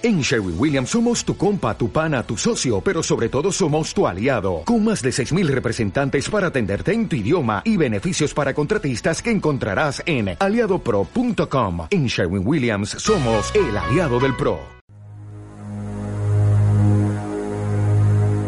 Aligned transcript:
En 0.00 0.20
Sherwin 0.20 0.54
Williams 0.56 0.90
somos 0.90 1.24
tu 1.24 1.36
compa, 1.36 1.76
tu 1.76 1.90
pana, 1.90 2.22
tu 2.22 2.36
socio, 2.36 2.80
pero 2.80 3.02
sobre 3.02 3.28
todo 3.28 3.50
somos 3.50 3.92
tu 3.92 4.06
aliado, 4.06 4.62
con 4.64 4.84
más 4.84 5.02
de 5.02 5.10
6.000 5.10 5.48
representantes 5.48 6.30
para 6.30 6.46
atenderte 6.46 6.92
en 6.92 7.08
tu 7.08 7.16
idioma 7.16 7.62
y 7.64 7.76
beneficios 7.76 8.32
para 8.32 8.54
contratistas 8.54 9.20
que 9.20 9.32
encontrarás 9.32 10.00
en 10.06 10.36
aliadopro.com. 10.38 11.88
En 11.90 12.06
Sherwin 12.06 12.46
Williams 12.46 12.90
somos 12.90 13.52
el 13.56 13.76
aliado 13.76 14.20
del 14.20 14.36
PRO. 14.36 14.60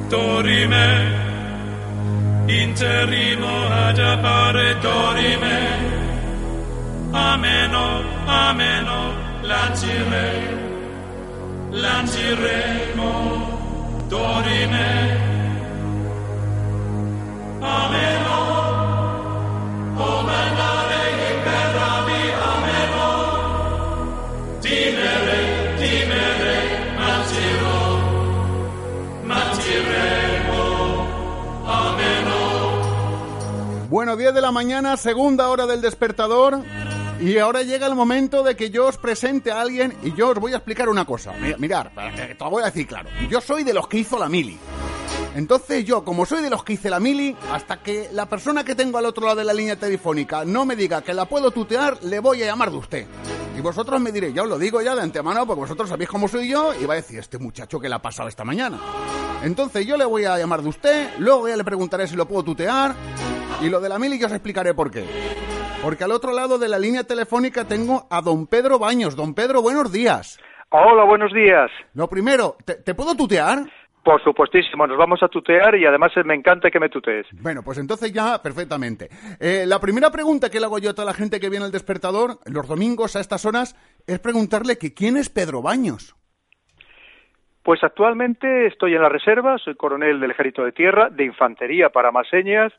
Dorime, 0.09 1.09
interrimo 2.47 3.49
dorime, 4.81 5.69
ameno, 7.13 8.03
ameno, 8.29 9.15
lancire 9.43 10.60
lanciremo 11.71 13.11
dorime. 14.09 15.19
Ameno. 17.63 18.39
Comandare 19.97 21.03
imperavi 21.31 22.23
ameno. 22.55 23.09
Timere 24.61 25.41
timere 25.79 26.59
manciro 26.99 27.81
manciremo. 29.25 30.63
Ameno. 31.67 32.41
Bueno, 33.89 34.17
10 34.17 34.35
de 34.35 34.41
la 34.41 34.51
mañana, 34.53 34.97
segunda 34.97 35.49
hora 35.49 35.67
del 35.67 35.81
despertador. 35.81 36.63
Y 37.21 37.37
ahora 37.39 37.63
llega 37.63 37.87
el 37.87 37.95
momento 37.95 38.43
de 38.43 38.57
que 38.57 38.71
yo 38.71 38.87
os 38.87 38.97
presente 38.97 39.51
a 39.53 39.61
alguien 39.61 39.95
y 40.03 40.15
yo 40.15 40.31
os 40.31 40.39
voy 40.39 40.53
a 40.55 40.57
explicar 40.57 40.89
una 40.89 41.05
cosa. 41.05 41.33
Mi- 41.33 41.55
Mirar, 41.59 41.93
te 42.17 42.35
lo 42.39 42.51
voy 42.51 42.63
a 42.63 42.67
decir 42.67 42.87
claro. 42.87 43.11
Yo 43.29 43.41
soy 43.43 43.63
de 43.63 43.75
los 43.75 43.87
que 43.89 43.99
hizo 43.99 44.19
la 44.19 44.29
mili. 44.29 44.59
Entonces 45.37 45.85
yo, 45.85 46.03
como 46.03 46.25
soy 46.25 46.43
de 46.43 46.51
los 46.51 46.65
que 46.65 46.73
hice 46.73 46.89
la 46.89 46.99
mili, 46.99 47.37
hasta 47.53 47.83
que 47.83 48.09
la 48.13 48.27
persona 48.27 48.65
que 48.65 48.75
tengo 48.75 48.97
al 48.99 49.05
otro 49.07 49.27
lado 49.27 49.37
de 49.37 49.45
la 49.45 49.53
línea 49.53 49.77
telefónica 49.77 50.45
no 50.45 50.65
me 50.65 50.75
diga 50.77 51.03
que 51.03 51.13
la 51.15 51.27
puedo 51.27 51.51
tutear, 51.51 52.03
le 52.03 52.19
voy 52.21 52.43
a 52.43 52.47
llamar 52.47 52.71
de 52.71 52.77
usted. 52.79 53.07
Y 53.57 53.61
vosotros 53.61 54.01
me 54.01 54.13
diréis, 54.13 54.35
yo 54.35 54.45
os 54.45 54.49
lo 54.49 54.59
digo 54.59 54.81
ya 54.81 54.95
de 54.97 55.03
antemano 55.03 55.47
porque 55.47 55.61
vosotros 55.61 55.89
sabéis 55.91 56.09
cómo 56.09 56.27
soy 56.27 56.49
yo 56.49 56.73
y 56.81 56.87
va 56.87 56.95
a 56.95 56.97
decir, 56.97 57.19
este 57.19 57.39
muchacho 57.39 57.79
que 57.79 57.89
le 57.89 57.95
ha 57.97 58.03
pasado 58.03 58.29
esta 58.29 58.45
mañana. 58.45 58.79
Entonces 59.43 59.87
yo 59.87 59.97
le 59.99 60.05
voy 60.07 60.25
a 60.25 60.39
llamar 60.39 60.63
de 60.63 60.69
usted, 60.71 61.11
luego 61.19 61.49
ya 61.49 61.57
le 61.57 61.65
preguntaré 61.65 62.07
si 62.09 62.17
lo 62.17 62.27
puedo 62.27 62.43
tutear 62.45 62.95
y 63.61 63.69
lo 63.69 63.79
de 63.81 63.89
la 63.91 63.99
mili 63.99 64.19
yo 64.19 64.27
os 64.27 64.33
explicaré 64.33 64.73
por 64.75 64.91
qué. 64.91 65.05
Porque 65.83 66.05
al 66.05 66.13
otro 66.13 66.33
lado 66.33 66.59
de 66.59 66.69
la 66.69 66.79
línea 66.79 67.05
telefónica 67.05 67.67
tengo 67.67 68.07
a 68.11 68.21
don 68.21 68.47
Pedro 68.47 68.79
Baños. 68.79 69.17
Don 69.17 69.35
Pedro, 69.35 69.63
buenos 69.63 69.91
días. 69.91 70.39
Hola, 70.69 71.05
buenos 71.05 71.33
días. 71.33 71.71
Lo 71.95 72.07
primero, 72.07 72.57
¿te, 72.67 72.75
te 72.75 72.95
puedo 72.95 73.15
tutear? 73.15 73.61
Por 74.05 74.23
supuestísimo, 74.23 74.87
nos 74.87 74.99
vamos 74.99 75.23
a 75.23 75.29
tutear 75.29 75.75
y 75.77 75.87
además 75.87 76.13
me 76.25 76.35
encanta 76.35 76.71
que 76.71 76.81
me 76.81 76.91
tutees. 76.91 77.27
Bueno, 77.33 77.63
pues 77.65 77.79
entonces 77.79 78.13
ya 78.13 78.43
perfectamente. 78.43 79.09
Eh, 79.41 79.65
la 79.67 79.79
primera 79.79 80.11
pregunta 80.11 80.51
que 80.51 80.61
le 80.61 80.67
hago 80.67 80.79
yo 80.79 80.91
a 80.91 80.95
toda 80.95 81.07
la 81.07 81.15
gente 81.15 81.41
que 81.41 81.49
viene 81.49 81.65
al 81.65 81.73
despertador 81.73 82.39
los 82.45 82.69
domingos 82.69 83.17
a 83.17 83.21
estas 83.21 83.47
horas 83.47 83.75
es 84.07 84.19
preguntarle 84.19 84.77
que 84.77 84.93
quién 84.93 85.17
es 85.17 85.31
Pedro 85.31 85.63
Baños. 85.63 86.15
Pues 87.63 87.83
actualmente 87.83 88.67
estoy 88.67 88.95
en 88.95 89.03
la 89.03 89.09
reserva, 89.09 89.57
soy 89.59 89.77
coronel 89.77 90.21
del 90.21 90.31
Ejército 90.31 90.65
de 90.65 90.73
Tierra, 90.73 91.09
de 91.11 91.25
Infantería 91.25 91.89
para 91.89 92.11
más 92.11 92.29
señas. 92.29 92.73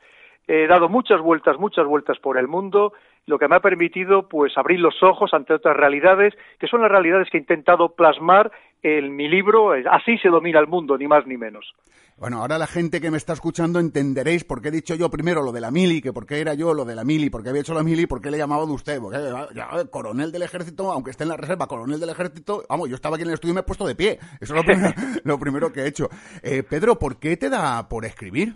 He 0.47 0.67
dado 0.67 0.89
muchas 0.89 1.21
vueltas, 1.21 1.57
muchas 1.59 1.85
vueltas 1.85 2.17
por 2.19 2.37
el 2.37 2.47
mundo, 2.47 2.93
lo 3.25 3.37
que 3.37 3.47
me 3.47 3.55
ha 3.55 3.59
permitido 3.59 4.27
pues 4.27 4.57
abrir 4.57 4.79
los 4.79 5.01
ojos 5.03 5.33
ante 5.33 5.53
otras 5.53 5.77
realidades, 5.77 6.33
que 6.59 6.67
son 6.67 6.81
las 6.81 6.91
realidades 6.91 7.29
que 7.29 7.37
he 7.37 7.41
intentado 7.41 7.89
plasmar 7.95 8.51
en 8.83 9.15
mi 9.15 9.27
libro, 9.27 9.75
eh, 9.75 9.83
Así 9.89 10.17
se 10.17 10.29
domina 10.29 10.59
el 10.59 10.67
mundo, 10.67 10.97
ni 10.97 11.07
más 11.07 11.25
ni 11.27 11.37
menos. 11.37 11.73
Bueno, 12.17 12.37
ahora 12.37 12.57
la 12.57 12.67
gente 12.67 13.01
que 13.01 13.09
me 13.09 13.17
está 13.17 13.33
escuchando 13.33 13.79
entenderéis 13.79 14.43
por 14.43 14.61
qué 14.61 14.67
he 14.67 14.71
dicho 14.71 14.95
yo 14.95 15.09
primero 15.09 15.41
lo 15.41 15.51
de 15.51 15.61
la 15.61 15.71
mili, 15.71 16.01
que 16.01 16.13
por 16.13 16.25
qué 16.25 16.39
era 16.39 16.53
yo 16.53 16.73
lo 16.73 16.85
de 16.85 16.95
la 16.95 17.03
mili, 17.03 17.29
por 17.29 17.41
qué 17.41 17.49
había 17.49 17.61
hecho 17.61 17.73
la 17.73 17.83
mili, 17.83 18.05
por 18.05 18.21
qué 18.21 18.29
le 18.29 18.37
llamaba 18.37 18.65
de 18.65 18.71
usted, 18.71 18.99
porque 18.99 19.17
eh, 19.17 19.47
ya, 19.55 19.69
coronel 19.89 20.31
del 20.31 20.43
ejército, 20.43 20.91
aunque 20.91 21.11
esté 21.11 21.23
en 21.23 21.29
la 21.29 21.37
reserva, 21.37 21.67
coronel 21.67 21.99
del 21.99 22.09
ejército, 22.09 22.63
vamos, 22.69 22.89
yo 22.89 22.95
estaba 22.95 23.15
aquí 23.15 23.23
en 23.23 23.29
el 23.29 23.35
estudio 23.35 23.53
y 23.53 23.55
me 23.55 23.61
he 23.61 23.63
puesto 23.63 23.87
de 23.87 23.95
pie. 23.95 24.19
Eso 24.39 24.53
es 24.53 24.59
lo 24.59 24.63
primero, 24.65 24.93
lo 25.23 25.39
primero 25.39 25.73
que 25.73 25.81
he 25.81 25.87
hecho. 25.87 26.09
Eh, 26.43 26.63
Pedro, 26.63 26.99
¿por 26.99 27.19
qué 27.19 27.37
te 27.37 27.49
da 27.49 27.87
por 27.87 28.05
escribir? 28.05 28.55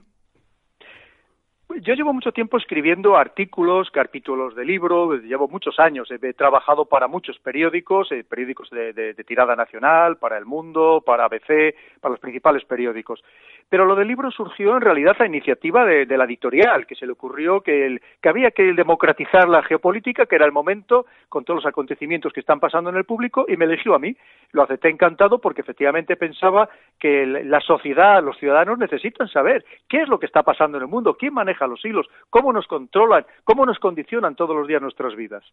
Yo 1.82 1.94
llevo 1.94 2.14
mucho 2.14 2.32
tiempo 2.32 2.58
escribiendo 2.58 3.18
artículos, 3.18 3.92
capítulos 3.92 4.56
de 4.56 4.64
libro, 4.64 5.14
llevo 5.18 5.50
muchos 5.50 5.78
años, 5.78 6.10
he 6.10 6.34
trabajado 6.34 6.86
para 6.86 7.10
muchos 7.10 7.38
periódicos, 7.40 8.12
eh, 8.14 8.24
periódicos 8.24 8.70
de, 8.70 8.94
de, 8.94 9.14
de, 9.14 9.24
tirada 9.26 9.58
nacional, 9.58 10.16
para 10.16 10.38
El 10.38 10.46
Mundo, 10.46 11.04
para 11.06 11.26
ABC, 11.26 11.76
para 12.00 12.14
los 12.14 12.20
principales 12.22 12.64
periódicos. 12.64 13.22
Pero 13.70 13.86
lo 13.86 13.96
del 13.96 14.08
libro 14.08 14.30
surgió 14.32 14.76
en 14.76 14.82
realidad 14.82 15.16
a 15.20 15.26
iniciativa 15.26 15.86
de, 15.86 16.06
la 16.18 16.26
editorial, 16.26 16.86
que 16.86 16.96
se 16.96 17.06
le 17.06 17.14
ocurrió 17.14 17.62
que, 17.62 18.00
había 18.24 18.52
que 18.52 18.74
democratizar 18.74 19.50
la 19.50 19.64
geopolítica, 19.64 20.28
que 20.28 20.36
era 20.36 20.46
el 20.46 20.52
momento, 20.52 21.06
con 21.30 21.44
todos 21.44 21.64
los 21.64 21.66
acontecimientos 21.66 22.32
que 22.32 22.42
están 22.42 22.60
pasando 22.60 22.90
en 22.90 22.96
el 22.96 23.06
público, 23.06 23.46
y 23.48 23.58
me 23.58 23.66
eligió 23.66 23.96
a 23.96 24.00
mí. 24.00 24.16
Lo 24.52 24.64
acepté 24.64 24.90
encantado 24.90 25.40
porque 25.40 25.62
efectivamente 25.62 26.16
pensaba 26.16 26.70
que 27.00 27.26
la 27.26 27.60
sociedad, 27.60 28.24
los 28.24 28.38
ciudadanos 28.38 28.78
necesitan 28.78 29.28
saber 29.28 29.66
qué 29.90 30.04
es 30.04 30.08
lo 30.08 30.20
que 30.20 30.28
está 30.28 30.44
pasando 30.44 30.78
en 30.78 30.84
el 30.84 30.90
mundo, 30.90 31.18
quién 31.18 31.34
maneja 31.34 31.68
los 31.68 31.84
hilos, 31.84 32.08
cómo 32.30 32.54
nos 32.54 32.68
controlan, 32.68 33.26
cómo 33.44 33.66
nos 33.66 33.80
condicionan 33.80 34.36
todos 34.36 34.56
los 34.56 34.68
días 34.68 34.82
nuestras 34.82 35.16
vidas. 35.16 35.44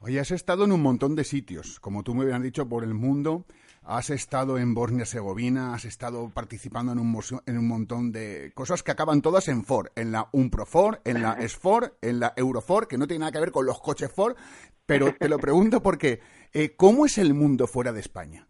Oye, 0.00 0.20
has 0.20 0.30
estado 0.30 0.64
en 0.64 0.72
un 0.72 0.82
montón 0.82 1.14
de 1.14 1.24
sitios, 1.24 1.80
como 1.80 2.02
tú 2.02 2.14
me 2.14 2.24
habías 2.24 2.42
dicho, 2.42 2.68
por 2.68 2.82
el 2.82 2.94
mundo. 2.94 3.44
Has 3.90 4.10
estado 4.10 4.58
en 4.58 4.74
Bosnia-Herzegovina, 4.74 5.72
has 5.72 5.86
estado 5.86 6.28
participando 6.34 6.92
en 6.92 6.98
un, 6.98 7.18
en 7.46 7.56
un 7.56 7.66
montón 7.66 8.12
de 8.12 8.52
cosas 8.54 8.82
que 8.82 8.90
acaban 8.90 9.22
todas 9.22 9.48
en 9.48 9.64
Ford, 9.64 9.86
en 9.96 10.12
la 10.12 10.26
Unprofor, 10.30 11.00
en 11.06 11.22
la 11.22 11.36
SFOR, 11.40 11.94
en 12.02 12.20
la 12.20 12.34
Eurofor, 12.36 12.86
que 12.86 12.98
no 12.98 13.06
tiene 13.06 13.20
nada 13.20 13.32
que 13.32 13.40
ver 13.40 13.50
con 13.50 13.64
los 13.64 13.80
coches 13.80 14.14
Ford, 14.14 14.36
pero 14.84 15.14
te 15.18 15.30
lo 15.30 15.38
pregunto 15.38 15.82
porque, 15.82 16.20
eh, 16.52 16.76
¿cómo 16.76 17.06
es 17.06 17.16
el 17.16 17.32
mundo 17.32 17.66
fuera 17.66 17.90
de 17.94 18.00
España? 18.00 18.46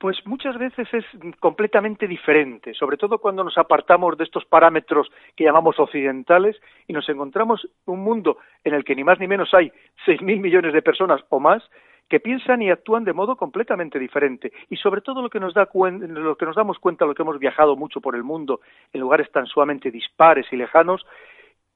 Pues 0.00 0.16
muchas 0.24 0.58
veces 0.58 0.88
es 0.92 1.04
completamente 1.38 2.08
diferente, 2.08 2.74
sobre 2.74 2.96
todo 2.96 3.18
cuando 3.18 3.44
nos 3.44 3.58
apartamos 3.58 4.18
de 4.18 4.24
estos 4.24 4.44
parámetros 4.44 5.08
que 5.36 5.44
llamamos 5.44 5.78
occidentales 5.78 6.56
y 6.88 6.94
nos 6.94 7.08
encontramos 7.08 7.68
un 7.84 8.00
mundo 8.00 8.38
en 8.64 8.74
el 8.74 8.82
que 8.82 8.96
ni 8.96 9.04
más 9.04 9.20
ni 9.20 9.28
menos 9.28 9.54
hay 9.54 9.70
seis 10.04 10.20
mil 10.20 10.40
millones 10.40 10.72
de 10.72 10.82
personas 10.82 11.20
o 11.28 11.38
más 11.38 11.62
que 12.10 12.20
piensan 12.20 12.60
y 12.60 12.70
actúan 12.70 13.04
de 13.04 13.14
modo 13.14 13.36
completamente 13.36 13.98
diferente 13.98 14.52
y 14.68 14.76
sobre 14.76 15.00
todo 15.00 15.22
lo 15.22 15.30
que 15.30 15.40
nos 15.40 15.54
da 15.54 15.68
lo 15.72 16.36
que 16.36 16.44
nos 16.44 16.56
damos 16.56 16.78
cuenta 16.78 17.06
lo 17.06 17.14
que 17.14 17.22
hemos 17.22 17.38
viajado 17.38 17.76
mucho 17.76 18.00
por 18.00 18.16
el 18.16 18.24
mundo 18.24 18.60
en 18.92 19.00
lugares 19.00 19.30
tan 19.30 19.46
sumamente 19.46 19.90
dispares 19.90 20.46
y 20.52 20.56
lejanos 20.56 21.06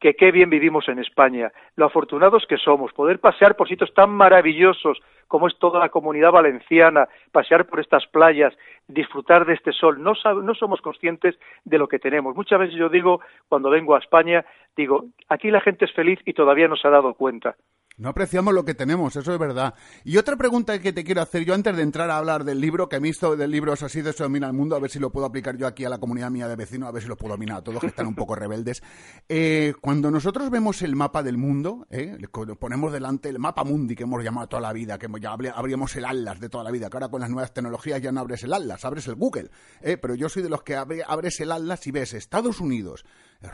que 0.00 0.15
qué 0.17 0.33
bien 0.33 0.50
vivimos 0.50 0.87
en 0.89 0.99
España, 0.99 1.50
lo 1.77 1.87
afortunados 1.87 2.45
que 2.47 2.59
somos, 2.59 2.93
poder 2.93 3.21
pasear 3.21 3.56
por 3.56 3.69
sitios 3.69 3.95
tan 3.95 4.11
maravillosos 4.11 4.99
como 5.28 5.49
es 5.49 5.59
toda 5.59 5.81
la 5.81 5.89
comunidad 5.89 6.31
valenciana, 6.31 7.09
pasear 7.33 7.65
por 7.65 7.81
estas 7.81 8.06
playas, 8.09 8.53
disfrutar 8.87 9.47
de 9.47 9.55
este 9.55 9.72
sol, 9.72 10.03
no, 10.03 10.12
no 10.43 10.55
somos 10.55 10.83
conscientes 10.83 11.39
de 11.65 11.78
lo 11.78 11.89
que 11.89 11.99
tenemos. 11.99 12.37
Muchas 12.37 12.59
veces 12.59 12.75
yo 12.75 12.91
digo, 12.91 13.21
cuando 13.49 13.71
vengo 13.71 13.95
a 13.95 14.01
España, 14.01 14.45
digo, 14.77 15.06
aquí 15.31 15.51
la 15.51 15.62
gente 15.62 15.87
es 15.87 15.93
feliz 15.93 16.21
y 16.27 16.34
todavía 16.34 16.69
no 16.69 16.77
se 16.77 16.87
ha 16.87 16.91
dado 16.91 17.15
cuenta. 17.15 17.56
No 17.97 18.09
apreciamos 18.09 18.53
lo 18.53 18.65
que 18.65 18.75
tenemos, 18.75 19.15
eso 19.15 19.32
es 19.32 19.38
verdad. 19.38 19.75
Y 20.03 20.16
otra 20.16 20.37
pregunta 20.37 20.81
que 20.81 20.93
te 20.93 21.05
quiero 21.05 21.22
hacer 21.22 21.44
yo 21.44 21.55
antes 21.55 21.77
de 21.77 21.82
entrar 21.82 22.10
a 22.10 22.16
hablar 22.16 22.43
del 22.43 22.60
libro, 22.60 22.88
que 22.88 22.97
he 22.97 22.99
visto 22.99 23.37
del 23.37 23.53
libro 23.53 23.72
es 23.72 23.84
así 23.84 24.03
de 24.03 24.10
eso 24.10 24.25
domina 24.25 24.49
el 24.49 24.53
mundo, 24.53 24.75
a 24.75 24.81
ver 24.81 24.91
si 24.91 24.99
lo 24.99 25.10
puedo 25.10 25.27
aplicar 25.27 25.56
yo 25.56 25.69
aquí 25.69 25.84
a 25.84 25.88
la 25.88 25.99
comunidad 25.99 26.28
mía 26.33 26.49
de 26.49 26.56
vecinos, 26.56 26.88
a 26.88 26.93
ver 26.93 27.04
si 27.04 27.09
lo 27.09 27.16
puedo 27.16 27.34
dominar 27.34 27.59
a 27.59 27.62
todos 27.62 27.81
que 27.81 27.87
están 27.87 28.09
un 28.09 28.16
poco 28.16 28.34
rebeldes. 28.34 28.83
Eh, 29.28 29.75
cuando 29.81 30.10
nosotros 30.10 30.50
vemos 30.50 30.83
el 30.83 30.97
mapa 30.97 31.22
del 31.22 31.38
mundo, 31.38 31.87
eh, 31.88 32.19
ponemos 32.59 32.93
delante 32.93 33.28
el 33.28 33.38
mapa 33.38 33.62
mundi 33.62 33.94
que 33.94 34.03
hemos 34.03 34.25
llamado 34.25 34.49
toda 34.49 34.62
la 34.62 34.72
vida, 34.72 34.99
que 34.99 35.06
ya 35.21 35.33
abríamos 35.33 35.94
el 35.94 36.04
atlas 36.04 36.41
de 36.41 36.49
toda 36.49 36.65
la 36.65 36.72
vida, 36.72 36.91
que 36.91 36.97
ahora 36.97 37.09
con 37.10 37.21
las 37.21 37.31
nuevas 37.31 37.54
tecnologías 37.54 38.03
ya 38.03 38.10
no 38.10 38.19
abres 38.19 38.43
el 38.43 38.54
atlas, 38.54 38.84
abres 38.84 39.07
el 39.07 39.15
Google. 39.15 39.51
Eh, 39.80 39.98
pero 39.98 40.16
yo 40.16 40.28
soy 40.28 40.42
de 40.42 40.48
los 40.48 40.65
que 40.65 40.74
abre, 40.74 41.04
abres 41.07 41.39
el 41.39 41.53
atlas 41.53 41.86
y 41.86 41.92
ves 41.92 42.13
Estados 42.13 42.59
Unidos, 42.59 43.04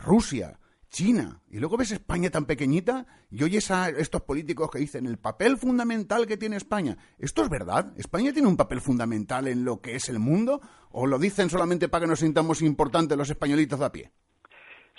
Rusia, 0.02 0.58
China. 0.90 1.40
Y 1.50 1.58
luego 1.58 1.76
ves 1.76 1.92
España 1.92 2.30
tan 2.30 2.44
pequeñita 2.44 3.06
y 3.30 3.42
oyes 3.42 3.70
a 3.70 3.88
estos 3.88 4.22
políticos 4.22 4.70
que 4.70 4.80
dicen 4.80 5.06
el 5.06 5.18
papel 5.18 5.56
fundamental 5.56 6.26
que 6.26 6.36
tiene 6.36 6.56
España. 6.56 6.98
¿Esto 7.18 7.42
es 7.42 7.48
verdad? 7.48 7.92
¿España 7.96 8.32
tiene 8.32 8.48
un 8.48 8.56
papel 8.56 8.80
fundamental 8.80 9.48
en 9.48 9.64
lo 9.64 9.80
que 9.80 9.94
es 9.94 10.08
el 10.08 10.18
mundo? 10.18 10.60
¿O 10.90 11.06
lo 11.06 11.18
dicen 11.18 11.48
solamente 11.48 11.88
para 11.88 12.04
que 12.04 12.08
nos 12.08 12.20
sintamos 12.20 12.60
importantes 12.60 13.16
los 13.16 13.30
españolitos 13.30 13.78
de 13.78 13.84
a 13.86 13.92
pie? 13.92 14.12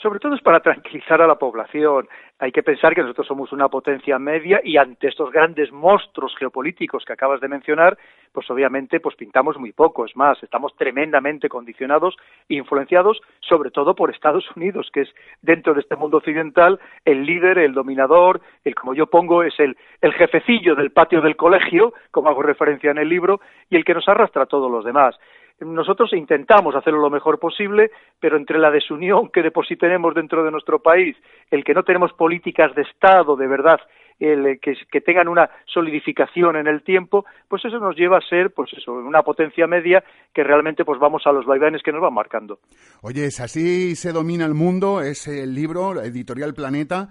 Sobre 0.02 0.20
todo 0.20 0.36
es 0.36 0.42
para 0.42 0.60
tranquilizar 0.60 1.22
a 1.22 1.28
la 1.28 1.36
población. 1.36 2.08
Hay 2.40 2.52
que 2.52 2.64
pensar 2.64 2.96
que 2.96 3.02
nosotros 3.02 3.28
somos 3.28 3.52
una 3.52 3.70
potencia 3.70 4.18
media 4.18 4.60
y 4.64 4.78
ante 4.78 5.08
estos 5.08 5.32
grandes 5.32 5.72
monstruos 5.72 6.36
geopolíticos 6.38 7.06
que 7.06 7.14
acabas 7.14 7.40
de 7.40 7.48
mencionar, 7.48 7.98
pues 8.32 8.50
obviamente 8.50 9.00
pues 9.00 9.16
pintamos 9.16 9.58
muy 9.58 9.74
poco. 9.74 10.06
Es 10.06 10.16
más, 10.16 10.42
estamos 10.42 10.76
tremendamente 10.76 11.50
condicionados 11.50 12.18
e 12.50 12.56
influenciados 12.56 13.22
sobre 13.42 13.70
todo 13.70 13.94
por 13.94 14.10
Estados 14.10 14.46
Unidos, 14.56 14.90
que 14.92 15.02
es 15.02 15.10
dentro 15.42 15.74
de 15.74 15.82
este 15.82 15.96
mundo 15.96 16.18
occidental 16.18 16.80
el 17.06 17.26
líder, 17.26 17.60
el 17.60 17.74
dominador, 17.74 18.42
el 18.64 18.74
como 18.74 18.96
yo 18.96 19.06
pongo 19.08 19.44
es 19.44 19.60
el, 19.60 19.78
el 20.02 20.14
jefecillo 20.14 20.76
del 20.76 20.92
patio 20.92 21.22
del 21.22 21.36
colegio, 21.36 21.94
como 22.10 22.30
hago 22.30 22.42
referencia 22.42 22.90
en 22.90 22.98
el 22.98 23.10
libro, 23.10 23.40
y 23.70 23.76
el 23.76 23.86
que 23.86 23.94
nos 23.94 24.08
arrastra 24.08 24.44
a 24.44 24.48
todos 24.48 24.72
los 24.72 24.84
demás 24.84 25.16
nosotros 25.62 26.14
intentamos 26.14 26.76
hacerlo 26.76 27.00
lo 27.00 27.10
mejor 27.10 27.40
posible, 27.40 27.92
pero 28.20 28.38
entre 28.38 28.60
la 28.60 28.72
desunión 28.72 29.30
que 29.30 29.42
de 29.42 29.52
por 29.52 29.68
sí 29.68 29.76
tenemos 29.76 30.14
dentro 30.14 30.44
de 30.44 30.52
nuestro 30.52 30.80
país, 30.80 31.16
el 31.50 31.64
que 31.64 31.74
no 31.74 31.84
tenemos 31.84 32.14
políticas 32.14 32.74
de 32.76 32.84
Estado 32.84 33.36
de 33.36 33.48
verdad 33.48 33.80
el, 34.20 34.60
que, 34.60 34.74
que, 34.92 35.02
tengan 35.02 35.28
una 35.28 35.50
solidificación 35.66 36.56
en 36.56 36.68
el 36.68 36.84
tiempo, 36.84 37.26
pues 37.48 37.66
eso 37.66 37.80
nos 37.80 37.96
lleva 37.96 38.18
a 38.18 38.22
ser, 38.22 38.52
pues 38.52 38.72
eso, 38.74 38.94
una 38.94 39.24
potencia 39.24 39.66
media 39.66 40.04
que 40.34 40.44
realmente 40.44 40.86
pues 40.86 41.00
vamos 41.00 41.24
a 41.26 41.32
los 41.32 41.46
vaivenes 41.46 41.82
que 41.82 41.92
nos 41.92 42.02
van 42.02 42.14
marcando. 42.14 42.60
Oye, 43.02 43.26
es 43.26 43.40
así 43.40 43.96
se 43.96 44.12
domina 44.12 44.46
el 44.46 44.54
mundo, 44.54 45.02
es 45.02 45.28
el 45.28 45.56
libro, 45.56 46.00
Editorial 46.02 46.54
Planeta, 46.54 47.10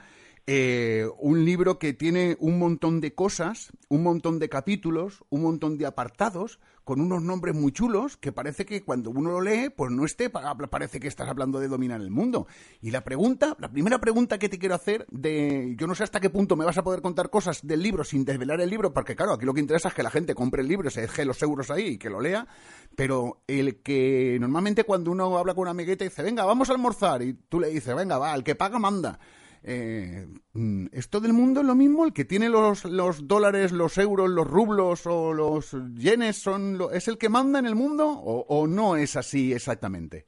eh, 0.53 1.07
un 1.21 1.45
libro 1.45 1.79
que 1.79 1.93
tiene 1.93 2.37
un 2.41 2.59
montón 2.59 3.01
de 3.01 3.15
cosas, 3.15 3.71
un 3.89 4.03
montón 4.03 4.41
de 4.41 4.49
capítulos, 4.49 5.23
un 5.29 5.43
montón 5.43 5.79
de 5.79 5.87
apartados, 5.87 6.59
con 6.83 7.01
unos 7.01 7.23
nombres 7.23 7.55
muy 7.55 7.71
chulos 7.71 8.17
que 8.17 8.33
parece 8.33 8.67
que 8.67 8.83
cuando 8.83 9.11
uno 9.11 9.31
lo 9.31 9.41
lee, 9.43 9.71
pues 9.71 9.93
no 9.93 10.05
esté, 10.05 10.29
parece 10.29 10.99
que 10.99 11.07
estás 11.07 11.29
hablando 11.29 11.61
de 11.61 11.69
dominar 11.69 12.01
el 12.01 12.11
mundo. 12.11 12.49
Y 12.81 12.91
la 12.91 13.05
pregunta, 13.05 13.57
la 13.61 13.71
primera 13.71 14.01
pregunta 14.01 14.41
que 14.41 14.49
te 14.49 14.59
quiero 14.59 14.75
hacer, 14.75 15.07
de 15.13 15.77
yo 15.79 15.87
no 15.87 15.95
sé 15.95 16.03
hasta 16.03 16.19
qué 16.19 16.31
punto 16.31 16.57
me 16.57 16.65
vas 16.65 16.79
a 16.79 16.83
poder 16.83 17.01
contar 17.01 17.31
cosas 17.31 17.65
del 17.65 17.81
libro 17.81 18.03
sin 18.03 18.25
desvelar 18.25 18.61
el 18.61 18.71
libro, 18.71 18.93
porque 18.93 19.15
claro, 19.15 19.35
aquí 19.35 19.47
lo 19.47 19.55
que 19.55 19.61
interesa 19.61 19.91
es 19.91 19.95
que 19.95 20.03
la 20.03 20.11
gente 20.11 20.35
compre 20.35 20.63
el 20.63 20.69
libro, 20.69 20.91
se 20.91 21.03
deje 21.03 21.25
los 21.25 21.41
euros 21.43 21.71
ahí 21.71 21.91
y 21.91 21.99
que 21.99 22.11
lo 22.11 22.21
lea, 22.21 22.49
pero 22.97 23.45
el 23.47 23.83
que 23.83 24.37
normalmente 24.41 24.83
cuando 24.83 25.13
uno 25.13 25.39
habla 25.39 25.55
con 25.55 25.63
una 25.63 25.71
amigueta 25.71 26.05
y 26.05 26.09
dice, 26.09 26.25
venga, 26.25 26.45
vamos 26.45 26.71
a 26.71 26.73
almorzar, 26.73 27.23
y 27.23 27.35
tú 27.35 27.61
le 27.61 27.69
dices, 27.69 27.95
venga, 27.95 28.19
va, 28.19 28.35
el 28.35 28.43
que 28.43 28.57
paga 28.57 28.81
manda. 28.81 29.21
Eh, 29.63 30.27
mm, 30.55 30.87
¿Esto 30.93 31.21
del 31.21 31.33
mundo 31.33 31.61
es 31.61 31.67
lo 31.67 31.75
mismo? 31.75 32.05
¿El 32.05 32.13
que 32.13 32.25
tiene 32.25 32.49
los, 32.49 32.83
dólares, 33.27 33.73
los 33.73 33.99
euros, 33.99 34.31
los 34.31 34.47
rublos 34.47 35.07
o 35.07 35.33
los 35.35 35.77
yenes 35.95 36.37
son 36.37 36.79
es 36.93 37.09
el 37.09 37.19
que 37.19 37.29
manda 37.29 37.59
en 37.59 37.67
el 37.67 37.75
mundo 37.75 38.09
o, 38.09 38.47
o 38.49 38.67
no 38.67 38.97
es 38.97 39.17
así 39.17 39.53
exactamente? 39.53 40.27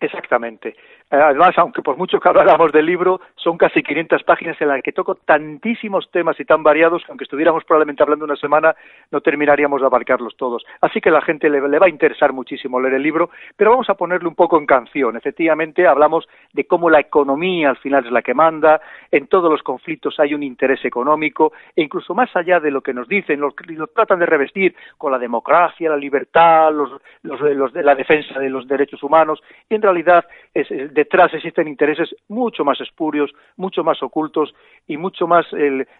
Exactamente. 0.00 0.74
Eh, 1.10 1.16
además, 1.16 1.58
aunque 1.58 1.82
por 1.82 1.96
mucho 1.96 2.20
que 2.20 2.28
habláramos 2.28 2.70
del 2.70 2.86
libro, 2.86 3.20
son 3.34 3.58
casi 3.58 3.82
500 3.82 4.22
páginas 4.22 4.60
en 4.60 4.68
las 4.68 4.80
que 4.80 4.92
toco 4.92 5.16
tantísimos 5.16 6.08
temas 6.12 6.38
y 6.38 6.44
tan 6.44 6.62
variados 6.62 7.02
que 7.04 7.10
aunque 7.10 7.24
estuviéramos 7.24 7.64
probablemente 7.64 8.02
hablando 8.04 8.24
una 8.24 8.36
semana, 8.36 8.76
no 9.10 9.20
terminaríamos 9.20 9.80
de 9.80 9.86
abarcarlos 9.88 10.36
todos. 10.36 10.64
Así 10.80 11.00
que 11.00 11.08
a 11.08 11.12
la 11.12 11.22
gente 11.22 11.50
le, 11.50 11.60
va 11.60 11.86
a 11.86 11.88
interesar 11.88 12.32
muchísimo 12.32 12.80
leer 12.80 12.94
el 12.94 13.02
libro, 13.02 13.30
pero 13.56 13.72
vamos 13.72 13.90
a 13.90 13.94
ponerle 13.94 14.28
un 14.28 14.36
poco 14.36 14.56
en 14.56 14.66
canción. 14.66 15.16
Efectivamente, 15.16 15.86
hablamos 15.88 16.28
de 16.52 16.64
cómo 16.66 16.88
la 16.88 17.00
economía 17.00 17.70
al 17.70 17.78
final 17.78 18.06
es 18.06 18.12
la 18.12 18.22
que 18.22 18.34
manda, 18.34 18.80
en 19.10 19.26
todos 19.26 19.50
los 19.50 19.62
conflictos 19.64 20.20
hay 20.20 20.32
un 20.32 20.44
interés 20.44 20.84
económico, 20.84 21.52
e 21.74 21.82
incluso 21.82 22.14
más 22.14 22.30
allá 22.36 22.60
de 22.60 22.70
lo 22.70 22.82
que 22.82 22.94
nos 22.94 23.08
dicen, 23.08 23.40
los 23.40 23.54
tratan 23.92 24.20
de 24.20 24.26
revestir 24.26 24.76
con 24.96 25.10
la 25.10 25.18
democracia, 25.18 25.90
la 25.90 25.96
libertad, 25.96 26.72
los, 26.72 26.90
los, 27.22 27.40
los 27.40 27.74
la 27.74 27.96
defensa 27.96 28.38
de 28.38 28.48
los 28.48 28.68
derechos 28.68 29.02
humanos, 29.02 29.42
y 29.68 29.74
en 29.74 29.82
realidad 29.82 30.24
es, 30.54 30.70
es 30.70 30.94
detrás 31.00 31.32
existen 31.34 31.66
intereses 31.68 32.14
mucho 32.28 32.64
más 32.64 32.80
espurios, 32.80 33.30
mucho 33.56 33.82
más 33.82 34.02
ocultos 34.02 34.54
y 34.86 34.96
mucho 34.96 35.26
más, 35.26 35.46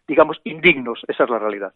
digamos, 0.07 0.41
indignos. 0.45 1.01
Esa 1.09 1.25
es 1.25 1.31
la 1.31 1.39
realidad. 1.39 1.73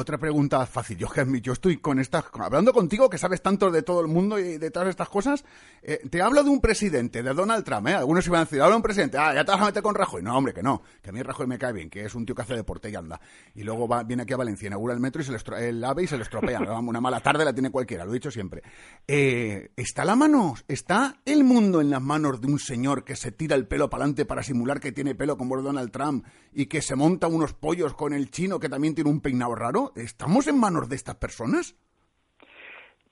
Otra 0.00 0.16
pregunta 0.16 0.64
fácil. 0.64 0.96
Yo, 0.96 1.08
yo 1.42 1.52
estoy 1.52 1.78
con 1.78 1.98
estas, 1.98 2.26
hablando 2.32 2.72
contigo, 2.72 3.10
que 3.10 3.18
sabes 3.18 3.42
tanto 3.42 3.68
de 3.72 3.82
todo 3.82 4.00
el 4.00 4.06
mundo 4.06 4.38
y 4.38 4.56
de 4.56 4.70
todas 4.70 4.90
estas 4.90 5.08
cosas. 5.08 5.44
Eh, 5.82 5.98
te 6.08 6.22
hablo 6.22 6.44
de 6.44 6.50
un 6.50 6.60
presidente, 6.60 7.20
de 7.20 7.34
Donald 7.34 7.64
Trump, 7.64 7.88
¿eh? 7.88 7.94
Algunos 7.94 8.24
iban 8.28 8.42
a 8.42 8.44
decir, 8.44 8.60
hablo 8.60 8.74
de 8.74 8.76
un 8.76 8.82
presidente, 8.82 9.18
ah, 9.18 9.34
ya 9.34 9.44
te 9.44 9.50
vas 9.50 9.60
a 9.60 9.64
meter 9.64 9.82
con 9.82 9.96
Rajoy. 9.96 10.22
No, 10.22 10.38
hombre, 10.38 10.54
que 10.54 10.62
no. 10.62 10.82
Que 11.02 11.10
a 11.10 11.12
mí 11.12 11.20
Rajoy 11.20 11.48
me 11.48 11.58
cae 11.58 11.72
bien, 11.72 11.90
que 11.90 12.04
es 12.04 12.14
un 12.14 12.24
tío 12.24 12.36
que 12.36 12.42
hace 12.42 12.54
deporte 12.54 12.88
y 12.90 12.94
anda. 12.94 13.20
Y 13.56 13.64
luego 13.64 13.88
va, 13.88 14.04
viene 14.04 14.22
aquí 14.22 14.34
a 14.34 14.36
Valencia, 14.36 14.68
inaugura 14.68 14.94
el 14.94 15.00
metro 15.00 15.20
y 15.20 15.24
se 15.24 15.32
le 15.32 15.68
el 15.68 15.82
ave 15.82 16.04
y 16.04 16.06
se 16.06 16.16
le 16.16 16.22
estropea. 16.22 16.60
una 16.78 17.00
mala 17.00 17.18
tarde 17.18 17.44
la 17.44 17.52
tiene 17.52 17.72
cualquiera, 17.72 18.04
lo 18.04 18.12
he 18.12 18.14
dicho 18.14 18.30
siempre. 18.30 18.62
Eh, 19.08 19.72
¿Está 19.74 20.04
la 20.04 20.14
mano, 20.14 20.54
está 20.68 21.16
el 21.24 21.42
mundo 21.42 21.80
en 21.80 21.90
las 21.90 22.02
manos 22.02 22.40
de 22.40 22.46
un 22.46 22.60
señor 22.60 23.02
que 23.02 23.16
se 23.16 23.32
tira 23.32 23.56
el 23.56 23.66
pelo 23.66 23.90
para 23.90 24.04
adelante 24.04 24.24
para 24.24 24.44
simular 24.44 24.78
que 24.78 24.92
tiene 24.92 25.16
pelo 25.16 25.36
como 25.36 25.60
Donald 25.60 25.90
Trump 25.90 26.24
y 26.52 26.66
que 26.66 26.82
se 26.82 26.94
monta 26.94 27.26
unos 27.26 27.52
pollos 27.52 27.94
con 27.94 28.12
el 28.12 28.30
chino 28.30 28.60
que 28.60 28.68
también 28.68 28.94
tiene 28.94 29.10
un 29.10 29.20
peinado 29.20 29.56
raro? 29.56 29.87
¿Estamos 29.96 30.46
en 30.48 30.58
manos 30.58 30.88
de 30.88 30.96
estas 30.96 31.16
personas? 31.16 31.76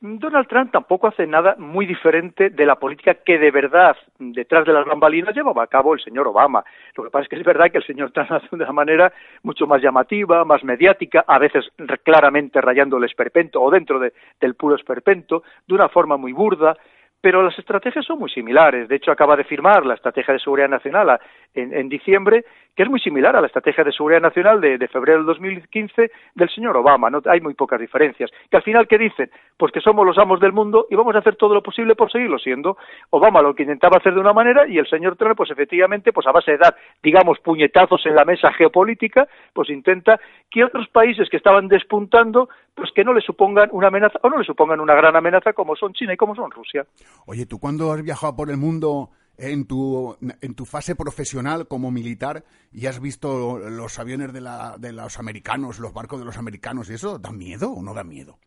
Donald 0.00 0.46
Trump 0.46 0.70
tampoco 0.72 1.08
hace 1.08 1.26
nada 1.26 1.56
muy 1.58 1.86
diferente 1.86 2.50
de 2.50 2.66
la 2.66 2.76
política 2.76 3.14
que 3.14 3.38
de 3.38 3.50
verdad 3.50 3.96
detrás 4.18 4.66
de 4.66 4.72
las 4.72 4.84
bambalinas 4.84 5.34
llevaba 5.34 5.62
a 5.62 5.66
cabo 5.66 5.94
el 5.94 6.00
señor 6.00 6.28
Obama. 6.28 6.62
Lo 6.94 7.04
que 7.04 7.10
pasa 7.10 7.22
es 7.24 7.28
que 7.30 7.36
es 7.36 7.44
verdad 7.44 7.70
que 7.70 7.78
el 7.78 7.86
señor 7.86 8.12
Trump 8.12 8.30
hace 8.32 8.48
de 8.50 8.56
una 8.56 8.72
manera 8.72 9.12
mucho 9.42 9.66
más 9.66 9.80
llamativa, 9.80 10.44
más 10.44 10.62
mediática, 10.64 11.24
a 11.26 11.38
veces 11.38 11.64
claramente 12.04 12.60
rayando 12.60 12.98
el 12.98 13.04
esperpento 13.04 13.62
o 13.62 13.70
dentro 13.70 13.98
de, 13.98 14.12
del 14.38 14.54
puro 14.54 14.76
esperpento, 14.76 15.42
de 15.66 15.74
una 15.74 15.88
forma 15.88 16.18
muy 16.18 16.32
burda, 16.32 16.76
pero 17.20 17.42
las 17.42 17.58
estrategias 17.58 18.04
son 18.04 18.18
muy 18.18 18.30
similares. 18.30 18.88
De 18.88 18.96
hecho, 18.96 19.10
acaba 19.10 19.34
de 19.34 19.44
firmar 19.44 19.84
la 19.84 19.94
Estrategia 19.94 20.34
de 20.34 20.40
Seguridad 20.40 20.68
Nacional 20.68 21.18
en, 21.56 21.88
diciembre 21.88 22.44
que 22.74 22.82
es 22.82 22.90
muy 22.90 23.00
similar 23.00 23.34
a 23.34 23.40
la 23.40 23.46
Estrategia 23.46 23.82
de 23.84 23.92
Seguridad 23.92 24.20
Nacional 24.20 24.60
de, 24.60 24.76
de, 24.76 24.88
febrero 24.88 25.18
del 25.18 25.26
2015 25.26 26.10
del 26.34 26.50
señor 26.50 26.76
Obama. 26.76 27.08
No 27.08 27.22
hay 27.24 27.40
muy 27.40 27.54
pocas 27.54 27.80
diferencias. 27.80 28.30
Que 28.50 28.58
al 28.58 28.62
final, 28.62 28.86
¿qué 28.86 28.98
dicen? 28.98 29.30
Pues 29.56 29.72
que 29.72 29.80
somos 29.80 30.04
los 30.04 30.18
amos 30.18 30.40
del 30.40 30.52
mundo 30.52 30.86
y 30.90 30.94
vamos 30.94 31.14
a 31.14 31.20
hacer 31.20 31.36
todo 31.36 31.54
lo 31.54 31.62
posible 31.62 31.94
por 31.94 32.12
seguirlo 32.12 32.38
siendo. 32.38 32.76
Obama 33.10 33.40
lo 33.40 33.54
que 33.54 33.62
intentaba 33.62 33.96
hacer 33.96 34.12
de 34.12 34.20
una 34.20 34.34
manera 34.34 34.68
y 34.68 34.76
el 34.76 34.86
señor 34.88 35.16
Trump, 35.16 35.36
pues 35.36 35.50
efectivamente, 35.50 36.12
pues 36.12 36.26
a 36.26 36.32
base 36.32 36.52
de 36.52 36.58
dar, 36.58 36.76
digamos, 37.02 37.38
puñetazos 37.40 38.04
en 38.04 38.14
la 38.14 38.26
mesa 38.26 38.52
geopolítica, 38.52 39.26
pues 39.54 39.70
intenta 39.70 40.20
que 40.50 40.64
otros 40.64 40.88
países 40.88 41.28
que 41.30 41.38
estaban 41.38 41.68
despuntando, 41.68 42.50
pues 42.74 42.90
que 42.94 43.04
no 43.04 43.14
le 43.14 43.22
supongan 43.22 43.70
una 43.72 43.88
amenaza 43.88 44.18
o 44.22 44.28
no 44.28 44.38
le 44.38 44.44
supongan 44.44 44.80
una 44.80 44.94
gran 44.94 45.16
amenaza 45.16 45.54
como 45.54 45.76
son 45.76 45.94
China 45.94 46.12
y 46.12 46.16
como 46.16 46.34
son 46.34 46.50
Rusia. 46.50 46.84
Oye, 47.26 47.46
tú 47.46 47.58
cuando 47.58 47.90
has 47.92 48.02
viajado 48.02 48.36
por 48.36 48.50
el 48.50 48.58
mundo 48.58 49.10
en 49.38 49.66
tu, 49.66 50.16
en 50.20 50.54
tu 50.54 50.64
fase 50.64 50.94
profesional 50.96 51.68
como 51.68 51.90
militar 51.90 52.44
y 52.72 52.86
has 52.86 53.00
visto 53.00 53.58
los 53.58 53.98
aviones 53.98 54.32
de, 54.32 54.40
la, 54.40 54.76
de 54.78 54.92
los 54.92 55.18
americanos, 55.18 55.78
los 55.78 55.92
barcos 55.92 56.20
de 56.20 56.26
los 56.26 56.38
americanos 56.38 56.90
y 56.90 56.94
eso, 56.94 57.18
¿da 57.18 57.32
miedo 57.32 57.70
o 57.70 57.82
no 57.82 57.94
da 57.94 58.04
miedo? 58.04 58.38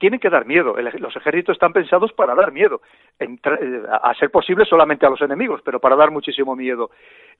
tienen 0.00 0.18
que 0.18 0.30
dar 0.30 0.46
miedo. 0.46 0.74
los 0.76 1.14
ejércitos 1.14 1.52
están 1.52 1.74
pensados 1.74 2.10
para 2.14 2.34
dar 2.34 2.52
miedo, 2.52 2.80
eh, 3.18 3.36
a 4.02 4.14
ser 4.14 4.30
posible 4.30 4.64
solamente 4.64 5.04
a 5.04 5.10
los 5.10 5.20
enemigos, 5.20 5.60
pero 5.62 5.78
para 5.78 5.94
dar 5.94 6.10
muchísimo 6.10 6.56
miedo. 6.56 6.90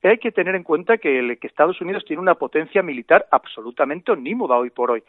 Hay 0.02 0.18
que 0.18 0.30
tener 0.30 0.54
en 0.54 0.62
cuenta 0.62 0.98
que, 0.98 1.38
Estados 1.40 1.80
Unidos 1.80 2.04
tiene 2.06 2.20
una 2.20 2.34
potencia 2.34 2.82
militar 2.82 3.26
absolutamente 3.30 4.12
omnímoda 4.12 4.56
hoy 4.56 4.68
por 4.68 4.90
hoy. 4.90 5.02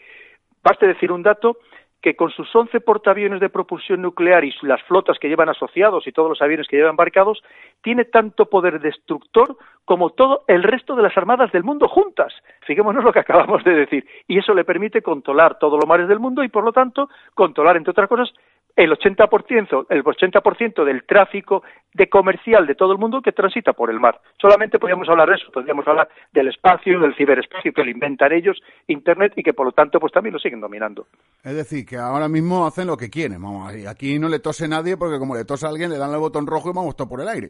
Baste 0.64 0.88
decir 0.88 1.12
un 1.12 1.24
dato 1.24 1.58
que 2.02 2.16
con 2.16 2.32
sus 2.32 2.54
11 2.54 2.82
portaaviones 2.82 3.40
de 3.40 3.50
propulsión 3.50 4.02
nuclear 4.02 4.44
y 4.44 4.54
las 4.64 4.82
flotas 4.84 5.20
que 5.20 5.30
llevan 5.30 5.50
asociados 5.50 6.08
y 6.08 6.12
todos 6.12 6.30
los 6.30 6.42
aviones 6.42 6.68
que 6.68 6.78
llevan 6.78 6.92
embarcados, 6.92 7.44
tiene 7.82 8.06
tanto 8.06 8.48
poder 8.48 8.80
destructor 8.80 9.56
como 9.86 10.10
todo 10.10 10.44
el 10.48 10.64
resto 10.64 10.96
de 10.96 11.04
las 11.04 11.16
armadas 11.16 11.52
del 11.52 11.64
mundo 11.64 11.88
juntas. 11.88 12.34
Fijémonos 12.66 13.04
lo 13.04 13.14
que 13.14 13.20
acabamos 13.20 13.64
de 13.64 13.74
decir. 13.74 14.06
Y 14.28 14.40
eso 14.40 14.54
le 14.54 14.64
permite 14.64 15.02
controlar 15.02 15.60
todos 15.60 15.80
los 15.80 15.88
mares 15.88 16.08
del 16.08 16.20
mundo 16.20 16.44
y, 16.44 16.50
por 16.50 16.64
lo 16.64 16.72
tanto, 16.72 17.10
controlar, 17.36 17.78
entre 17.78 17.92
otras 17.92 18.10
cosas, 18.10 18.34
el 18.76 18.92
80%, 18.92 19.86
el 19.90 20.04
80% 20.04 20.84
del 20.84 21.04
tráfico 21.04 21.64
de 21.94 22.08
comercial 22.08 22.66
de 22.66 22.76
todo 22.76 22.94
el 22.94 22.98
mundo 22.98 23.22
que 23.22 23.32
transita 23.32 23.74
por 23.74 23.90
el 23.90 24.00
mar. 24.00 24.20
Solamente 24.40 24.80
podríamos 24.80 25.10
hablar 25.10 25.30
de 25.30 25.36
eso, 25.36 25.52
podríamos 25.52 25.86
hablar 25.88 26.08
del 26.32 26.48
espacio, 26.48 27.00
del 27.00 27.16
ciberespacio 27.16 27.74
que 27.74 27.84
lo 27.84 27.90
inventan 27.90 28.32
ellos, 28.32 28.62
Internet, 28.88 29.34
y 29.36 29.44
que 29.44 29.54
por 29.54 29.66
lo 29.66 29.72
tanto 29.74 30.00
pues 30.00 30.14
también 30.14 30.34
lo 30.34 30.40
siguen 30.40 30.62
dominando. 30.62 31.08
Es 31.44 31.56
decir, 31.56 31.86
que 31.86 31.98
ahora 31.98 32.30
mismo 32.30 32.66
hacen 32.66 32.88
lo 32.88 32.96
que 32.96 33.10
quieren, 33.10 33.42
vamos, 33.42 33.74
aquí 33.88 34.20
no 34.20 34.30
le 34.30 34.40
tose 34.40 34.68
nadie 34.68 34.96
porque 34.96 35.20
como 35.20 35.36
le 35.36 35.44
tose 35.44 35.66
a 35.66 35.70
alguien 35.70 35.90
le 35.90 35.98
dan 35.98 36.14
el 36.14 36.20
botón 36.20 36.48
rojo 36.48 36.70
y 36.70 36.74
vamos 36.74 36.96
todo 36.96 37.10
por 37.10 37.22
el 37.22 37.28
aire, 37.28 37.50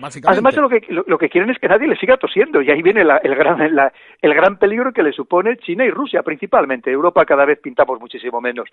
básicamente. 0.00 0.28
Además 0.28 0.56
lo 0.56 0.68
que, 0.68 0.80
lo, 0.88 1.18
que 1.18 1.28
quieren 1.28 1.50
es 1.50 1.58
que 1.58 1.68
nadie 1.68 1.86
le 1.86 1.96
siga 1.96 2.16
tosiendo 2.16 2.62
y 2.62 2.70
ahí 2.70 2.80
viene 2.80 3.02
el, 3.02 3.34
gran, 3.34 3.60
el 3.60 4.34
gran 4.34 4.58
peligro 4.58 4.92
que 4.92 5.02
le 5.02 5.12
supone 5.12 5.58
China 5.58 5.84
y 5.84 5.90
Rusia 5.90 6.22
principalmente. 6.22 6.90
Europa 6.90 7.26
cada 7.26 7.44
vez 7.44 7.58
pintamos 7.60 8.00
muchísimo 8.00 8.40
menos 8.40 8.68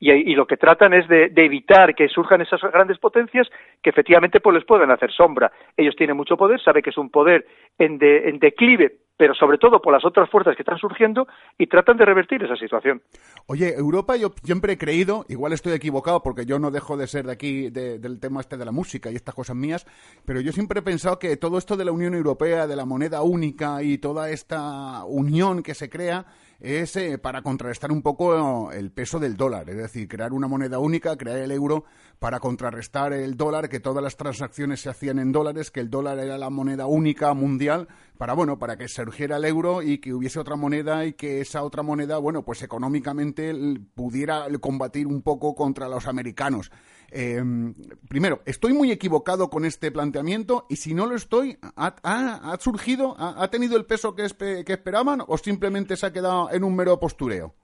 y, 0.00 0.10
y 0.10 0.34
lo 0.34 0.46
que 0.46 0.56
tratan 0.56 0.94
es 0.94 1.06
de 1.08 1.33
de 1.34 1.44
evitar 1.44 1.94
que 1.94 2.08
surjan 2.08 2.40
esas 2.40 2.60
grandes 2.62 2.98
potencias 2.98 3.48
que 3.82 3.90
efectivamente 3.90 4.40
pues 4.40 4.54
les 4.54 4.64
pueden 4.64 4.90
hacer 4.90 5.10
sombra. 5.10 5.50
Ellos 5.76 5.96
tienen 5.96 6.16
mucho 6.16 6.36
poder, 6.36 6.60
sabe 6.60 6.82
que 6.82 6.90
es 6.90 6.98
un 6.98 7.10
poder 7.10 7.44
en, 7.78 7.98
en 8.00 8.38
declive 8.38 8.98
pero 9.16 9.34
sobre 9.34 9.58
todo 9.58 9.80
por 9.80 9.92
las 9.92 10.04
otras 10.04 10.28
fuerzas 10.28 10.56
que 10.56 10.62
están 10.62 10.78
surgiendo 10.78 11.26
y 11.56 11.66
tratan 11.66 11.96
de 11.96 12.04
revertir 12.04 12.42
esa 12.42 12.56
situación. 12.56 13.00
Oye, 13.46 13.74
Europa 13.76 14.16
yo 14.16 14.32
siempre 14.42 14.72
he 14.72 14.78
creído, 14.78 15.24
igual 15.28 15.52
estoy 15.52 15.72
equivocado 15.72 16.20
porque 16.22 16.46
yo 16.46 16.58
no 16.58 16.70
dejo 16.70 16.96
de 16.96 17.06
ser 17.06 17.26
de 17.26 17.32
aquí 17.32 17.70
del 17.70 18.18
tema 18.18 18.40
este 18.40 18.56
de 18.56 18.64
la 18.64 18.72
música 18.72 19.10
y 19.10 19.14
estas 19.14 19.34
cosas 19.34 19.54
mías, 19.54 19.86
pero 20.24 20.40
yo 20.40 20.50
siempre 20.52 20.80
he 20.80 20.82
pensado 20.82 21.18
que 21.18 21.36
todo 21.36 21.58
esto 21.58 21.76
de 21.76 21.84
la 21.84 21.92
Unión 21.92 22.14
Europea, 22.14 22.66
de 22.66 22.76
la 22.76 22.84
moneda 22.84 23.22
única 23.22 23.82
y 23.82 23.98
toda 23.98 24.30
esta 24.30 25.04
unión 25.04 25.62
que 25.62 25.74
se 25.74 25.88
crea 25.88 26.26
es 26.64 26.96
eh, 26.96 27.18
para 27.18 27.42
contrarrestar 27.42 27.92
un 27.92 28.00
poco 28.00 28.72
el 28.72 28.90
peso 28.90 29.18
del 29.18 29.36
dólar, 29.36 29.68
es 29.68 29.76
decir, 29.76 30.08
crear 30.08 30.32
una 30.32 30.48
moneda 30.48 30.78
única, 30.78 31.16
crear 31.16 31.36
el 31.36 31.52
euro 31.52 31.84
para 32.18 32.40
contrarrestar 32.40 33.12
el 33.12 33.36
dólar, 33.36 33.68
que 33.68 33.80
todas 33.80 34.02
las 34.02 34.16
transacciones 34.16 34.80
se 34.80 34.88
hacían 34.88 35.18
en 35.18 35.30
dólares, 35.30 35.70
que 35.70 35.80
el 35.80 35.90
dólar 35.90 36.18
era 36.18 36.38
la 36.38 36.48
moneda 36.48 36.86
única 36.86 37.34
mundial, 37.34 37.88
para 38.16 38.32
bueno, 38.32 38.58
para 38.58 38.76
que 38.78 38.88
surgiera 38.88 39.36
el 39.36 39.44
euro 39.44 39.82
y 39.82 39.98
que 39.98 40.14
hubiese 40.14 40.40
otra 40.40 40.56
moneda 40.56 41.04
y 41.04 41.12
que 41.12 41.42
esa 41.42 41.62
otra 41.62 41.82
moneda, 41.82 42.16
bueno, 42.16 42.44
pues 42.44 42.62
económicamente 42.62 43.52
pudiera 43.94 44.46
combatir 44.60 45.06
un 45.06 45.20
poco 45.20 45.54
contra 45.54 45.88
los 45.88 46.06
americanos. 46.06 46.70
Em, 47.16 47.74
primero, 48.08 48.42
¿estoy 48.44 48.72
muy 48.72 48.90
equivocado 48.90 49.48
con 49.48 49.64
este 49.64 49.92
planteamiento? 49.92 50.66
Y 50.68 50.76
si 50.76 50.94
no 50.94 51.06
lo 51.06 51.14
estoy, 51.14 51.58
¿ha, 51.76 52.56
surgido, 52.58 53.14
ha, 53.16 53.48
tenido 53.50 53.76
el 53.76 53.86
peso 53.86 54.16
que, 54.16 54.26
que 54.66 54.72
esperaban 54.72 55.22
o 55.24 55.38
simplemente 55.38 55.96
se 55.96 56.06
ha 56.06 56.12
quedado 56.12 56.50
en 56.50 56.64
un 56.64 56.74
mero 56.74 56.98
postureo? 56.98 57.54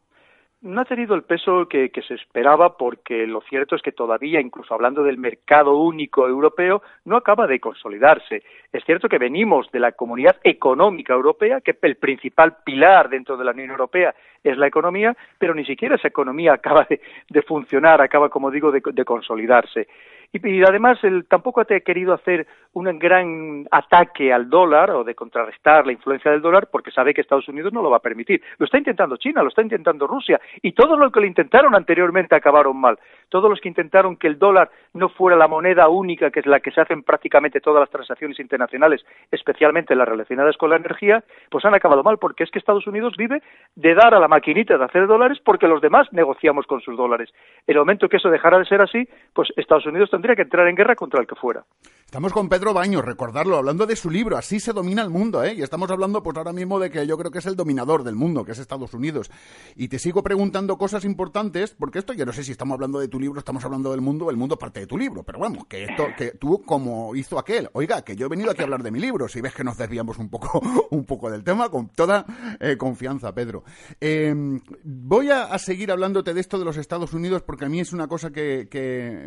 No 0.63 0.83
ha 0.83 0.85
tenido 0.85 1.15
el 1.15 1.23
peso 1.23 1.67
que, 1.69 1.91
se 2.07 2.15
esperaba 2.15 2.77
porque 2.77 3.27
lo 3.27 3.41
cierto 3.43 3.77
es 3.77 3.83
que 3.83 3.93
todavía, 3.93 4.41
incluso 4.41 4.75
hablando 4.75 5.03
del 5.03 5.17
mercado 5.17 5.77
único 5.79 6.29
europeo, 6.29 6.83
no 7.05 7.17
acaba 7.17 7.47
de 7.47 7.61
consolidarse. 7.61 8.43
Es 8.73 8.85
cierto 8.85 9.09
que 9.09 9.19
venimos 9.19 9.71
de 9.73 9.81
la 9.81 9.93
comunidad 9.93 10.37
económica 10.45 11.15
europea, 11.15 11.61
que 11.63 11.77
el 11.81 11.97
principal 11.97 12.59
pilar 12.63 13.09
dentro 13.09 13.37
de 13.37 13.45
la 13.45 13.53
Unión 13.53 13.71
Europea 13.71 14.15
es 14.45 14.59
la 14.59 14.67
economía, 14.67 15.17
pero 15.39 15.55
ni 15.55 15.65
siquiera 15.65 15.97
esa 15.97 16.09
economía 16.09 16.53
acaba 16.55 16.87
de, 16.89 17.43
funcionar, 17.43 18.03
acaba, 18.03 18.29
como 18.29 18.51
digo, 18.51 18.71
de 18.71 19.05
consolidarse. 19.05 19.89
Y, 20.33 20.63
además 20.63 21.03
él 21.03 21.27
tampoco 21.29 21.61
ha 21.61 21.65
querido 21.65 22.15
hacer 22.15 22.47
un 22.73 22.85
gran 22.99 23.67
ataque 23.71 24.33
al 24.33 24.49
dólar 24.49 24.91
o 24.93 25.03
de 25.03 25.17
contrarrestar 25.17 25.85
la 25.87 25.93
influencia 25.93 26.31
del 26.31 26.41
dólar 26.41 26.69
porque 26.71 26.93
sabe 26.93 27.13
que 27.13 27.21
Estados 27.21 27.49
Unidos 27.49 27.73
no 27.73 27.83
lo 27.83 27.91
va 27.91 27.97
a 27.97 28.01
permitir. 28.01 28.41
Lo 28.59 28.67
está 28.67 28.79
intentando 28.79 29.17
China, 29.17 29.43
lo 29.43 29.49
está 29.49 29.63
intentando 29.63 30.07
Rusia 30.07 30.41
y 30.63 30.73
todos 30.73 30.99
los 30.99 31.13
que 31.13 31.21
lo 31.21 31.27
intentaron 31.27 31.75
anteriormente 31.75 32.37
acabaron 32.37 32.77
mal. 32.77 32.99
Todos 33.29 33.51
los 33.51 33.61
que 33.61 33.69
intentaron 33.69 34.17
que 34.17 34.29
el 34.29 34.39
dólar 34.39 34.71
no 34.95 35.09
fuera 35.09 35.37
la 35.37 35.49
moneda 35.49 35.89
única 35.89 36.31
que 36.31 36.41
es 36.41 36.47
la 36.47 36.61
que 36.61 36.71
se 36.71 36.81
hacen 36.81 37.03
prácticamente 37.03 37.61
todas 37.61 37.81
las 37.81 37.91
transacciones 37.91 38.39
internacionales, 38.39 39.05
especialmente 39.31 39.97
las 39.97 40.09
relacionadas 40.09 40.57
con 40.57 40.71
la 40.71 40.77
energía, 40.77 41.25
pues 41.51 41.65
han 41.65 41.75
acabado 41.75 42.05
mal 42.05 42.19
porque 42.19 42.45
es 42.45 42.51
que 42.51 42.59
Estados 42.61 42.87
Unidos 42.87 43.15
vive 43.17 43.43
de 43.75 43.95
dar 43.95 44.15
a 44.15 44.21
la 44.21 44.29
maquinita 44.29 44.79
de 44.79 44.85
hacer 44.85 45.07
dólares 45.09 45.39
porque 45.45 45.67
los 45.67 45.81
demás 45.81 46.13
negociamos 46.13 46.67
con 46.67 46.81
sus 46.81 46.97
dólares. 46.97 47.31
El 47.67 47.79
momento 47.79 48.09
que 48.09 48.19
eso 48.19 48.31
dejara 48.31 48.59
de 48.59 48.65
ser 48.65 48.81
así, 48.81 49.09
pues 49.33 49.53
Estados 49.57 49.87
Unidos 49.87 50.11
tendría 50.21 50.37
que 50.37 50.43
entrar 50.43 50.69
en 50.69 50.77
guerra 50.77 50.95
contra 50.95 51.21
el 51.21 51.27
que 51.27 51.35
fuera. 51.35 51.65
Estamos 52.11 52.33
con 52.33 52.49
Pedro 52.49 52.75
Baños, 52.75 53.05
recordarlo, 53.05 53.57
hablando 53.57 53.87
de 53.87 53.95
su 53.95 54.11
libro, 54.11 54.37
Así 54.37 54.59
se 54.59 54.73
domina 54.73 55.01
el 55.01 55.11
mundo, 55.11 55.45
¿eh? 55.45 55.55
Y 55.55 55.63
estamos 55.63 55.89
hablando 55.93 56.25
pues 56.25 56.37
ahora 56.37 56.53
mismo 56.53 56.81
de 56.81 56.91
que 56.91 57.07
yo 57.07 57.17
creo 57.17 57.31
que 57.31 57.39
es 57.39 57.47
el 57.47 57.55
dominador 57.55 58.03
del 58.03 58.17
mundo, 58.17 58.45
que 58.45 58.51
es 58.51 58.59
Estados 58.59 58.93
Unidos. 58.95 59.31
Y 59.77 59.87
te 59.87 60.01
sigo 60.01 60.21
preguntando 60.25 60.77
cosas 60.77 61.05
importantes, 61.05 61.71
porque 61.79 62.01
esto 62.01 62.13
yo 62.13 62.27
no 62.27 62.33
sé 62.33 62.43
si 62.43 62.51
estamos 62.51 62.75
hablando 62.75 62.99
de 62.99 63.07
tu 63.07 63.21
libro, 63.21 63.39
estamos 63.39 63.65
hablando 63.65 63.93
del 63.93 64.01
mundo, 64.01 64.29
el 64.29 64.37
mundo 64.37 64.59
parte 64.59 64.81
de 64.81 64.89
tu 64.89 64.99
libro, 64.99 65.23
pero 65.23 65.39
vamos, 65.39 65.67
que 65.67 65.85
esto, 65.85 66.09
que 66.19 66.33
tú 66.33 66.65
como 66.65 67.15
hizo 67.15 67.39
aquel, 67.39 67.71
oiga, 67.75 68.03
que 68.03 68.17
yo 68.17 68.27
he 68.27 68.29
venido 68.29 68.51
aquí 68.51 68.63
a 68.63 68.65
hablar 68.65 68.83
de 68.83 68.91
mi 68.91 68.99
libro, 68.99 69.29
si 69.29 69.41
ves 69.41 69.55
que 69.55 69.63
nos 69.63 69.79
desviamos 69.79 70.19
un 70.19 70.31
poco, 70.31 70.61
un 70.91 71.05
poco 71.05 71.31
del 71.31 71.45
tema, 71.45 71.69
con 71.69 71.91
toda 71.91 72.27
eh, 72.59 72.77
confianza, 72.77 73.33
Pedro. 73.33 73.63
Em, 74.01 74.61
voy 74.83 75.31
a, 75.31 75.57
seguir 75.59 75.93
hablándote 75.93 76.35
de 76.35 76.41
esto 76.41 76.59
de 76.59 76.65
los 76.65 76.77
Estados 76.77 77.13
Unidos, 77.13 77.43
porque 77.43 77.67
a 77.67 77.69
mí 77.69 77.79
es 77.79 77.93
una 77.93 78.09
cosa 78.09 78.33
que, 78.33 78.67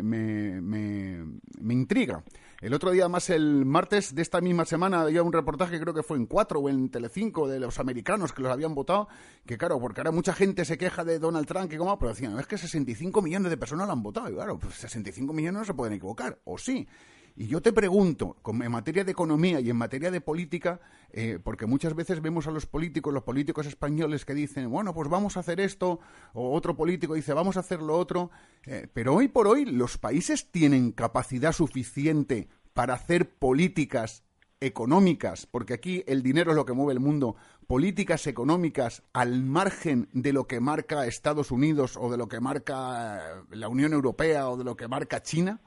me 0.02 0.60
me, 0.60 0.60
intriga. 1.68 2.22
El 2.60 2.72
otro 2.72 2.92
día, 2.92 3.08
más 3.08 3.28
el 3.28 3.66
martes 3.66 4.14
de 4.14 4.22
esta 4.22 4.40
misma 4.40 4.64
semana, 4.64 5.02
había 5.02 5.22
un 5.22 5.32
reportaje, 5.32 5.78
creo 5.78 5.92
que 5.92 6.02
fue 6.02 6.16
en 6.16 6.24
Cuatro 6.24 6.60
o 6.60 6.68
en 6.70 6.88
Telecinco, 6.88 7.46
de 7.46 7.60
los 7.60 7.78
americanos 7.78 8.32
que 8.32 8.40
los 8.40 8.50
habían 8.50 8.74
votado, 8.74 9.08
que 9.44 9.58
claro, 9.58 9.78
porque 9.78 10.00
ahora 10.00 10.12
mucha 10.12 10.32
gente 10.32 10.64
se 10.64 10.78
queja 10.78 11.04
de 11.04 11.18
Donald 11.18 11.46
Trump, 11.46 11.68
que 11.68 11.76
como, 11.76 11.98
pero 11.98 12.12
decían, 12.12 12.38
es 12.38 12.46
que 12.46 12.56
65 12.56 13.20
millones 13.20 13.50
de 13.50 13.58
personas 13.58 13.86
lo 13.86 13.92
han 13.92 14.02
votado. 14.02 14.30
Y 14.30 14.34
claro, 14.34 14.58
pues 14.58 14.76
65 14.76 15.32
millones 15.34 15.58
no 15.58 15.64
se 15.66 15.74
pueden 15.74 15.92
equivocar, 15.92 16.38
o 16.44 16.56
sí. 16.56 16.88
Y 17.36 17.48
yo 17.48 17.60
te 17.60 17.72
pregunto, 17.72 18.36
en 18.46 18.70
materia 18.70 19.02
de 19.02 19.10
economía 19.10 19.58
y 19.58 19.68
en 19.68 19.76
materia 19.76 20.12
de 20.12 20.20
política, 20.20 20.80
eh, 21.10 21.40
porque 21.42 21.66
muchas 21.66 21.94
veces 21.96 22.22
vemos 22.22 22.46
a 22.46 22.52
los 22.52 22.66
políticos, 22.66 23.12
los 23.12 23.24
políticos 23.24 23.66
españoles 23.66 24.24
que 24.24 24.34
dicen, 24.34 24.70
bueno, 24.70 24.94
pues 24.94 25.08
vamos 25.08 25.36
a 25.36 25.40
hacer 25.40 25.58
esto, 25.58 25.98
o 26.32 26.52
otro 26.52 26.76
político 26.76 27.14
dice, 27.14 27.32
vamos 27.32 27.56
a 27.56 27.60
hacer 27.60 27.82
lo 27.82 27.98
otro, 27.98 28.30
eh, 28.66 28.86
pero 28.92 29.14
hoy 29.14 29.26
por 29.26 29.48
hoy 29.48 29.64
los 29.64 29.98
países 29.98 30.52
tienen 30.52 30.92
capacidad 30.92 31.52
suficiente 31.52 32.48
para 32.72 32.94
hacer 32.94 33.28
políticas 33.28 34.22
económicas, 34.60 35.46
porque 35.46 35.74
aquí 35.74 36.04
el 36.06 36.22
dinero 36.22 36.52
es 36.52 36.56
lo 36.56 36.64
que 36.64 36.72
mueve 36.72 36.92
el 36.92 37.00
mundo, 37.00 37.34
políticas 37.66 38.28
económicas 38.28 39.02
al 39.12 39.42
margen 39.42 40.08
de 40.12 40.32
lo 40.32 40.46
que 40.46 40.60
marca 40.60 41.06
Estados 41.06 41.50
Unidos 41.50 41.96
o 41.96 42.12
de 42.12 42.16
lo 42.16 42.28
que 42.28 42.38
marca 42.38 43.44
la 43.50 43.68
Unión 43.68 43.92
Europea 43.92 44.48
o 44.48 44.56
de 44.56 44.62
lo 44.62 44.76
que 44.76 44.86
marca 44.86 45.20
China? 45.20 45.60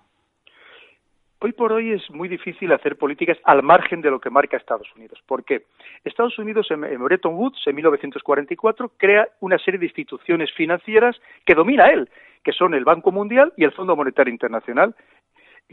Hoy 1.39 1.51
por 1.51 1.72
hoy 1.72 1.91
es 1.91 2.10
muy 2.10 2.27
difícil 2.27 2.72
hacer 2.74 2.98
políticas 2.98 3.38
al 3.44 3.62
margen 3.62 4.01
de 4.01 4.10
lo 4.10 4.20
que 4.20 4.32
marca 4.32 4.58
Estados 4.58 4.88
Unidos. 4.96 5.22
¿Por 5.27 5.46
qué? 5.46 5.65
Estados 6.03 6.39
Unidos 6.39 6.65
en, 6.72 6.82
Bretton 7.03 7.36
Woods, 7.36 7.62
en 7.67 7.75
1944, 7.75 8.94
crea 8.98 9.27
una 9.39 9.60
serie 9.60 9.79
de 9.79 9.86
instituciones 9.86 10.51
financieras 10.53 11.15
que 11.46 11.53
domina 11.53 11.91
él, 11.91 12.10
que 12.44 12.53
son 12.53 12.74
el 12.74 12.86
Banco 12.86 13.12
Mundial 13.12 13.53
y 13.56 13.65
el 13.65 13.72
Fondo 13.72 13.96
Monetario 13.96 14.32
Internacional. 14.32 14.96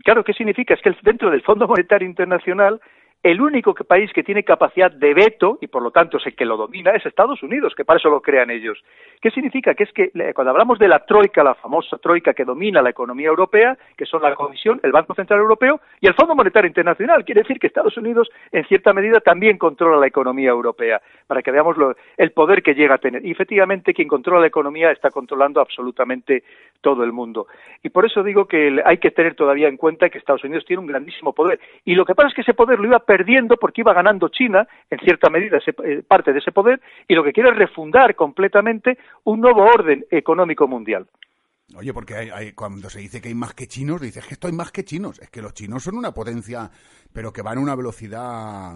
claro, 0.05 0.23
¿qué 0.23 0.35
significa? 0.35 0.75
Es 0.75 0.83
que 0.83 0.95
dentro 1.01 1.31
del 1.31 1.41
Fondo 1.41 1.67
Monetario 1.67 2.07
Internacional 2.07 2.79
el 3.25 3.41
único 3.41 3.73
país 3.73 4.13
que 4.13 4.23
tiene 4.23 4.45
capacidad 4.45 4.91
de 4.91 5.15
veto, 5.15 5.57
y 5.63 5.67
por 5.67 5.83
lo 5.83 5.91
tanto 5.91 6.19
es 6.19 6.27
el 6.27 6.37
que 6.37 6.45
lo 6.45 6.59
domina, 6.59 6.91
es 6.91 7.07
Estados 7.07 7.43
Unidos, 7.43 7.75
que 7.75 7.83
para 7.83 7.97
eso 7.99 8.11
lo 8.11 8.21
crean 8.21 8.51
ellos. 8.51 8.85
¿Qué 9.19 9.31
significa? 9.31 9.75
Que 9.75 9.85
es 9.85 9.93
que 9.95 10.11
cuando 10.35 10.51
hablamos 10.51 10.79
de 10.79 10.89
la 10.89 11.07
troika, 11.07 11.43
la 11.43 11.55
famosa 11.55 11.97
troika 11.97 12.35
que 12.35 12.45
domina 12.45 12.83
la 12.83 12.91
economía 12.91 13.29
europea, 13.29 13.79
que 13.97 14.05
son 14.05 14.21
la 14.21 14.35
Comisión, 14.35 14.79
el 14.83 14.93
Banco 14.93 15.15
Central 15.15 15.41
Europeo 15.41 15.81
y 16.01 16.07
el 16.07 16.13
Fondo 16.13 16.35
Monetario 16.35 16.69
Internacional, 16.69 17.25
quiere 17.25 17.41
decir 17.41 17.59
que 17.59 17.67
Estados 17.67 17.97
Unidos, 17.97 18.29
en 18.53 18.67
cierta 18.67 18.93
medida, 18.93 19.21
también 19.21 19.57
controla 19.57 19.97
la 19.97 20.07
economía 20.07 20.51
europea, 20.51 21.01
para 21.27 21.41
que 21.41 21.51
veamos 21.51 21.77
el 22.19 22.33
poder 22.33 22.63
que 22.63 22.75
llega 22.75 22.97
a 22.97 22.99
tener. 22.99 23.25
Y 23.25 23.31
efectivamente, 23.31 23.95
quien 23.95 24.07
controla 24.07 24.43
la 24.43 24.49
economía 24.49 24.91
está 24.91 25.11
controlando 25.11 25.63
absolutamente 25.63 26.45
todo 26.83 27.03
el 27.03 27.13
mundo. 27.13 27.47
Y 27.83 27.89
por 27.89 28.05
eso 28.05 28.23
digo 28.23 28.45
que 28.45 28.83
hay 28.85 28.99
que 28.99 29.13
tener 29.13 29.35
todavía 29.35 29.69
en 29.69 29.79
cuenta 29.79 30.11
que 30.11 30.19
Estados 30.19 30.45
Unidos 30.45 30.67
tiene 30.67 30.81
un 30.81 30.87
grandísimo 30.87 31.33
poder. 31.33 31.59
Y 31.87 31.95
lo 31.95 32.05
que 32.05 32.15
pasa 32.15 32.29
es 32.29 32.35
que 32.35 32.43
ese 32.43 32.53
poder 32.53 32.79
lo 32.79 32.89
iba 32.89 32.99
a 32.99 33.07
perdiendo 33.15 33.57
porque 33.57 33.83
iba 33.83 33.95
ganando 33.95 34.29
China, 34.29 34.67
en 34.91 34.99
cierta 34.99 35.31
medida, 35.31 35.59
eh, 35.85 36.03
parte 36.03 36.33
de 36.33 36.41
ese 36.41 36.51
poder, 36.51 36.81
y 37.07 37.15
lo 37.15 37.23
que 37.23 37.33
quiere 37.33 37.51
es 37.51 37.57
refundar 37.57 38.17
completamente 38.17 38.99
un 39.23 39.41
nuevo 39.41 39.63
orden 39.63 40.05
económico 40.11 40.67
mundial. 40.67 41.07
Oye, 41.77 41.95
porque 41.95 42.15
hay, 42.15 42.53
cuando 42.53 42.91
se 42.91 42.99
dice 42.99 43.21
que 43.21 43.29
hay 43.29 43.35
más 43.35 43.55
que 43.55 43.69
chinos, 43.69 44.01
dices 44.01 44.27
que 44.27 44.35
esto 44.35 44.49
hay 44.49 44.53
más 44.53 44.73
que 44.73 44.85
chinos. 44.85 45.21
Es 45.21 45.31
que 45.31 45.41
los 45.41 45.55
chinos 45.55 45.85
son 45.85 45.97
una 45.97 46.13
potencia, 46.13 46.69
pero 47.13 47.33
que 47.33 47.41
van 47.41 47.59
a 47.59 47.61
una 47.61 47.77
velocidad, 47.77 48.75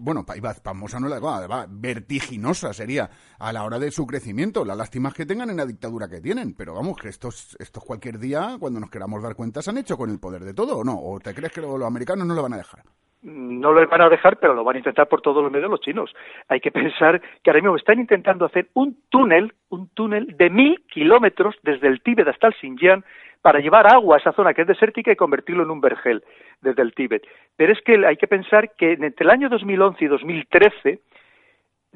bueno, 0.00 0.24
pasmosa 0.24 1.00
no 1.00 1.08
la 1.08 1.18
va, 1.18 1.66
vertiginosa 1.68 2.72
sería 2.72 3.10
a 3.38 3.52
la 3.52 3.64
hora 3.64 3.80
de 3.80 3.90
su 3.90 4.06
crecimiento. 4.06 4.64
La 4.64 4.76
lástima 4.76 5.08
es 5.08 5.14
que 5.16 5.26
tengan 5.26 5.50
en 5.50 5.56
la 5.56 5.66
dictadura 5.66 6.08
que 6.08 6.20
tienen, 6.20 6.54
pero 6.54 6.72
vamos, 6.72 6.96
que 6.96 7.08
estos, 7.08 7.56
estos 7.58 7.84
cualquier 7.84 8.20
día, 8.20 8.56
cuando 8.60 8.78
nos 8.78 8.90
queramos 8.90 9.22
dar 9.24 9.34
cuenta, 9.34 9.60
se 9.60 9.70
han 9.70 9.78
hecho 9.78 9.96
con 9.96 10.08
el 10.10 10.20
poder 10.20 10.44
de 10.44 10.54
todo, 10.54 10.78
¿o 10.78 10.84
no? 10.84 10.98
¿O 10.98 11.18
te 11.18 11.34
crees 11.34 11.52
que 11.52 11.60
los 11.60 11.82
americanos 11.82 12.28
no 12.28 12.34
lo 12.34 12.42
van 12.42 12.54
a 12.54 12.58
dejar? 12.58 12.84
No 13.26 13.72
lo 13.72 13.86
van 13.88 14.00
a 14.00 14.08
dejar, 14.08 14.38
pero 14.38 14.54
lo 14.54 14.62
van 14.62 14.76
a 14.76 14.78
intentar 14.78 15.08
por 15.08 15.20
todos 15.20 15.42
los 15.42 15.50
medios 15.50 15.68
los 15.68 15.80
chinos. 15.80 16.14
Hay 16.48 16.60
que 16.60 16.70
pensar 16.70 17.20
que 17.42 17.50
ahora 17.50 17.60
mismo 17.60 17.76
están 17.76 17.98
intentando 17.98 18.44
hacer 18.44 18.68
un 18.74 18.96
túnel, 19.10 19.52
un 19.68 19.88
túnel 19.88 20.36
de 20.36 20.48
mil 20.48 20.84
kilómetros 20.88 21.56
desde 21.62 21.88
el 21.88 22.00
Tíbet 22.02 22.28
hasta 22.28 22.46
el 22.46 22.54
Xinjiang 22.54 23.04
para 23.42 23.58
llevar 23.58 23.86
agua 23.92 24.16
a 24.16 24.20
esa 24.20 24.32
zona 24.32 24.54
que 24.54 24.62
es 24.62 24.68
desértica 24.68 25.10
y 25.10 25.16
convertirlo 25.16 25.64
en 25.64 25.70
un 25.70 25.80
vergel 25.80 26.22
desde 26.60 26.82
el 26.82 26.94
Tíbet. 26.94 27.26
Pero 27.56 27.72
es 27.72 27.80
que 27.82 28.06
hay 28.06 28.16
que 28.16 28.28
pensar 28.28 28.70
que 28.76 28.92
entre 28.92 29.24
el 29.24 29.30
año 29.30 29.48
2011 29.48 30.04
y 30.04 30.08
2013 30.08 31.00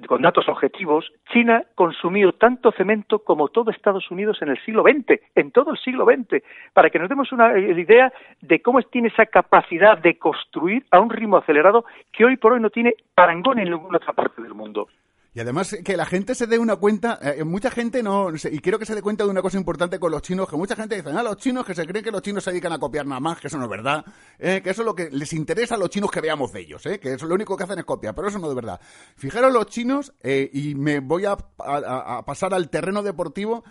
con 0.07 0.23
datos 0.23 0.49
objetivos, 0.49 1.12
China 1.33 1.64
consumió 1.75 2.33
tanto 2.33 2.73
cemento 2.73 3.21
como 3.21 3.49
todo 3.49 3.71
Estados 3.71 4.11
Unidos 4.11 4.38
en 4.42 4.49
el 4.49 4.59
siglo 4.64 4.83
XX, 4.83 5.21
en 5.35 5.50
todo 5.50 5.73
el 5.73 5.78
siglo 5.78 6.04
XX, 6.04 6.42
para 6.73 6.90
que 6.90 6.99
nos 6.99 7.09
demos 7.09 7.33
una 7.33 7.54
eh, 7.54 7.80
idea 7.80 8.12
de 8.40 8.61
cómo 8.62 8.80
tiene 8.83 9.09
esa 9.09 9.26
capacidad 9.26 9.99
de 9.99 10.19
construir 10.19 10.85
a 10.90 11.00
un 11.00 11.11
ritmo 11.11 11.37
acelerado 11.37 11.85
que 12.12 12.25
hoy 12.25 12.37
por 12.37 12.52
hoy 12.52 12.61
no 12.61 12.71
tiene 12.71 12.95
parangón 13.14 13.59
en 13.59 13.71
ninguna 13.71 13.99
otra 13.99 14.12
parte 14.12 14.42
del 14.42 14.54
mundo. 14.54 14.88
Y 15.32 15.38
además 15.38 15.76
que 15.84 15.96
la 15.96 16.06
gente 16.06 16.34
se 16.34 16.49
dé 16.49 16.58
una 16.58 16.76
cuenta, 16.76 17.20
eh, 17.22 17.44
mucha 17.44 17.70
gente 17.70 18.02
no, 18.02 18.30
y 18.34 18.58
quiero 18.58 18.80
que 18.80 18.87
se 18.87 18.96
dé 18.96 19.02
cuenta 19.02 19.22
de 19.22 19.30
una 19.30 19.42
cosa 19.42 19.58
importante 19.58 20.00
con 20.00 20.10
los 20.10 20.22
chinos, 20.22 20.49
que 20.49 20.56
mucha 20.56 20.75
gente 20.75 20.96
dice, 20.96 21.10
ah, 21.10 21.22
los 21.22 21.37
chinos 21.37 21.64
que 21.64 21.72
se 21.72 21.87
creen 21.87 22.04
que 22.04 22.10
los 22.10 22.20
chinos 22.20 22.42
se 22.42 22.50
dedican 22.50 22.72
a 22.72 22.78
copiar 22.78 23.06
nada 23.06 23.20
más, 23.20 23.38
que 23.38 23.46
eso 23.46 23.56
no 23.56 23.64
es 23.64 23.70
verdad, 23.70 24.04
eh, 24.40 24.60
que 24.62 24.70
eso 24.70 24.82
es 24.82 24.87
lo 24.87 24.94
que 24.94 25.08
les 25.10 25.32
interesa 25.32 25.76
a 25.76 25.78
los 25.78 25.88
chinos 25.88 26.10
que 26.10 26.20
veamos 26.20 26.52
de 26.52 26.60
ellos, 26.60 26.84
eh, 26.87 26.99
que 26.99 27.14
eso 27.14 27.26
lo 27.26 27.37
único 27.37 27.56
que 27.56 27.62
hacen 27.62 27.78
es 27.78 27.84
copiar, 27.84 28.12
pero 28.12 28.26
eso 28.26 28.40
no 28.40 28.49
es 28.49 28.56
verdad. 28.56 28.80
Fijaros 29.14 29.52
los 29.52 29.66
chinos, 29.66 30.12
eh, 30.20 30.50
y 30.52 30.75
me 30.75 30.99
voy 30.99 31.26
a, 31.26 31.37
pasar 31.37 32.52
al 32.52 32.68
terreno 32.68 33.02
deportivo, 33.02 33.62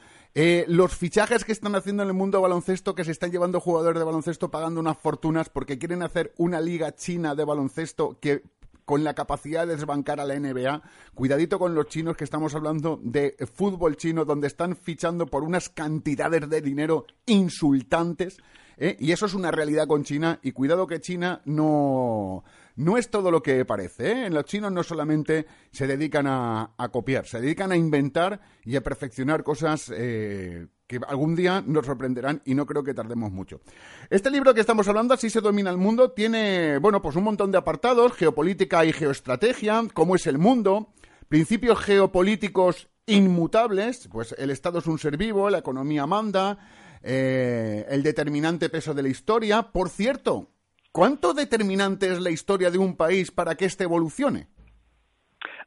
los 0.68 0.96
fichajes 0.96 1.44
que 1.44 1.52
están 1.52 1.76
haciendo 1.76 2.04
en 2.04 2.10
el 2.10 2.16
mundo 2.16 2.40
baloncesto, 2.40 2.96
que 2.96 3.04
se 3.04 3.12
están 3.12 3.32
llevando 3.32 3.60
jugadores 3.60 4.00
de 4.00 4.06
baloncesto 4.06 4.50
pagando 4.50 4.80
unas 4.80 4.98
fortunas 4.98 5.50
porque 5.50 5.78
quieren 5.78 6.04
hacer 6.04 6.34
una 6.38 6.62
liga 6.62 6.96
china 6.96 7.36
de 7.36 7.44
baloncesto 7.44 8.18
que 8.22 8.44
con 8.90 9.04
la 9.04 9.14
capacidad 9.14 9.68
de 9.68 9.76
desbancar 9.76 10.20
a 10.20 10.26
la 10.26 10.40
NBA. 10.40 10.82
Cuidadito 11.14 11.60
con 11.60 11.76
los 11.76 11.86
chinos 11.90 12.18
que 12.18 12.24
estamos 12.24 12.56
hablando 12.56 13.00
de 13.04 13.36
fútbol 13.54 13.98
chino, 13.98 14.26
donde 14.26 14.48
están 14.48 14.76
fichando 14.76 15.28
por 15.28 15.44
unas 15.44 15.70
cantidades 15.70 16.50
de 16.50 16.60
dinero 16.60 17.06
insultantes. 17.28 18.40
¿eh? 18.78 18.98
Y 19.00 19.12
eso 19.12 19.28
es 19.28 19.36
una 19.36 19.52
realidad 19.52 19.86
con 19.86 20.04
China. 20.04 20.40
Y 20.42 20.54
cuidado 20.54 20.88
que 20.88 21.02
China 21.02 21.40
no, 21.46 22.44
no 22.78 22.98
es 22.98 23.12
todo 23.12 23.30
lo 23.30 23.44
que 23.44 23.64
parece. 23.64 24.26
¿eh? 24.26 24.30
Los 24.32 24.46
chinos 24.46 24.72
no 24.72 24.82
solamente 24.82 25.46
se 25.72 25.86
dedican 25.86 26.26
a, 26.26 26.72
a, 26.76 26.90
copiar, 26.90 27.28
se 27.28 27.40
dedican 27.40 27.72
a 27.72 27.78
inventar 27.78 28.42
y 28.66 28.76
a 28.76 28.82
perfeccionar 28.82 29.44
cosas 29.44 29.94
eh, 29.96 30.66
que 30.90 31.00
algún 31.08 31.36
día 31.36 31.64
nos 31.64 31.86
sorprenderán 31.86 32.42
y 32.46 32.56
no 32.56 32.66
creo 32.66 32.84
que 32.84 32.96
tardemos 32.96 33.32
mucho. 33.32 33.62
Este 34.10 34.32
libro 34.32 34.56
que 34.56 34.62
estamos 34.62 34.88
hablando, 34.88 35.14
Así 35.14 35.30
se 35.30 35.40
domina 35.40 35.70
el 35.70 35.78
mundo, 35.78 36.12
tiene, 36.14 36.80
bueno, 36.80 37.00
pues 37.00 37.16
un 37.16 37.26
montón 37.26 37.52
de 37.52 37.60
apartados, 37.60 38.14
geopolítica 38.14 38.84
y 38.86 38.92
geoestrategia, 38.92 39.84
cómo 39.94 40.16
es 40.16 40.26
el 40.26 40.40
mundo, 40.40 40.92
principios 41.28 41.78
geopolíticos 41.80 42.90
inmutables, 43.06 44.10
pues 44.12 44.34
el 44.40 44.50
Estado 44.50 44.80
es 44.80 44.88
un 44.88 44.98
ser 44.98 45.16
vivo, 45.16 45.52
la 45.52 45.60
economía 45.60 46.08
manda, 46.08 46.58
eh, 47.04 47.86
el 47.90 48.02
determinante 48.02 48.70
peso 48.70 48.96
de 48.96 49.04
la 49.04 49.10
historia. 49.10 49.72
Por 49.72 49.90
cierto, 49.90 50.50
¿cuánto 50.92 51.36
determinante 51.36 52.12
es 52.12 52.20
la 52.20 52.32
historia 52.32 52.72
de 52.72 52.80
un 52.80 52.96
país 52.96 53.30
para 53.30 53.54
que 53.54 53.66
éste 53.66 53.84
evolucione? 53.84 54.48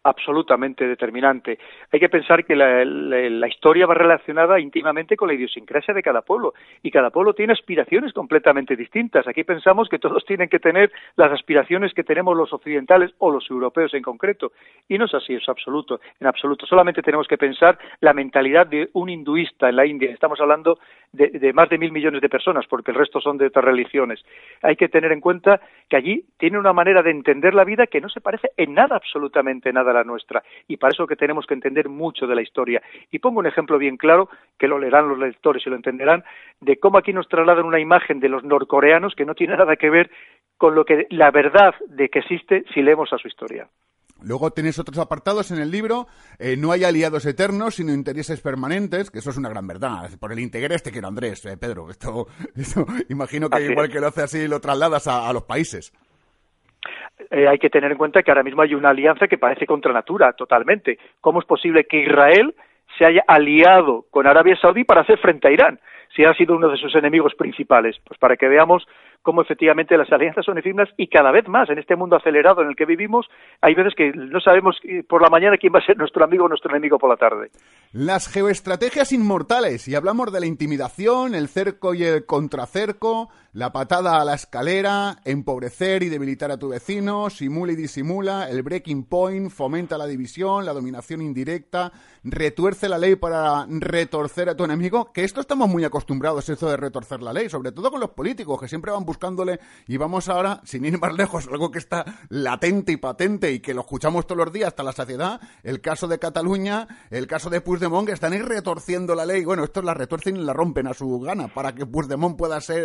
Absolutamente 0.05 0.87
determinante. 0.87 1.59
Hay 1.93 2.01
que 2.01 2.09
pensar 2.09 2.45
que 2.45 2.57
la, 2.57 3.49
historia 3.49 3.87
va 3.87 3.95
relacionada 3.95 4.59
íntimamente 4.59 5.17
con 5.17 5.29
la 5.29 5.35
idiosincrasia 5.35 5.95
de 5.95 6.03
cada 6.03 6.23
pueblo 6.23 6.55
y 6.83 6.91
cada 6.91 7.11
pueblo 7.11 7.35
tiene 7.35 7.53
aspiraciones 7.53 8.13
completamente 8.13 8.77
distintas. 8.77 9.27
Aquí 9.29 9.45
pensamos 9.45 9.89
que 9.89 9.99
todos 9.99 10.25
tienen 10.25 10.49
que 10.49 10.59
tener 10.59 10.91
las 11.17 11.33
aspiraciones 11.33 11.93
que 11.95 12.05
tenemos 12.05 12.37
los 12.37 12.53
occidentales 12.53 13.13
o 13.19 13.31
los 13.31 13.49
europeos 13.51 13.95
en 13.95 14.03
concreto 14.03 14.53
y 14.89 14.99
no 14.99 15.05
es 15.05 15.15
así, 15.15 15.35
es 15.35 15.49
absoluto, 15.49 16.01
en 16.21 16.27
absoluto. 16.27 16.67
Solamente 16.67 17.03
tenemos 17.03 17.29
que 17.29 17.39
pensar 17.39 17.79
la 18.01 18.13
mentalidad 18.13 18.67
de 18.67 18.89
un 18.95 19.11
hinduista 19.11 19.69
en 19.69 19.77
la 19.77 19.87
India. 19.87 20.11
Estamos 20.11 20.41
hablando 20.41 20.79
de 21.13 21.53
más 21.53 21.69
de 21.69 21.77
mil 21.77 21.93
millones 21.93 22.23
de 22.23 22.29
personas 22.29 22.67
porque 22.67 22.91
el 22.91 22.97
resto 22.97 23.21
son 23.21 23.37
de 23.37 23.47
otras 23.47 23.65
religiones. 23.65 24.25
Hay 24.63 24.77
que 24.77 24.89
tener 24.89 25.13
en 25.13 25.21
cuenta 25.21 25.61
que 25.89 25.97
allí 25.97 26.25
tiene 26.39 26.59
una 26.59 26.73
manera 26.73 27.03
de 27.03 27.11
entender 27.11 27.55
la 27.55 27.65
vida 27.65 27.87
que 27.87 28.01
no 28.01 28.09
se 28.09 28.21
parece 28.21 28.51
en 28.57 28.75
nada, 28.75 28.97
absolutamente 28.97 29.73
nada 29.73 29.92
la 29.93 30.05
nuestra. 30.05 30.43
Y 30.69 30.77
para 30.77 30.93
eso 30.93 31.07
que 31.07 31.17
tenemos 31.17 31.47
que 31.47 31.55
entender 31.55 31.89
mucho 31.89 32.27
de 32.27 32.35
la 32.35 32.43
historia. 32.43 32.83
Y 33.11 33.19
pongo 33.19 33.41
un 33.41 33.47
ejemplo 33.47 33.79
bien 33.79 33.97
claro, 33.97 34.29
que 34.59 34.69
lo 34.69 34.79
leerán 34.79 35.09
los 35.09 35.19
lectores 35.19 35.63
y 35.67 35.71
lo 35.71 35.77
entenderán, 35.77 36.25
de 36.61 36.79
cómo 36.79 36.99
aquí 36.99 37.13
nos 37.13 37.29
trasladan 37.29 37.67
una 37.67 37.81
imagen 37.81 38.21
de 38.21 38.29
los 38.29 38.45
norcoreanos 38.45 39.15
que 39.15 39.25
no 39.25 39.35
tiene 39.35 39.57
nada 39.57 39.77
que 39.77 39.91
ver 39.91 40.11
con 40.57 40.75
lo 40.75 40.85
que 40.85 41.07
la 41.11 41.31
verdad 41.31 41.75
de 41.89 42.09
que 42.09 42.21
existe 42.21 42.65
si 42.73 42.83
leemos 42.83 43.13
a 43.13 43.19
su 43.19 43.29
historia. 43.29 43.69
Luego 44.25 44.53
tenéis 44.53 44.79
otros 44.79 44.99
apartados 44.99 45.51
en 45.51 45.59
el 45.59 45.71
libro. 45.71 46.07
Eh, 46.39 46.57
no 46.57 46.71
hay 46.71 46.85
aliados 46.85 47.27
eternos, 47.27 47.75
sino 47.75 47.93
intereses 47.93 48.41
permanentes, 48.41 49.11
que 49.11 49.19
eso 49.19 49.31
es 49.31 49.37
una 49.37 49.49
gran 49.49 49.67
verdad. 49.67 50.11
Por 50.21 50.33
el 50.33 50.39
integre 50.39 50.77
este 50.77 50.93
quiero 50.93 51.09
Andrés, 51.09 51.45
eh, 51.47 51.57
Pedro. 51.57 51.91
Esto, 51.91 52.29
esto, 52.55 52.87
imagino 53.09 53.51
que 53.51 53.57
así 53.57 53.73
igual 53.73 53.87
es. 53.87 53.93
que 53.93 54.01
lo 54.01 54.07
hace 54.07 54.23
así, 54.23 54.47
lo 54.47 54.61
trasladas 54.61 55.09
a, 55.09 55.29
a 55.29 55.33
los 55.33 55.43
países 55.43 55.93
eh, 57.31 57.49
hay 57.49 57.59
que 57.59 57.71
tener 57.71 57.91
en 57.93 57.99
cuenta 57.99 58.23
que 58.23 58.31
ahora 58.31 58.43
mismo 58.43 58.63
hay 58.63 58.75
una 58.75 58.91
alianza 58.91 59.29
que 59.29 59.39
parece 59.39 59.67
contra 59.67 59.93
natura 59.93 60.33
totalmente. 60.33 60.99
¿Cómo 61.21 61.41
es 61.41 61.47
posible 61.47 61.85
que 61.85 62.03
Israel 62.03 62.55
se 62.99 63.05
haya 63.05 63.25
aliado 63.27 64.05
con 64.11 64.27
Arabia 64.27 64.57
Saudí 64.57 64.85
para 64.85 65.03
hacer 65.03 65.19
frente 65.19 65.49
a 65.49 65.51
Irán, 65.51 65.81
si 66.15 66.25
ha 66.25 66.35
sido 66.35 66.57
uno 66.57 66.69
de 66.69 66.77
sus 66.77 66.95
enemigos 66.95 67.35
principales? 67.35 67.97
Pues 68.07 68.19
para 68.19 68.37
que 68.37 68.49
veamos 68.49 68.87
cómo 69.23 69.43
efectivamente 69.43 69.97
las 69.97 70.11
alianzas 70.13 70.45
son 70.45 70.59
efímeras 70.59 70.93
y 70.97 71.09
cada 71.09 71.31
vez 71.31 71.49
más 71.49 71.71
en 71.71 71.79
este 71.79 71.97
mundo 71.97 72.17
acelerado 72.17 72.63
en 72.63 72.69
el 72.69 72.77
que 72.77 72.87
vivimos, 72.87 73.27
hay 73.61 73.75
veces 73.75 73.95
que 73.97 74.13
no 74.13 74.41
sabemos 74.41 74.77
por 75.09 75.23
la 75.23 75.31
mañana 75.31 75.57
quién 75.57 75.73
va 75.73 75.79
a 75.79 75.87
ser 75.87 75.97
nuestro 75.97 76.25
amigo 76.25 76.45
o 76.45 76.49
nuestro 76.49 76.71
enemigo 76.71 76.99
por 76.99 77.11
la 77.11 77.17
tarde. 77.17 77.51
Las 77.93 78.29
geoestrategias 78.29 79.13
inmortales, 79.13 79.87
y 79.89 79.95
hablamos 79.95 80.33
de 80.33 80.41
la 80.41 80.47
intimidación, 80.47 81.35
el 81.35 81.49
cerco 81.49 81.95
y 81.95 82.05
el 82.05 82.27
contracerco, 82.27 83.29
la 83.53 83.71
patada 83.71 84.21
a 84.21 84.25
la 84.25 84.35
escalera, 84.35 85.19
empobrecer 85.25 86.03
y 86.03 86.09
debilitar 86.09 86.51
a 86.51 86.59
tu 86.59 86.71
vecino, 86.71 87.29
simula 87.29 87.73
y 87.73 87.77
disimula, 87.77 88.49
el 88.49 88.63
breaking 88.63 89.05
point, 89.05 89.51
fomenta 89.51 89.99
la 89.99 90.07
división, 90.07 90.65
la 90.65 90.73
dominación 90.73 91.21
indirecta, 91.21 91.93
retuerce 92.25 92.89
la 92.89 92.99
ley 92.99 93.17
para 93.17 93.67
retorcer 93.69 94.49
a 94.49 94.57
tu 94.57 94.65
enemigo, 94.65 95.13
que 95.13 95.25
esto 95.25 95.41
estamos 95.41 95.69
muy 95.69 95.85
acostumbrados, 95.85 96.49
eso 96.49 96.71
de 96.71 96.77
retorcer 96.79 97.23
la 97.23 97.33
ley, 97.33 97.51
sobre 97.51 97.73
todo 97.73 97.91
con 97.91 98.01
los 98.01 98.11
políticos, 98.11 98.59
que 98.59 98.69
siempre 98.69 98.91
van 98.91 99.05
buscándole, 99.13 99.61
y 99.87 99.99
vamos 99.99 100.29
ahora, 100.29 100.63
sin 100.65 100.85
ir 100.87 100.99
más 100.99 101.13
lejos, 101.13 101.47
algo 101.49 101.71
que 101.71 101.79
está 101.79 102.05
latente 102.31 102.93
y 102.93 102.97
patente 102.97 103.53
y 103.53 103.61
que 103.61 103.75
lo 103.75 103.83
escuchamos 103.83 104.27
todos 104.27 104.45
los 104.45 104.53
días 104.53 104.69
hasta 104.69 104.83
la 104.83 104.93
saciedad, 104.93 105.41
el 105.63 105.83
caso 105.83 106.09
de 106.09 106.19
Cataluña, 106.19 106.89
el 107.11 107.27
caso 107.27 107.51
de 107.51 107.61
Puigdemont, 107.61 108.07
que 108.07 108.15
están 108.15 108.33
ahí 108.33 108.41
retorciendo 108.41 109.15
la 109.15 109.27
ley, 109.27 109.45
bueno, 109.45 109.65
estos 109.65 109.85
la 109.85 109.93
retuercen 109.93 110.37
y 110.37 110.41
la 110.41 110.55
rompen 110.55 110.87
a 110.87 110.95
su 110.95 111.21
gana, 111.21 111.49
para 111.53 111.75
que 111.75 111.85
Puigdemont 111.85 112.39
pueda 112.39 112.59
ser 112.61 112.83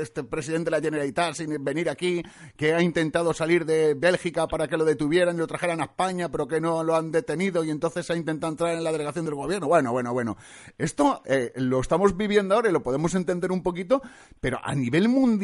este 0.00 0.24
presidente 0.24 0.70
de 0.70 0.78
la 0.78 0.80
Generalitat 0.80 1.34
sin 1.34 1.62
venir 1.62 1.90
aquí, 1.90 2.22
que 2.56 2.72
ha 2.72 2.80
intentado 2.80 3.34
salir 3.34 3.66
de 3.66 3.94
Bélgica 3.94 4.46
para 4.48 4.68
que 4.68 4.76
lo 4.76 4.84
detuvieran 4.84 5.36
y 5.36 5.38
lo 5.38 5.46
trajeran 5.46 5.80
a 5.80 5.84
España, 5.84 6.30
pero 6.30 6.46
que 6.46 6.60
no 6.60 6.82
lo 6.82 6.96
han 6.96 7.10
detenido 7.10 7.62
y 7.64 7.70
entonces 7.70 8.10
ha 8.10 8.16
intentado 8.16 8.52
entrar 8.52 8.74
en 8.74 8.84
la 8.84 8.92
delegación 8.92 9.24
del 9.24 9.34
gobierno. 9.34 9.68
Bueno, 9.68 9.92
bueno, 9.92 10.12
bueno. 10.12 10.36
Esto 10.78 11.22
eh, 11.26 11.52
lo 11.56 11.80
estamos 11.80 12.16
viviendo 12.16 12.54
ahora 12.54 12.70
y 12.70 12.72
lo 12.72 12.82
podemos 12.82 13.14
entender 13.14 13.52
un 13.52 13.62
poquito, 13.62 14.02
pero 14.40 14.58
a 14.62 14.74
nivel 14.74 15.08
mundial, 15.08 15.41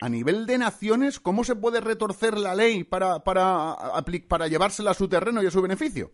a 0.00 0.08
nivel 0.08 0.46
de 0.46 0.58
naciones, 0.58 1.20
¿cómo 1.20 1.44
se 1.44 1.56
puede 1.56 1.80
retorcer 1.80 2.36
la 2.38 2.54
ley 2.54 2.84
para, 2.84 3.20
para, 3.20 3.74
para 4.28 4.48
llevársela 4.48 4.90
a 4.90 4.94
su 4.94 5.08
terreno 5.08 5.42
y 5.42 5.46
a 5.46 5.50
su 5.50 5.62
beneficio? 5.62 6.10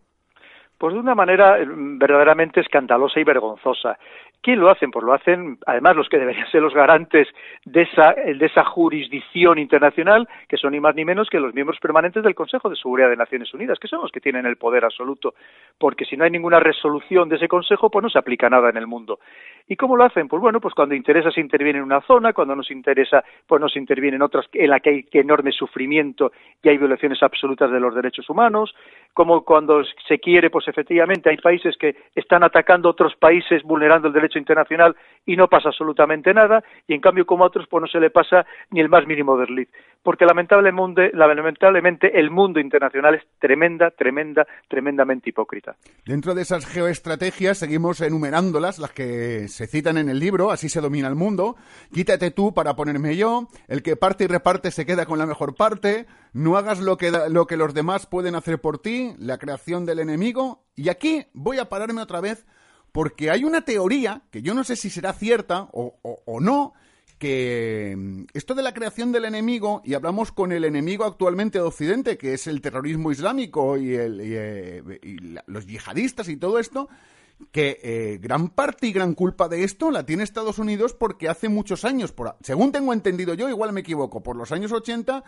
Pues 0.78 0.94
de 0.94 1.00
una 1.00 1.14
manera 1.14 1.58
verdaderamente 1.64 2.60
escandalosa 2.60 3.20
y 3.20 3.24
vergonzosa. 3.24 3.98
¿Quién 4.42 4.58
lo 4.58 4.70
hacen? 4.70 4.90
Pues 4.90 5.04
lo 5.04 5.14
hacen, 5.14 5.56
además, 5.66 5.94
los 5.94 6.08
que 6.08 6.18
deberían 6.18 6.50
ser 6.50 6.62
los 6.62 6.74
garantes 6.74 7.28
de 7.64 7.82
esa, 7.82 8.12
de 8.12 8.44
esa 8.44 8.64
jurisdicción 8.64 9.56
internacional, 9.56 10.28
que 10.48 10.56
son 10.56 10.72
ni 10.72 10.80
más 10.80 10.96
ni 10.96 11.04
menos 11.04 11.30
que 11.30 11.38
los 11.38 11.54
miembros 11.54 11.78
permanentes 11.78 12.24
del 12.24 12.34
Consejo 12.34 12.68
de 12.68 12.74
Seguridad 12.74 13.08
de 13.08 13.16
Naciones 13.16 13.54
Unidas, 13.54 13.78
que 13.78 13.86
son 13.86 14.00
los 14.02 14.10
que 14.10 14.20
tienen 14.20 14.44
el 14.44 14.56
poder 14.56 14.84
absoluto, 14.84 15.34
porque 15.78 16.04
si 16.04 16.16
no 16.16 16.24
hay 16.24 16.30
ninguna 16.32 16.58
resolución 16.58 17.28
de 17.28 17.36
ese 17.36 17.46
Consejo, 17.46 17.88
pues 17.88 18.02
no 18.02 18.10
se 18.10 18.18
aplica 18.18 18.50
nada 18.50 18.68
en 18.68 18.78
el 18.78 18.88
mundo. 18.88 19.20
¿Y 19.68 19.76
cómo 19.76 19.96
lo 19.96 20.02
hacen? 20.02 20.26
Pues 20.26 20.42
bueno, 20.42 20.60
pues 20.60 20.74
cuando 20.74 20.96
interesa 20.96 21.30
se 21.30 21.40
interviene 21.40 21.78
en 21.78 21.84
una 21.84 22.00
zona, 22.00 22.32
cuando 22.32 22.56
nos 22.56 22.68
interesa, 22.72 23.22
pues 23.46 23.60
no 23.60 23.68
se 23.68 23.78
interviene 23.78 24.16
en 24.16 24.22
otras 24.22 24.46
en 24.52 24.70
la 24.70 24.80
que 24.80 24.90
hay 24.90 25.06
enorme 25.12 25.52
sufrimiento 25.52 26.32
y 26.62 26.68
hay 26.68 26.78
violaciones 26.78 27.22
absolutas 27.22 27.70
de 27.70 27.78
los 27.78 27.94
derechos 27.94 28.28
humanos, 28.28 28.74
como 29.14 29.44
cuando 29.44 29.84
se 30.08 30.18
quiere, 30.18 30.50
pues 30.50 30.66
efectivamente 30.66 31.30
hay 31.30 31.36
países 31.36 31.76
que 31.76 31.94
están 32.14 32.42
atacando 32.42 32.88
otros 32.88 33.14
países 33.14 33.62
vulnerando 33.62 34.08
el 34.08 34.14
derecho 34.14 34.31
internacional 34.38 34.96
y 35.24 35.36
no 35.36 35.48
pasa 35.48 35.68
absolutamente 35.68 36.34
nada, 36.34 36.64
y 36.86 36.94
en 36.94 37.00
cambio 37.00 37.26
como 37.26 37.44
a 37.44 37.46
otros 37.46 37.66
pues 37.68 37.80
no 37.80 37.86
se 37.86 38.00
le 38.00 38.10
pasa 38.10 38.44
ni 38.70 38.80
el 38.80 38.88
más 38.88 39.06
mínimo 39.06 39.36
desliz. 39.36 39.68
Porque 40.02 40.24
lamentablemente, 40.24 41.12
lamentablemente 41.14 42.18
el 42.18 42.30
mundo 42.30 42.58
internacional 42.58 43.14
es 43.14 43.22
tremenda, 43.38 43.90
tremenda, 43.90 44.46
tremendamente 44.68 45.30
hipócrita. 45.30 45.76
Dentro 46.04 46.34
de 46.34 46.42
esas 46.42 46.66
geoestrategias 46.66 47.58
seguimos 47.58 48.00
enumerándolas, 48.00 48.80
las 48.80 48.92
que 48.92 49.46
se 49.48 49.66
citan 49.68 49.98
en 49.98 50.08
el 50.08 50.18
libro, 50.18 50.50
así 50.50 50.68
se 50.68 50.80
domina 50.80 51.06
el 51.06 51.14
mundo, 51.14 51.54
quítate 51.92 52.32
tú 52.32 52.52
para 52.52 52.74
ponerme 52.74 53.16
yo, 53.16 53.46
el 53.68 53.82
que 53.82 53.96
parte 53.96 54.24
y 54.24 54.26
reparte 54.26 54.72
se 54.72 54.86
queda 54.86 55.06
con 55.06 55.18
la 55.18 55.26
mejor 55.26 55.54
parte, 55.54 56.06
no 56.32 56.56
hagas 56.56 56.80
lo 56.80 56.96
que, 56.96 57.12
lo 57.30 57.46
que 57.46 57.56
los 57.56 57.74
demás 57.74 58.06
pueden 58.06 58.34
hacer 58.34 58.60
por 58.60 58.78
ti, 58.78 59.14
la 59.18 59.38
creación 59.38 59.86
del 59.86 60.00
enemigo, 60.00 60.64
y 60.74 60.88
aquí 60.88 61.26
voy 61.32 61.58
a 61.58 61.68
pararme 61.68 62.02
otra 62.02 62.20
vez 62.20 62.44
porque 62.92 63.30
hay 63.30 63.44
una 63.44 63.62
teoría, 63.64 64.22
que 64.30 64.42
yo 64.42 64.54
no 64.54 64.64
sé 64.64 64.76
si 64.76 64.90
será 64.90 65.12
cierta 65.14 65.68
o, 65.72 65.98
o, 66.02 66.40
no, 66.40 66.74
que 67.18 68.26
esto 68.34 68.54
de 68.54 68.62
la 68.62 68.74
creación 68.74 69.12
del 69.12 69.24
enemigo, 69.24 69.80
y 69.84 69.94
hablamos 69.94 70.30
con 70.30 70.52
el 70.52 70.64
enemigo 70.64 71.04
actualmente 71.04 71.58
de 71.58 71.64
Occidente, 71.64 72.18
que 72.18 72.34
es 72.34 72.46
el 72.46 72.60
terrorismo 72.60 73.10
islámico 73.10 73.78
y, 73.78 73.94
el, 73.94 74.20
y, 74.20 74.34
eh, 74.34 74.82
los 75.46 75.66
yihadistas 75.66 76.28
y 76.28 76.36
todo 76.36 76.58
esto, 76.58 76.88
que 77.50 77.80
eh, 77.82 78.18
gran 78.20 78.50
parte 78.50 78.86
y 78.86 78.92
gran 78.92 79.14
culpa 79.14 79.48
de 79.48 79.64
esto 79.64 79.90
la 79.90 80.04
tiene 80.04 80.22
Estados 80.22 80.58
Unidos 80.58 80.92
porque 80.94 81.28
hace 81.28 81.48
muchos 81.48 81.84
años, 81.84 82.12
por, 82.12 82.36
según 82.42 82.72
tengo 82.72 82.92
entendido 82.92 83.34
yo, 83.34 83.48
igual 83.48 83.72
me 83.72 83.80
equivoco, 83.80 84.22
por 84.22 84.36
los 84.36 84.52
años 84.52 84.70
80 84.70 85.24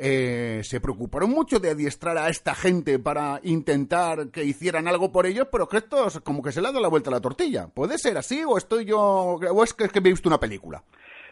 eh, 0.00 0.60
se 0.62 0.80
preocuparon 0.80 1.30
mucho 1.30 1.58
de 1.58 1.70
adiestrar 1.70 2.16
a 2.16 2.28
esta 2.28 2.54
gente 2.54 2.98
para 2.98 3.40
intentar 3.42 4.30
que 4.32 4.44
hicieran 4.44 4.86
algo 4.86 5.10
por 5.10 5.26
ellos, 5.26 5.48
pero 5.50 5.68
que 5.68 5.78
esto 5.78 6.06
es 6.06 6.20
como 6.20 6.42
que 6.42 6.52
se 6.52 6.60
le 6.60 6.68
ha 6.68 6.70
dado 6.70 6.82
la 6.82 6.88
vuelta 6.88 7.10
a 7.10 7.14
la 7.14 7.20
tortilla. 7.20 7.66
¿Puede 7.74 7.98
ser 7.98 8.16
así 8.16 8.42
o 8.46 8.56
estoy 8.56 8.84
yo, 8.84 8.98
o 9.00 9.64
es 9.64 9.74
que, 9.74 9.84
es 9.84 9.92
que 9.92 10.00
me 10.00 10.08
he 10.08 10.12
visto 10.12 10.28
una 10.28 10.38
película? 10.38 10.82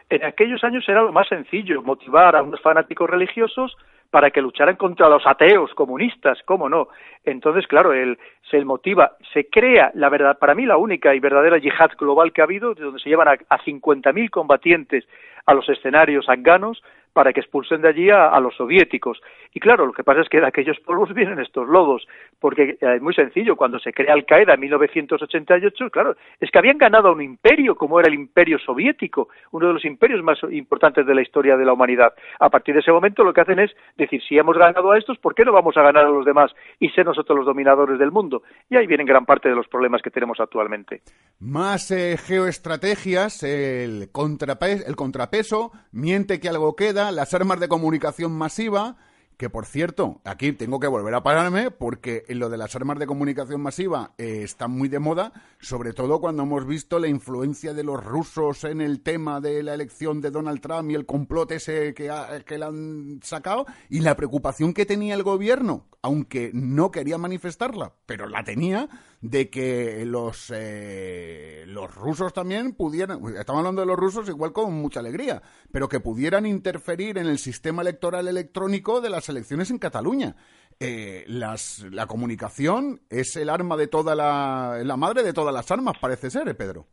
En 0.09 0.25
aquellos 0.25 0.63
años 0.65 0.85
era 0.89 1.03
lo 1.03 1.13
más 1.13 1.29
sencillo, 1.29 1.83
motivar 1.83 2.37
a 2.37 2.43
unos 2.43 2.61
fanáticos 2.61 3.09
religiosos 3.09 3.77
para 4.11 4.31
que 4.31 4.41
lucharan 4.41 4.77
contra 4.77 5.09
los 5.09 5.27
ateos 5.27 5.73
comunistas, 5.75 6.39
¿cómo 6.45 6.69
no? 6.69 6.89
Entonces, 7.25 7.67
claro, 7.67 7.93
él 7.93 8.19
se 8.51 8.65
motiva, 8.65 9.17
se 9.33 9.49
crea 9.49 9.91
la 9.95 10.09
verdad, 10.09 10.39
para 10.39 10.55
mí 10.55 10.65
la 10.65 10.77
única 10.77 11.15
y 11.15 11.21
verdadera 11.21 11.59
yihad 11.59 11.91
global 11.99 12.33
que 12.33 12.41
ha 12.41 12.45
habido, 12.45 12.75
donde 12.75 13.01
se 13.01 13.09
llevan 13.09 13.29
a, 13.29 13.33
a 13.33 13.59
50.000 13.59 14.31
combatientes 14.31 15.05
a 15.45 15.55
los 15.55 15.69
escenarios 15.69 16.29
afganos 16.29 16.83
para 17.17 17.33
que 17.33 17.41
expulsen 17.41 17.81
de 17.81 17.89
allí 17.89 18.11
a, 18.11 18.39
los 18.41 18.55
soviéticos. 18.57 19.23
Y 19.55 19.59
claro, 19.59 19.87
lo 19.87 19.95
que 19.95 20.05
pasa 20.05 20.21
es 20.21 20.29
que 20.29 20.39
de 20.39 20.47
aquellos 20.47 20.79
polvos 20.81 21.09
vienen 21.15 21.41
estos 21.41 21.67
lodos, 21.67 22.07
porque 22.39 22.77
es 22.79 23.01
muy 23.01 23.15
sencillo, 23.15 23.57
cuando 23.57 23.79
se 23.79 23.95
crea 23.95 24.13
Al 24.13 24.27
Qaeda 24.27 24.53
en 24.53 24.61
1988, 24.61 25.89
claro, 25.89 26.15
es 26.39 26.51
que 26.51 26.59
habían 26.59 26.77
ganado 26.77 27.09
a 27.09 27.13
un 27.13 27.23
imperio 27.23 27.75
como 27.75 27.99
era 27.99 28.11
el 28.11 28.15
imperio 28.17 28.59
soviético, 28.59 29.31
uno 29.53 29.69
de 29.69 29.73
los 29.73 29.87
imperios 29.87 30.23
más 30.23 30.39
importantes 30.51 31.07
de 31.07 31.15
la 31.15 31.23
historia 31.23 31.57
de 31.57 31.65
la 31.65 31.73
humanidad. 31.73 32.13
A 32.39 32.51
partir 32.51 32.75
de 32.75 32.83
ese 32.83 32.93
momento 32.93 33.25
lo 33.25 33.33
que 33.33 33.41
hacen 33.41 33.61
es 33.61 33.71
decir, 33.97 34.21
si 34.29 34.37
hemos 34.37 34.59
ganado 34.59 34.93
a 34.93 34.99
estos, 34.99 35.17
¿por 35.17 35.35
qué 35.35 35.47
no 35.47 35.53
vamos 35.53 35.75
a 35.79 35.83
ganar 35.83 36.05
a 36.05 36.11
los 36.11 36.27
demás 36.27 36.53
y 36.79 36.91
ser 36.91 37.07
nosotros 37.07 37.39
los 37.39 37.47
dominadores 37.47 37.99
del 37.99 38.11
mundo? 38.13 38.43
Y 38.69 38.77
ahí 38.77 38.87
vienen 38.87 39.07
gran 39.07 39.25
parte 39.25 39.49
de 39.49 39.55
los 39.55 39.69
problemas 39.69 40.03
que 40.03 40.11
tenemos 40.11 40.39
actualmente. 40.39 41.01
Más 41.41 41.91
eh, 41.91 42.19
geoestrategias, 42.19 43.43
el, 43.43 44.11
contrape 44.13 44.87
el 44.87 44.97
contrapeso, 44.97 45.73
miente 45.93 46.41
que 46.41 46.51
algo 46.51 46.77
queda, 46.77 47.06
las 47.13 47.35
armas 47.35 47.61
de 47.61 47.69
comunicación 47.69 48.33
masiva, 48.33 48.97
que 49.37 49.51
por 49.51 49.67
cierto, 49.67 50.21
aquí 50.25 50.53
tengo 50.53 50.81
que 50.81 50.87
volver 50.87 51.15
a 51.15 51.23
pararme 51.23 51.71
porque 51.71 52.25
lo 52.29 52.49
de 52.49 52.57
las 52.57 52.75
armas 52.75 52.99
de 52.99 53.07
comunicación 53.07 53.61
masiva 53.61 54.15
eh, 54.17 54.41
está 54.43 54.67
muy 54.67 54.89
de 54.89 54.99
moda, 54.99 55.33
sobre 55.61 55.93
todo 55.93 56.21
cuando 56.21 56.45
hemos 56.45 56.67
visto 56.67 56.99
la 56.99 57.09
influencia 57.09 57.75
de 57.75 57.85
los 57.85 58.03
rusos 58.03 58.65
en 58.65 58.81
el 58.81 59.03
tema 59.03 59.41
de 59.41 59.63
la 59.63 59.75
elección 59.75 60.23
de 60.23 60.31
Donald 60.31 60.61
Trump 60.61 60.91
y 60.91 60.95
el 60.95 61.05
complot 61.05 61.53
ese 61.53 61.93
que, 61.93 62.09
ha, 62.09 62.41
que 62.41 62.57
le 62.57 62.65
han 62.65 63.21
sacado 63.23 63.67
y 63.91 64.01
la 64.01 64.17
preocupación 64.17 64.73
que 64.73 64.87
tenía 64.87 65.15
el 65.15 65.23
gobierno, 65.23 65.87
aunque 66.01 66.51
no 66.55 66.91
quería 66.91 67.19
manifestarla, 67.19 67.93
pero 68.07 68.29
la 68.29 68.43
tenía, 68.43 68.89
de 69.21 69.51
que 69.51 70.05
los, 70.07 70.53
eh, 70.55 71.65
los 71.67 71.95
rusos 71.95 72.33
también 72.33 72.75
pudieran, 72.75 73.19
estamos 73.39 73.61
hablando 73.61 73.81
de 73.81 73.87
los 73.87 73.97
rusos 73.97 74.29
igual 74.29 74.53
con 74.53 74.73
mucha 74.75 75.01
alegría, 75.01 75.43
pero 75.73 75.89
que 75.89 76.01
pudieran 76.01 76.47
interferir 76.47 77.19
en 77.19 77.27
el 77.27 77.39
sistema 77.39 77.83
electoral 77.83 78.29
electrónico 78.29 79.01
de 79.01 79.11
las 79.11 79.29
elecciones 79.29 79.71
en 79.71 79.79
Cataluña. 79.79 80.37
Eh, 80.79 81.25
las, 81.29 81.87
la 81.91 82.07
comunicación 82.07 83.01
es 83.09 83.35
el 83.37 83.49
arma 83.49 83.77
de 83.77 83.89
toda 83.89 84.15
la, 84.15 84.79
la 84.85 84.97
madre 84.97 85.23
de 85.23 85.33
todas 85.33 85.55
las 85.55 85.71
armas, 85.71 85.97
parece 85.99 86.29
ser, 86.29 86.49
¿eh, 86.49 86.55
Pedro. 86.55 86.87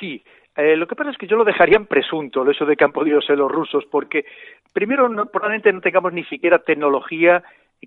Sí, 0.00 0.24
eh, 0.56 0.76
lo 0.76 0.86
que 0.86 0.96
pasa 0.96 1.10
es 1.10 1.18
que 1.18 1.26
yo 1.26 1.36
lo 1.36 1.44
dejaría 1.44 1.76
en 1.76 1.86
presunto, 1.86 2.48
eso 2.48 2.64
de 2.64 2.76
que 2.76 2.84
han 2.84 2.92
podido 2.92 3.20
ser 3.20 3.36
los 3.36 3.50
rusos, 3.50 3.84
porque 3.90 4.24
primero 4.72 5.08
no, 5.08 5.26
probablemente 5.26 5.72
no 5.72 5.80
tengamos 5.80 6.12
ni 6.12 6.24
siquiera 6.24 6.60
tecnología 6.60 7.42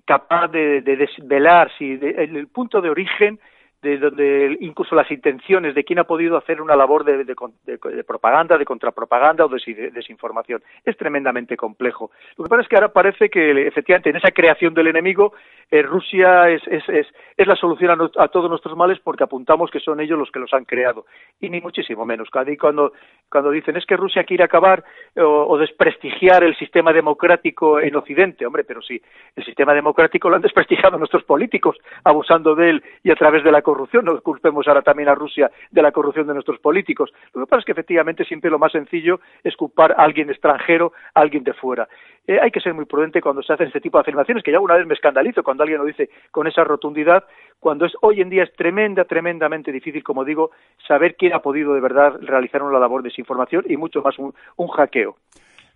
capaz 0.06 0.48
de, 0.48 0.80
de 0.80 0.96
desvelar 0.96 1.70
si 1.78 1.96
de, 1.96 2.10
el, 2.10 2.36
el 2.36 2.48
punto 2.48 2.80
de 2.80 2.90
origen 2.90 3.38
de 3.82 3.98
donde 3.98 4.56
incluso 4.60 4.94
las 4.96 5.10
intenciones 5.10 5.74
de 5.74 5.84
quién 5.84 6.00
ha 6.00 6.04
podido 6.04 6.36
hacer 6.36 6.60
una 6.60 6.74
labor 6.74 7.04
de, 7.04 7.24
de, 7.24 7.34
de, 7.64 7.78
de 7.94 8.04
propaganda, 8.04 8.58
de 8.58 8.64
contrapropaganda 8.64 9.44
o 9.44 9.48
de 9.48 9.90
desinformación. 9.92 10.62
Es 10.84 10.96
tremendamente 10.96 11.56
complejo. 11.56 12.10
Lo 12.36 12.44
que 12.44 12.50
pasa 12.50 12.62
es 12.62 12.68
que 12.68 12.76
ahora 12.76 12.92
parece 12.92 13.28
que 13.28 13.66
efectivamente 13.66 14.10
en 14.10 14.16
esa 14.16 14.32
creación 14.32 14.74
del 14.74 14.88
enemigo 14.88 15.32
eh, 15.70 15.82
Rusia 15.82 16.48
es, 16.48 16.62
es, 16.66 16.88
es, 16.88 17.06
es, 17.36 17.46
la 17.46 17.54
solución 17.54 17.90
a, 17.90 18.24
a, 18.24 18.28
todos 18.28 18.48
nuestros 18.48 18.76
males 18.76 18.98
porque 19.00 19.24
apuntamos 19.24 19.70
que 19.70 19.80
son 19.80 20.00
ellos 20.00 20.18
los 20.18 20.30
que 20.30 20.38
los 20.38 20.52
han 20.54 20.64
creado. 20.64 21.04
Y 21.40 21.50
ni 21.50 21.60
muchísimo 21.60 22.04
menos. 22.04 22.28
Cuando, 22.30 22.92
cuando 23.30 23.50
dicen 23.50 23.76
es 23.76 23.84
que 23.86 23.96
Rusia 23.96 24.24
quiere 24.24 24.44
acabar 24.44 24.82
o, 25.16 25.22
o 25.22 25.58
desprestigiar 25.58 26.42
el 26.42 26.56
sistema 26.56 26.92
democrático 26.92 27.80
en 27.80 27.94
Occidente, 27.96 28.46
hombre, 28.46 28.64
pero 28.64 28.80
sí, 28.80 29.00
el 29.36 29.44
sistema 29.44 29.74
democrático 29.74 30.28
lo 30.28 30.36
han 30.36 30.42
desprestigiado 30.42 30.98
nuestros 30.98 31.24
políticos 31.24 31.76
abusando 32.02 32.54
de 32.54 32.70
él 32.70 32.82
y 33.02 33.10
a 33.10 33.16
través 33.16 33.44
de 33.44 33.52
la 33.52 33.62
corrupción, 33.68 34.06
no 34.06 34.18
culpemos 34.22 34.66
ahora 34.66 34.80
también 34.80 35.10
a 35.10 35.14
Rusia 35.14 35.50
de 35.70 35.82
la 35.82 35.92
corrupción 35.92 36.26
de 36.26 36.32
nuestros 36.32 36.58
políticos. 36.58 37.12
Lo 37.34 37.42
que 37.44 37.50
pasa 37.50 37.60
es 37.60 37.66
que 37.66 37.72
efectivamente 37.72 38.24
siempre 38.24 38.50
lo 38.50 38.58
más 38.58 38.72
sencillo 38.72 39.20
es 39.44 39.54
culpar 39.56 39.92
a 39.92 40.04
alguien 40.04 40.30
extranjero, 40.30 40.92
a 41.12 41.20
alguien 41.20 41.44
de 41.44 41.52
fuera. 41.52 41.86
Eh, 42.26 42.38
hay 42.40 42.50
que 42.50 42.60
ser 42.60 42.72
muy 42.72 42.86
prudente 42.86 43.20
cuando 43.20 43.42
se 43.42 43.52
hacen 43.52 43.66
este 43.66 43.82
tipo 43.82 43.98
de 43.98 44.02
afirmaciones, 44.02 44.42
que 44.42 44.52
ya 44.52 44.58
una 44.58 44.76
vez 44.76 44.86
me 44.86 44.94
escandalizo 44.94 45.42
cuando 45.42 45.64
alguien 45.64 45.80
lo 45.80 45.84
dice 45.84 46.08
con 46.30 46.46
esa 46.46 46.64
rotundidad, 46.64 47.24
cuando 47.60 47.84
es 47.84 47.92
hoy 48.00 48.22
en 48.22 48.30
día 48.30 48.44
es 48.44 48.52
tremenda, 48.54 49.04
tremendamente 49.04 49.70
difícil, 49.70 50.02
como 50.02 50.24
digo, 50.24 50.50
saber 50.86 51.16
quién 51.16 51.34
ha 51.34 51.40
podido 51.40 51.74
de 51.74 51.80
verdad 51.82 52.18
realizar 52.22 52.62
una 52.62 52.78
labor 52.78 53.02
de 53.02 53.10
desinformación 53.10 53.66
y 53.68 53.76
mucho 53.76 54.00
más 54.00 54.18
un, 54.18 54.34
un 54.56 54.68
hackeo. 54.68 55.16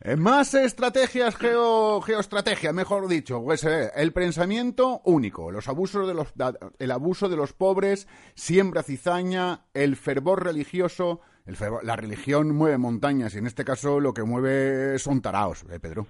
Eh, 0.04 0.16
más 0.16 0.52
estrategias, 0.54 1.36
geo, 1.36 2.00
geoestrategia, 2.00 2.72
mejor 2.72 3.06
dicho, 3.06 3.40
pues, 3.44 3.64
eh, 3.64 3.88
el 3.94 4.12
pensamiento 4.12 5.00
único, 5.04 5.52
los 5.52 5.68
abusos 5.68 6.08
de 6.08 6.14
los, 6.14 6.34
el 6.80 6.90
abuso 6.90 7.28
de 7.28 7.36
los 7.36 7.52
pobres, 7.52 8.08
siembra 8.34 8.82
cizaña, 8.82 9.60
el 9.74 9.94
fervor 9.94 10.44
religioso, 10.44 11.20
el 11.46 11.54
fervor, 11.54 11.84
la 11.84 11.94
religión 11.94 12.52
mueve 12.52 12.78
montañas 12.78 13.36
y 13.36 13.38
en 13.38 13.46
este 13.46 13.64
caso 13.64 14.00
lo 14.00 14.12
que 14.12 14.24
mueve 14.24 14.98
son 14.98 15.22
taraos, 15.22 15.62
¿eh, 15.70 15.78
Pedro? 15.80 16.06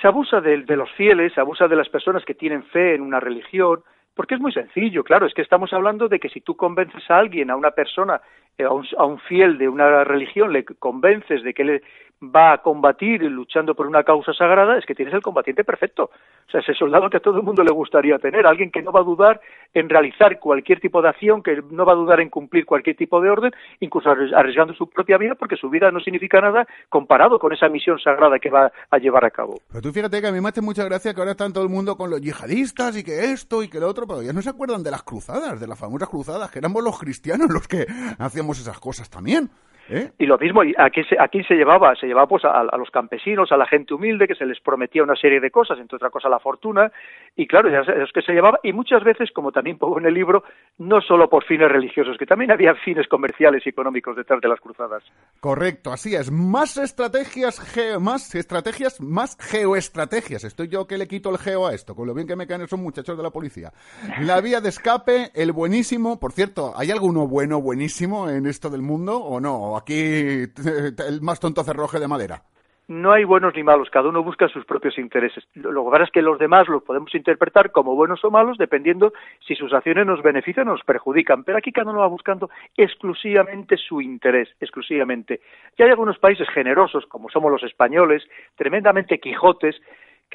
Se 0.00 0.08
abusa 0.08 0.40
de, 0.40 0.56
los 0.74 0.90
fieles, 0.92 1.34
se 1.34 1.42
abusa 1.42 1.68
de 1.68 1.76
las 1.76 1.90
personas 1.90 2.24
que 2.24 2.34
tienen 2.34 2.64
fe 2.64 2.94
en 2.94 3.02
una 3.02 3.20
religión, 3.20 3.82
porque 4.14 4.36
es 4.36 4.40
muy 4.40 4.52
sencillo, 4.52 5.04
claro, 5.04 5.26
es 5.26 5.34
que 5.34 5.42
estamos 5.42 5.70
hablando 5.74 6.08
de 6.08 6.18
que 6.18 6.30
si 6.30 6.40
tú 6.40 6.56
convences 6.56 7.10
a 7.10 7.18
alguien, 7.18 7.50
a 7.50 7.56
una 7.56 7.72
persona, 7.72 8.22
a 8.58 8.72
un, 8.72 8.86
a 8.96 9.04
un 9.04 9.18
fiel 9.18 9.58
de 9.58 9.68
una 9.68 10.04
religión, 10.04 10.52
le 10.52 10.64
convences 10.64 11.42
de 11.42 11.52
que 11.52 11.64
le, 11.64 11.82
va 12.22 12.52
a 12.52 12.58
combatir 12.58 13.22
luchando 13.22 13.74
por 13.74 13.86
una 13.86 14.02
causa 14.02 14.32
sagrada, 14.32 14.78
es 14.78 14.86
que 14.86 14.94
tienes 14.94 15.14
el 15.14 15.22
combatiente 15.22 15.64
perfecto. 15.64 16.10
O 16.46 16.50
sea, 16.50 16.60
ese 16.60 16.74
soldado 16.74 17.10
que 17.10 17.16
a 17.16 17.20
todo 17.20 17.38
el 17.38 17.42
mundo 17.42 17.62
le 17.62 17.72
gustaría 17.72 18.18
tener, 18.18 18.46
alguien 18.46 18.70
que 18.70 18.82
no 18.82 18.92
va 18.92 19.00
a 19.00 19.04
dudar 19.04 19.40
en 19.72 19.88
realizar 19.88 20.38
cualquier 20.38 20.80
tipo 20.80 21.02
de 21.02 21.08
acción, 21.08 21.42
que 21.42 21.62
no 21.70 21.84
va 21.84 21.92
a 21.92 21.96
dudar 21.96 22.20
en 22.20 22.30
cumplir 22.30 22.64
cualquier 22.64 22.96
tipo 22.96 23.20
de 23.20 23.30
orden, 23.30 23.52
incluso 23.80 24.10
arriesgando 24.10 24.74
su 24.74 24.88
propia 24.88 25.18
vida, 25.18 25.34
porque 25.34 25.56
su 25.56 25.68
vida 25.68 25.90
no 25.90 26.00
significa 26.00 26.40
nada 26.40 26.66
comparado 26.88 27.38
con 27.38 27.52
esa 27.52 27.68
misión 27.68 27.98
sagrada 27.98 28.38
que 28.38 28.50
va 28.50 28.72
a 28.90 28.98
llevar 28.98 29.24
a 29.24 29.30
cabo. 29.30 29.60
Pero 29.68 29.82
tú 29.82 29.92
fíjate 29.92 30.20
que 30.20 30.28
a 30.28 30.32
mí 30.32 30.40
me 30.40 30.48
hace 30.48 30.60
mucha 30.60 30.84
gracia 30.84 31.12
que 31.12 31.20
ahora 31.20 31.32
está 31.32 31.50
todo 31.52 31.64
el 31.64 31.70
mundo 31.70 31.96
con 31.96 32.10
los 32.10 32.20
yihadistas 32.20 32.96
y 32.96 33.04
que 33.04 33.32
esto 33.32 33.62
y 33.62 33.68
que 33.68 33.80
lo 33.80 33.88
otro, 33.88 34.06
pero 34.06 34.22
ya 34.22 34.32
no 34.32 34.42
se 34.42 34.50
acuerdan 34.50 34.82
de 34.82 34.90
las 34.90 35.02
cruzadas, 35.02 35.60
de 35.60 35.66
las 35.66 35.78
famosas 35.78 36.08
cruzadas, 36.08 36.50
que 36.50 36.58
éramos 36.58 36.82
los 36.82 36.98
cristianos 36.98 37.50
los 37.50 37.68
que 37.68 37.86
hacíamos 38.18 38.60
esas 38.60 38.78
cosas 38.78 39.10
también. 39.10 39.50
¿Eh? 39.88 40.10
Y 40.18 40.26
lo 40.26 40.38
mismo, 40.38 40.62
¿a 40.78 40.90
quién, 40.90 41.06
se, 41.06 41.16
¿a 41.18 41.28
quién 41.28 41.44
se 41.44 41.54
llevaba? 41.54 41.94
Se 41.96 42.06
llevaba 42.06 42.26
pues 42.26 42.44
a, 42.44 42.60
a, 42.60 42.76
los 42.76 42.90
campesinos, 42.90 43.52
a 43.52 43.56
la 43.56 43.66
gente 43.66 43.94
humilde, 43.94 44.26
que 44.26 44.34
se 44.34 44.46
les 44.46 44.60
prometía 44.60 45.02
una 45.02 45.16
serie 45.16 45.40
de 45.40 45.50
cosas, 45.50 45.78
entre 45.78 45.96
otra 45.96 46.10
cosa 46.10 46.28
la 46.28 46.38
fortuna, 46.38 46.90
y 47.36 47.46
claro, 47.46 47.68
es 47.68 48.12
que 48.12 48.22
se 48.22 48.32
llevaba, 48.32 48.60
y 48.62 48.72
muchas 48.72 49.02
veces, 49.04 49.30
como 49.32 49.52
también 49.52 49.76
pongo 49.78 49.98
en 49.98 50.06
el 50.06 50.14
libro, 50.14 50.44
no 50.78 51.00
solo 51.00 51.28
por 51.28 51.44
fines 51.44 51.70
religiosos, 51.70 52.16
que 52.16 52.26
también 52.26 52.50
había 52.50 52.74
fines 52.76 53.08
comerciales 53.08 53.66
y 53.66 53.70
económicos 53.70 54.16
detrás 54.16 54.40
de 54.40 54.48
las 54.48 54.60
cruzadas. 54.60 55.02
Correcto, 55.40 55.92
así 55.92 56.14
es. 56.14 56.30
Más 56.30 56.76
estrategias, 56.78 57.60
ge 57.60 57.98
más 57.98 58.34
estrategias, 58.34 59.00
más 59.00 59.36
geoestrategias. 59.40 60.44
Estoy 60.44 60.68
yo 60.68 60.86
que 60.86 60.98
le 60.98 61.08
quito 61.08 61.30
el 61.30 61.38
geo 61.38 61.66
a 61.66 61.74
esto, 61.74 61.94
con 61.94 62.06
lo 62.06 62.14
bien 62.14 62.26
que 62.26 62.36
me 62.36 62.46
caen 62.46 62.62
esos 62.62 62.78
muchachos 62.78 63.16
de 63.16 63.22
la 63.22 63.30
policía. 63.30 63.72
La 64.20 64.40
vía 64.40 64.60
de 64.60 64.68
escape, 64.68 65.30
el 65.34 65.52
buenísimo, 65.52 66.18
por 66.18 66.32
cierto, 66.32 66.72
¿hay 66.76 66.90
alguno 66.90 67.26
bueno, 67.26 67.60
buenísimo 67.60 68.30
en 68.30 68.46
esto 68.46 68.70
del 68.70 68.82
mundo 68.82 69.18
o 69.18 69.40
no? 69.40 69.73
Aquí 69.76 70.44
el 71.08 71.20
más 71.20 71.40
tonto 71.40 71.64
cerroje 71.64 71.98
de 71.98 72.08
madera. 72.08 72.42
No 72.86 73.12
hay 73.12 73.24
buenos 73.24 73.54
ni 73.54 73.62
malos, 73.62 73.88
cada 73.88 74.10
uno 74.10 74.22
busca 74.22 74.46
sus 74.48 74.66
propios 74.66 74.98
intereses. 74.98 75.42
Lo 75.54 75.86
que 75.86 75.90
pasa 75.90 76.04
es 76.04 76.10
que 76.10 76.20
los 76.20 76.38
demás 76.38 76.68
los 76.68 76.82
podemos 76.82 77.14
interpretar 77.14 77.72
como 77.72 77.94
buenos 77.94 78.22
o 78.26 78.30
malos 78.30 78.58
dependiendo 78.58 79.14
si 79.46 79.54
sus 79.54 79.72
acciones 79.72 80.04
nos 80.04 80.22
benefician 80.22 80.68
o 80.68 80.72
nos 80.72 80.84
perjudican, 80.84 81.44
pero 81.44 81.56
aquí 81.56 81.72
cada 81.72 81.90
uno 81.90 82.00
va 82.00 82.08
buscando 82.08 82.50
exclusivamente 82.76 83.78
su 83.78 84.02
interés, 84.02 84.50
exclusivamente. 84.60 85.40
Y 85.78 85.82
hay 85.82 85.88
algunos 85.88 86.18
países 86.18 86.46
generosos, 86.50 87.06
como 87.06 87.30
somos 87.30 87.50
los 87.50 87.62
españoles, 87.62 88.22
tremendamente 88.54 89.18
quijotes, 89.18 89.76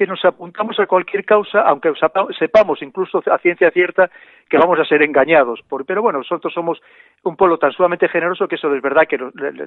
que 0.00 0.06
nos 0.06 0.24
apuntamos 0.24 0.80
a 0.80 0.86
cualquier 0.86 1.26
causa, 1.26 1.60
aunque 1.60 1.92
sepamos 2.38 2.80
incluso 2.80 3.22
a 3.30 3.36
ciencia 3.36 3.70
cierta 3.70 4.10
que 4.48 4.56
vamos 4.56 4.78
a 4.80 4.84
ser 4.86 5.02
engañados. 5.02 5.60
pero 5.86 6.00
bueno, 6.00 6.20
nosotros 6.20 6.54
somos 6.54 6.80
un 7.22 7.36
pueblo 7.36 7.58
tan 7.58 7.70
sumamente 7.72 8.08
generoso 8.08 8.48
que 8.48 8.54
eso 8.54 8.74
es 8.74 8.80
verdad 8.80 9.02
que 9.06 9.18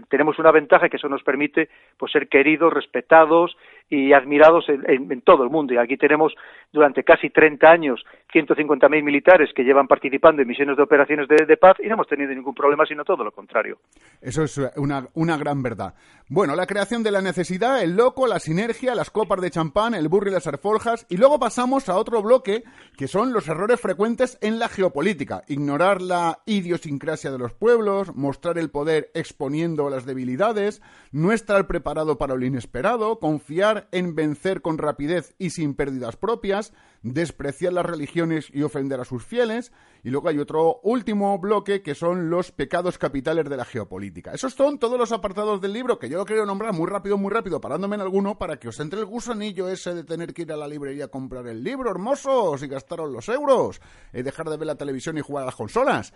tenemos 0.10 0.40
una 0.40 0.52
ventaja 0.52 0.90
que 0.90 0.98
eso 0.98 1.08
nos 1.08 1.22
permite 1.22 1.70
pues 2.00 2.12
ser 2.12 2.28
queridos, 2.28 2.74
respetados 2.74 3.56
y 3.92 4.12
admirados 4.12 4.66
en, 4.70 5.22
todo 5.22 5.44
el 5.44 5.52
mundo. 5.52 5.76
Y 5.76 5.78
aquí 5.78 5.98
tenemos 5.98 6.34
durante 6.72 7.04
casi 7.04 7.30
30 7.30 7.70
años 7.70 8.04
150.000 8.34 9.04
militares 9.04 9.52
que 9.56 9.64
llevan 9.64 9.88
participando 9.88 10.42
en 10.42 10.48
misiones 10.48 10.76
de 10.78 10.82
operaciones 10.82 11.28
de, 11.28 11.58
paz 11.58 11.78
y 11.80 11.88
no 11.88 11.94
hemos 11.94 12.08
tenido 12.08 12.34
ningún 12.34 12.56
problema, 12.56 12.88
sino 12.88 13.06
todo 13.06 13.24
lo 13.24 13.32
contrario. 13.32 13.78
Eso 14.20 14.44
es 14.44 14.58
una, 14.78 15.04
una 15.14 15.38
gran 15.38 15.62
verdad. 15.62 15.94
Bueno, 16.28 16.56
la 16.56 16.66
creación 16.66 17.04
de 17.04 17.12
la 17.12 17.22
necesidad, 17.22 17.84
el 17.84 17.96
loco, 17.96 18.26
la 18.26 18.40
sinergia, 18.40 18.96
las 18.96 19.12
copas 19.12 19.40
de 19.40 19.52
champán, 19.52 19.94
el 19.94 20.10
burro 20.10 20.23
y 20.28 20.32
las 20.32 20.48
alforjas. 20.48 21.06
Y 21.10 21.18
luego 21.18 21.40
pasamos 21.40 21.90
a 21.90 21.96
otro 21.96 22.22
bloque 22.22 22.64
que 22.98 23.08
son 23.08 23.34
los 23.34 23.48
errores 23.48 23.80
frecuentes 23.80 24.38
en 24.42 24.60
la 24.60 24.70
geopolítica. 24.70 25.44
Ignorar 25.48 26.02
la 26.02 26.42
idiosincrasia 26.46 27.32
de 27.32 27.38
los 27.38 27.54
pueblos, 27.54 28.16
mostrar 28.16 28.58
el 28.58 28.70
poder 28.70 29.12
exponiendo 29.14 29.90
las 29.90 30.06
debilidades, 30.06 30.82
no 31.12 31.32
estar 31.32 31.68
preparado 31.68 32.18
para 32.18 32.36
lo 32.36 32.46
inesperado, 32.46 33.20
confiar 33.20 33.88
en 33.92 34.16
vencer 34.16 34.62
con 34.62 34.78
rapidez 34.78 35.36
y 35.38 35.52
sin 35.52 35.74
pérdidas 35.76 36.16
propias, 36.16 36.74
despreciar 37.04 37.74
las 37.74 37.86
religiones 37.86 38.48
y 38.52 38.64
ofender 38.64 39.00
a 39.00 39.06
sus 39.06 39.24
fieles. 39.24 39.72
Y 40.04 40.10
luego 40.10 40.30
hay 40.30 40.40
otro 40.40 40.80
último 40.84 41.38
bloque 41.38 41.82
que 41.82 41.96
son 41.96 42.30
los 42.30 42.52
pecados 42.52 42.98
capitales 42.98 43.50
de 43.50 43.58
la 43.58 43.66
geopolítica. 43.66 44.32
Esos 44.32 44.54
son 44.54 44.80
todos 44.80 44.98
los 44.98 45.12
apartados 45.12 45.62
del 45.62 45.74
libro 45.74 46.00
que 46.00 46.10
yo 46.10 46.18
lo 46.18 46.26
quiero 46.26 46.46
nombrar 46.46 46.74
muy 46.74 46.88
rápido, 46.88 47.18
muy 47.18 47.32
rápido, 47.32 47.62
parándome 47.62 47.96
en 47.96 48.02
alguno 48.02 48.38
para 48.38 48.58
que 48.58 48.70
os 48.70 48.80
entre 48.80 49.00
el 49.00 49.06
gusanillo 49.06 49.70
ese 49.70 49.94
de 49.94 50.04
tener 50.04 50.34
que 50.34 50.42
ir 50.42 50.52
a 50.52 50.58
la 50.58 50.68
librería 50.68 51.06
a 51.06 51.10
comprar 51.10 51.46
el 51.48 51.64
libro, 51.64 51.92
hermosos, 51.92 52.64
y 52.64 52.68
gastaros 52.68 53.12
los 53.12 53.30
euros, 53.30 53.80
y 54.14 54.22
dejar 54.24 54.50
de 54.50 54.58
ver 54.58 54.68
la 54.68 54.76
televisión 54.76 55.18
y 55.18 55.22
jugar 55.22 55.44
a 55.44 55.48
las 55.48 55.56
consolas. 55.56 56.14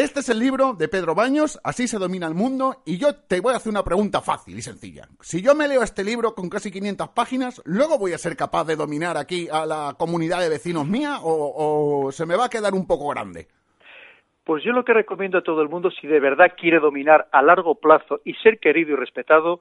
Este 0.00 0.20
es 0.20 0.30
el 0.30 0.38
libro 0.38 0.72
de 0.72 0.88
Pedro 0.88 1.14
Baños, 1.14 1.60
Así 1.62 1.86
se 1.86 1.98
domina 1.98 2.26
el 2.26 2.32
mundo, 2.32 2.76
y 2.86 2.96
yo 2.96 3.16
te 3.16 3.38
voy 3.38 3.52
a 3.52 3.58
hacer 3.58 3.68
una 3.68 3.84
pregunta 3.84 4.22
fácil 4.22 4.56
y 4.56 4.62
sencilla. 4.62 5.06
Si 5.20 5.42
yo 5.42 5.54
me 5.54 5.68
leo 5.68 5.82
este 5.82 6.02
libro 6.02 6.34
con 6.34 6.48
casi 6.48 6.70
500 6.70 7.10
páginas, 7.10 7.60
¿luego 7.66 7.98
voy 7.98 8.14
a 8.14 8.18
ser 8.18 8.34
capaz 8.34 8.64
de 8.64 8.76
dominar 8.76 9.18
aquí 9.18 9.48
a 9.52 9.66
la 9.66 9.94
comunidad 9.98 10.40
de 10.40 10.48
vecinos 10.48 10.88
mía 10.88 11.18
o, 11.22 12.10
se 12.12 12.24
me 12.24 12.34
va 12.34 12.46
a 12.46 12.48
quedar 12.48 12.72
un 12.72 12.86
poco 12.86 13.10
grande? 13.10 13.48
Pues 14.42 14.64
yo 14.64 14.72
lo 14.72 14.86
que 14.86 14.94
recomiendo 14.94 15.36
a 15.36 15.42
todo 15.42 15.60
el 15.60 15.68
mundo, 15.68 15.90
si 15.90 16.06
de 16.06 16.18
verdad 16.18 16.54
quiere 16.58 16.80
dominar 16.80 17.28
a 17.30 17.42
largo 17.42 17.74
plazo 17.74 18.22
y 18.24 18.32
ser 18.36 18.58
querido 18.58 18.92
y 18.92 18.96
respetado, 18.96 19.60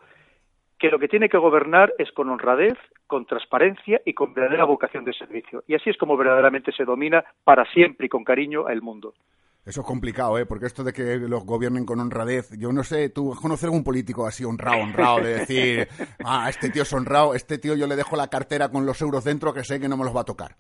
que 0.78 0.88
lo 0.88 1.00
que 1.00 1.10
tiene 1.10 1.28
que 1.28 1.38
gobernar 1.38 1.94
es 1.98 2.14
con 2.14 2.30
honradez, 2.30 2.78
con 3.08 3.26
transparencia 3.26 4.00
y 4.06 4.14
con 4.14 4.34
verdadera 4.34 4.64
vocación 4.64 5.04
de 5.04 5.12
servicio. 5.12 5.66
Y 5.68 5.76
así 5.76 5.90
es 5.90 5.98
como 5.98 6.16
verdaderamente 6.16 6.72
se 6.72 6.86
domina 6.86 7.26
para 7.44 7.66
siempre 7.74 8.06
y 8.06 8.10
con 8.10 8.24
cariño 8.24 8.70
el 8.70 8.82
mundo. 8.82 9.14
Eso 9.70 9.82
es 9.82 9.86
complicado, 9.86 10.40
¿eh? 10.40 10.48
Porque 10.48 10.66
esto 10.66 10.84
de 10.84 10.92
que 10.92 11.18
los 11.18 11.46
gobiernen 11.46 11.86
con 11.86 12.00
honradez, 12.00 12.50
yo 12.58 12.74
no 12.74 12.84
sé, 12.84 13.10
tú 13.10 13.36
conocer 13.40 13.68
algún 13.68 13.84
político 13.84 14.26
así 14.26 14.44
honrado, 14.44 14.82
honrado, 14.82 15.20
de 15.20 15.34
decir, 15.36 15.88
ah, 16.26 16.50
este 16.50 16.72
tío 16.72 16.82
es 16.82 16.92
honrado, 16.92 17.36
este 17.36 17.60
tío 17.60 17.76
yo 17.76 17.86
le 17.86 17.96
dejo 17.96 18.16
la 18.16 18.30
cartera 18.30 18.70
con 18.70 18.88
los 18.88 19.00
euros 19.00 19.24
dentro 19.24 19.54
que 19.54 19.64
sé 19.64 19.80
que 19.80 19.88
no 19.88 19.96
me 19.96 20.06
los 20.06 20.16
va 20.16 20.22
a 20.22 20.26
tocar. 20.26 20.56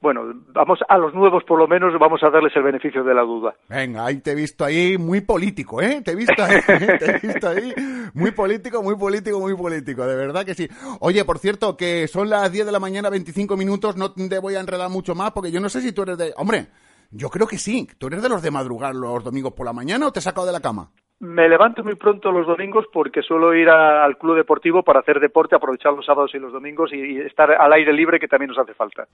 Bueno, 0.00 0.22
vamos 0.48 0.80
a 0.88 0.98
los 0.98 1.14
nuevos 1.14 1.44
por 1.44 1.56
lo 1.56 1.68
menos 1.68 1.96
vamos 2.00 2.20
a 2.24 2.30
darles 2.30 2.50
el 2.56 2.64
beneficio 2.64 3.04
de 3.04 3.14
la 3.14 3.22
duda. 3.22 3.54
Venga, 3.68 4.06
ahí 4.06 4.16
te 4.16 4.32
he 4.32 4.34
visto 4.34 4.64
ahí 4.64 4.98
muy 4.98 5.20
político, 5.20 5.80
¿eh? 5.80 6.02
Te 6.04 6.10
he 6.10 6.16
visto 6.16 6.42
ahí, 6.42 6.60
te 6.98 7.10
he 7.12 7.18
visto 7.20 7.48
ahí 7.48 7.72
muy 8.12 8.32
político, 8.32 8.82
muy 8.82 8.96
político, 8.96 9.38
muy 9.38 9.54
político, 9.54 10.04
de 10.04 10.16
verdad 10.16 10.44
que 10.44 10.56
sí. 10.56 10.68
Oye, 10.98 11.24
por 11.24 11.38
cierto, 11.38 11.76
que 11.76 12.08
son 12.08 12.28
las 12.28 12.50
10 12.50 12.66
de 12.66 12.72
la 12.72 12.80
mañana, 12.80 13.08
25 13.08 13.56
minutos, 13.56 13.96
no 13.96 14.10
te 14.10 14.40
voy 14.40 14.56
a 14.56 14.60
enredar 14.60 14.90
mucho 14.90 15.14
más 15.14 15.30
porque 15.30 15.52
yo 15.52 15.60
no 15.60 15.68
sé 15.68 15.80
si 15.80 15.92
tú 15.92 16.02
eres 16.02 16.18
de... 16.18 16.34
Hombre, 16.36 16.66
yo 17.12 17.28
creo 17.28 17.46
que 17.46 17.58
sí. 17.58 17.86
¿Tú 17.98 18.08
eres 18.08 18.22
de 18.22 18.28
los 18.28 18.42
de 18.42 18.50
madrugar 18.50 18.94
los 18.94 19.22
domingos 19.22 19.52
por 19.52 19.66
la 19.66 19.72
mañana 19.72 20.06
o 20.06 20.12
te 20.12 20.18
has 20.18 20.24
sacado 20.24 20.46
de 20.46 20.52
la 20.52 20.60
cama? 20.60 20.90
Me 21.20 21.48
levanto 21.48 21.84
muy 21.84 21.94
pronto 21.94 22.32
los 22.32 22.46
domingos 22.46 22.86
porque 22.92 23.22
suelo 23.22 23.54
ir 23.54 23.68
al 23.68 24.18
club 24.18 24.36
deportivo 24.36 24.82
para 24.82 25.00
hacer 25.00 25.20
deporte, 25.20 25.54
aprovechar 25.54 25.92
los 25.92 26.04
sábados 26.04 26.32
y 26.34 26.38
los 26.38 26.52
domingos 26.52 26.90
y, 26.92 27.18
estar 27.18 27.52
al 27.52 27.72
aire 27.74 27.92
libre 27.92 28.18
que 28.18 28.26
también 28.26 28.48
nos 28.48 28.58
hace 28.58 28.74
falta. 28.74 29.06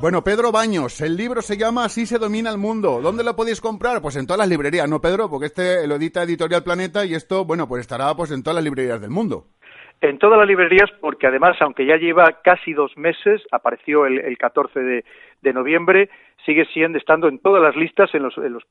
Bueno, 0.00 0.22
Pedro 0.22 0.52
Baños, 0.52 1.00
el 1.00 1.16
libro 1.16 1.42
se 1.42 1.56
llama 1.56 1.84
Así 1.84 2.06
se 2.06 2.18
domina 2.18 2.50
el 2.50 2.58
mundo. 2.58 3.00
¿Dónde 3.02 3.24
lo 3.24 3.34
podéis 3.34 3.60
comprar? 3.60 4.02
Pues 4.02 4.14
en 4.16 4.26
todas 4.26 4.38
las 4.38 4.48
librerías, 4.48 4.88
¿no, 4.88 5.00
Pedro? 5.00 5.28
Porque 5.30 5.46
este 5.46 5.86
lo 5.86 5.96
edita 5.96 6.22
Editorial 6.22 6.62
Planeta 6.62 7.04
y 7.04 7.14
esto, 7.14 7.44
bueno, 7.44 7.66
pues 7.66 7.80
estará 7.80 8.14
pues 8.14 8.30
en 8.30 8.42
todas 8.42 8.56
las 8.56 8.64
librerías 8.64 9.00
del 9.00 9.10
mundo. 9.10 9.48
En 10.08 10.18
todas 10.18 10.38
las 10.38 10.46
librerías, 10.46 10.90
porque 11.00 11.26
además, 11.26 11.56
aunque 11.60 11.84
ya 11.84 11.96
lleva 11.96 12.40
casi 12.44 12.72
dos 12.72 12.96
meses, 12.96 13.42
apareció 13.50 14.06
el, 14.06 14.18
el 14.18 14.38
14 14.38 14.78
de, 14.78 15.04
de 15.42 15.52
noviembre, 15.52 16.10
sigue 16.44 16.64
siendo 16.66 16.98
estando 16.98 17.28
en 17.28 17.38
todas 17.38 17.62
las 17.62 17.76
listas 17.76 18.14
en 18.14 18.22
los, 18.22 18.36
en 18.38 18.52
los 18.52 18.64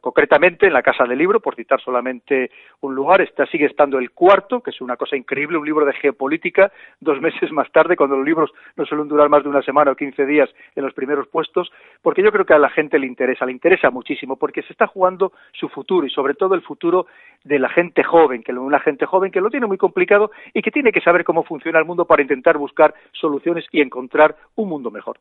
concretamente 0.00 0.66
en 0.66 0.72
la 0.72 0.82
casa 0.82 1.04
del 1.04 1.18
libro 1.18 1.40
por 1.40 1.54
citar 1.56 1.80
solamente 1.80 2.50
un 2.80 2.94
lugar 2.94 3.20
está 3.20 3.46
sigue 3.46 3.66
estando 3.66 3.98
el 3.98 4.10
cuarto 4.10 4.60
que 4.60 4.70
es 4.70 4.80
una 4.80 4.96
cosa 4.96 5.16
increíble 5.16 5.58
un 5.58 5.64
libro 5.64 5.86
de 5.86 5.94
geopolítica 5.94 6.70
dos 7.00 7.20
meses 7.22 7.50
más 7.52 7.70
tarde 7.72 7.96
cuando 7.96 8.16
los 8.16 8.26
libros 8.26 8.50
no 8.76 8.84
suelen 8.84 9.08
durar 9.08 9.28
más 9.28 9.42
de 9.42 9.48
una 9.48 9.62
semana 9.62 9.92
o 9.92 9.96
quince 9.96 10.26
días 10.26 10.50
en 10.74 10.84
los 10.84 10.94
primeros 10.94 11.28
puestos 11.28 11.72
porque 12.02 12.22
yo 12.22 12.32
creo 12.32 12.44
que 12.44 12.54
a 12.54 12.58
la 12.58 12.70
gente 12.70 12.98
le 12.98 13.06
interesa 13.06 13.46
le 13.46 13.52
interesa 13.52 13.90
muchísimo 13.90 14.36
porque 14.36 14.62
se 14.62 14.72
está 14.72 14.86
jugando 14.86 15.32
su 15.52 15.68
futuro 15.68 16.06
y 16.06 16.10
sobre 16.10 16.34
todo 16.34 16.54
el 16.54 16.62
futuro 16.62 17.06
de 17.44 17.58
la 17.58 17.68
gente 17.70 18.02
joven 18.02 18.42
que 18.42 18.52
una 18.52 18.80
gente 18.80 19.06
joven 19.06 19.30
que 19.30 19.40
lo 19.40 19.50
tiene 19.50 19.66
muy 19.66 19.78
complicado 19.78 20.30
y 20.52 20.62
que 20.62 20.70
tiene 20.70 20.92
que 20.92 21.00
saber 21.00 21.24
cómo 21.24 21.44
funciona 21.44 21.78
el 21.78 21.84
mundo 21.84 22.04
para 22.04 22.22
intentar 22.22 22.58
buscar 22.58 22.94
soluciones 23.12 23.64
y 23.72 23.80
encontrar 23.80 24.36
un 24.56 24.68
mundo 24.68 24.90
mejor. 24.90 25.18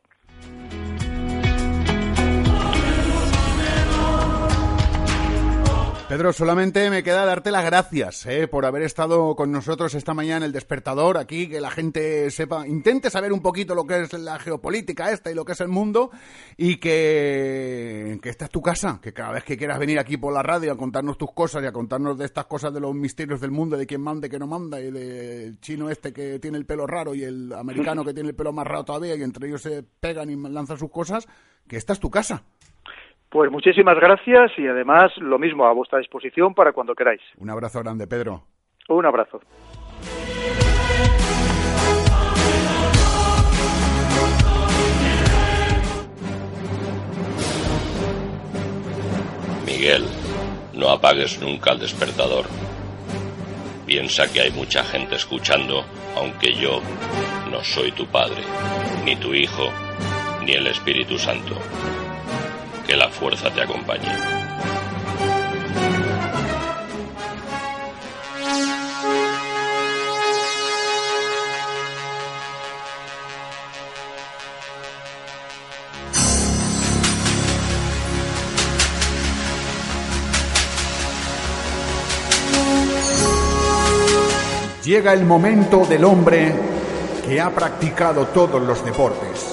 Pedro, 6.10 6.34
solamente 6.34 6.89
me 6.89 7.04
queda 7.04 7.24
darte 7.24 7.52
las 7.52 7.63
gracias 7.63 8.26
eh, 8.26 8.48
por 8.48 8.65
haber 8.65 8.82
estado 8.82 9.36
con 9.36 9.52
nosotros 9.52 9.93
esta 9.93 10.15
mañana 10.15 10.38
en 10.38 10.43
el 10.45 10.52
despertador, 10.52 11.19
aquí, 11.19 11.48
que 11.48 11.62
la 11.62 11.69
gente 11.69 12.32
sepa, 12.32 12.67
intente 12.67 13.12
saber 13.12 13.32
un 13.32 13.41
poquito 13.43 13.76
lo 13.76 13.86
que 13.86 14.02
es 14.02 14.13
la 14.13 14.39
geopolítica 14.39 15.12
esta 15.12 15.30
y 15.30 15.36
lo 15.36 15.45
que 15.45 15.52
es 15.52 15.62
el 15.62 15.67
mundo, 15.67 16.10
y 16.58 16.78
que, 16.78 18.17
que 18.24 18.30
esta 18.30 18.45
es 18.45 18.50
tu 18.50 18.60
casa, 18.60 19.00
que 19.00 19.13
cada 19.13 19.34
vez 19.34 19.43
que 19.43 19.56
quieras 19.56 19.78
venir 19.78 20.00
aquí 20.00 20.17
por 20.17 20.34
la 20.34 20.41
radio 20.41 20.72
a 20.72 20.78
contarnos 20.78 21.15
tus 21.15 21.32
cosas 21.32 21.62
y 21.62 21.67
a 21.67 21.72
contarnos 21.72 22.17
de 22.17 22.26
estas 22.26 22.48
cosas 22.48 22.74
de 22.74 22.80
los 22.80 22.95
misterios 22.95 23.39
del 23.39 23.52
mundo, 23.52 23.78
de 23.78 23.86
quién 23.86 24.02
manda 24.02 24.26
y 24.26 24.32
quién 24.32 24.39
no 24.39 24.48
manda, 24.48 24.82
y 24.82 24.89
del 24.89 25.60
chino 25.60 25.91
este 25.91 26.12
que 26.12 26.39
tiene 26.39 26.58
el 26.58 26.65
pelo 26.65 26.88
raro 26.88 27.13
y 27.13 27.24
el 27.24 27.54
americano 27.54 28.04
que 28.04 28.15
tiene 28.15 28.30
el 28.30 28.36
pelo 28.36 28.52
más 28.52 28.65
raro 28.65 28.84
todavía, 28.84 29.15
y 29.15 29.22
entre 29.22 29.48
ellos 29.48 29.62
se 29.62 29.84
pegan 29.84 30.32
y 30.32 30.36
lanzan 30.36 30.80
sus 30.80 30.89
cosas, 30.89 31.28
que 31.67 31.78
esta 31.78 31.93
es 31.93 32.00
tu 32.00 32.10
casa. 32.10 32.45
Pues 33.30 33.52
muchísimas 33.52 33.96
gracias 33.96 34.52
y 34.58 34.68
además 34.68 35.12
lo 35.18 35.38
mismo 35.38 35.65
a 35.65 35.74
vuestra 35.74 36.00
disposición 36.00 36.56
para 36.56 36.74
cuando 36.74 36.96
queráis. 36.96 37.22
Un 37.38 37.52
abrazo 37.52 37.80
grande, 37.80 38.08
Pedro. 38.08 38.42
Un 38.89 39.06
abrazo. 39.06 39.39
Miguel, 49.63 50.06
no 50.74 50.89
apagues 50.89 51.39
nunca 51.39 51.74
el 51.74 51.80
despertador. 51.80 52.46
Piensa 53.86 54.32
que 54.32 54.42
hay 54.42 54.52
mucha 54.52 54.84
gente 54.84 55.15
escuchando, 55.15 55.84
aunque 56.18 56.54
yo 56.54 56.82
no 57.52 57.63
soy 57.63 57.92
tu 57.92 58.08
padre, 58.08 58.42
ni 59.06 59.15
tu 59.18 59.36
hijo, 59.36 59.70
ni 60.44 60.54
el 60.54 60.65
Espíritu 60.65 61.20
Santo 61.20 61.56
que 62.89 62.97
la 62.97 63.08
fuerza 63.08 63.52
te 63.52 63.62
acompañe. 63.62 64.10
Llega 84.84 85.13
el 85.13 85.25
momento 85.25 85.86
del 85.86 86.04
hombre 86.06 86.52
que 87.23 87.39
ha 87.39 87.52
practicado 87.52 88.25
todos 88.30 88.60
los 88.60 88.84
deportes 88.84 89.48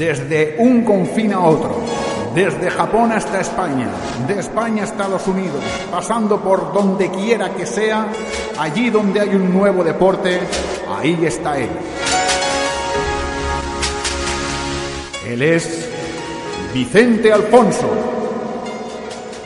desde 0.00 0.56
un 0.58 0.82
confín 0.82 1.34
a 1.34 1.40
otro, 1.40 1.76
desde 2.34 2.70
Japón 2.70 3.12
hasta 3.12 3.38
España, 3.38 3.86
de 4.26 4.40
España 4.40 4.82
a 4.82 4.86
Estados 4.86 5.28
Unidos, 5.28 5.62
pasando 5.90 6.40
por 6.40 6.72
donde 6.72 7.10
quiera 7.10 7.50
que 7.50 7.66
sea, 7.66 8.06
allí 8.58 8.88
donde 8.88 9.20
hay 9.20 9.28
un 9.28 9.52
nuevo 9.52 9.84
deporte, 9.84 10.40
ahí 10.88 11.22
está 11.26 11.58
él. 11.58 11.68
Él 15.28 15.42
es 15.42 15.86
Vicente 16.72 17.30
Alfonso. 17.30 17.86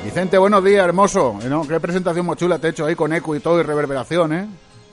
Vicente, 0.04 0.38
buenos 0.38 0.62
días, 0.62 0.84
hermoso. 0.84 1.36
¿Eh, 1.42 1.48
¿no? 1.48 1.66
Qué 1.66 1.80
presentación 1.80 2.26
más 2.26 2.36
chula 2.36 2.60
te 2.60 2.68
he 2.68 2.70
hecho 2.70 2.86
ahí 2.86 2.94
con 2.94 3.12
eco 3.12 3.34
y 3.34 3.40
todo 3.40 3.58
y 3.58 3.64
reverberación, 3.64 4.32
¿eh? 4.32 4.46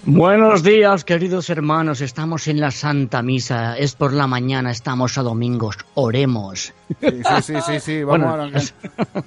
Buenos 0.05 0.63
días, 0.63 1.05
queridos 1.05 1.51
hermanos. 1.51 2.01
Estamos 2.01 2.47
en 2.47 2.59
la 2.59 2.71
Santa 2.71 3.21
Misa. 3.21 3.77
Es 3.77 3.93
por 3.93 4.13
la 4.13 4.25
mañana, 4.25 4.71
estamos 4.71 5.17
a 5.19 5.21
domingos. 5.21 5.77
Oremos. 5.93 6.73
Sí, 6.99 7.07
sí, 7.23 7.41
sí, 7.43 7.53
sí, 7.65 7.79
sí. 7.79 8.03
Vamos 8.03 8.27
Bueno, 8.27 8.57
a... 8.57 8.61
Ah, 9.13 9.23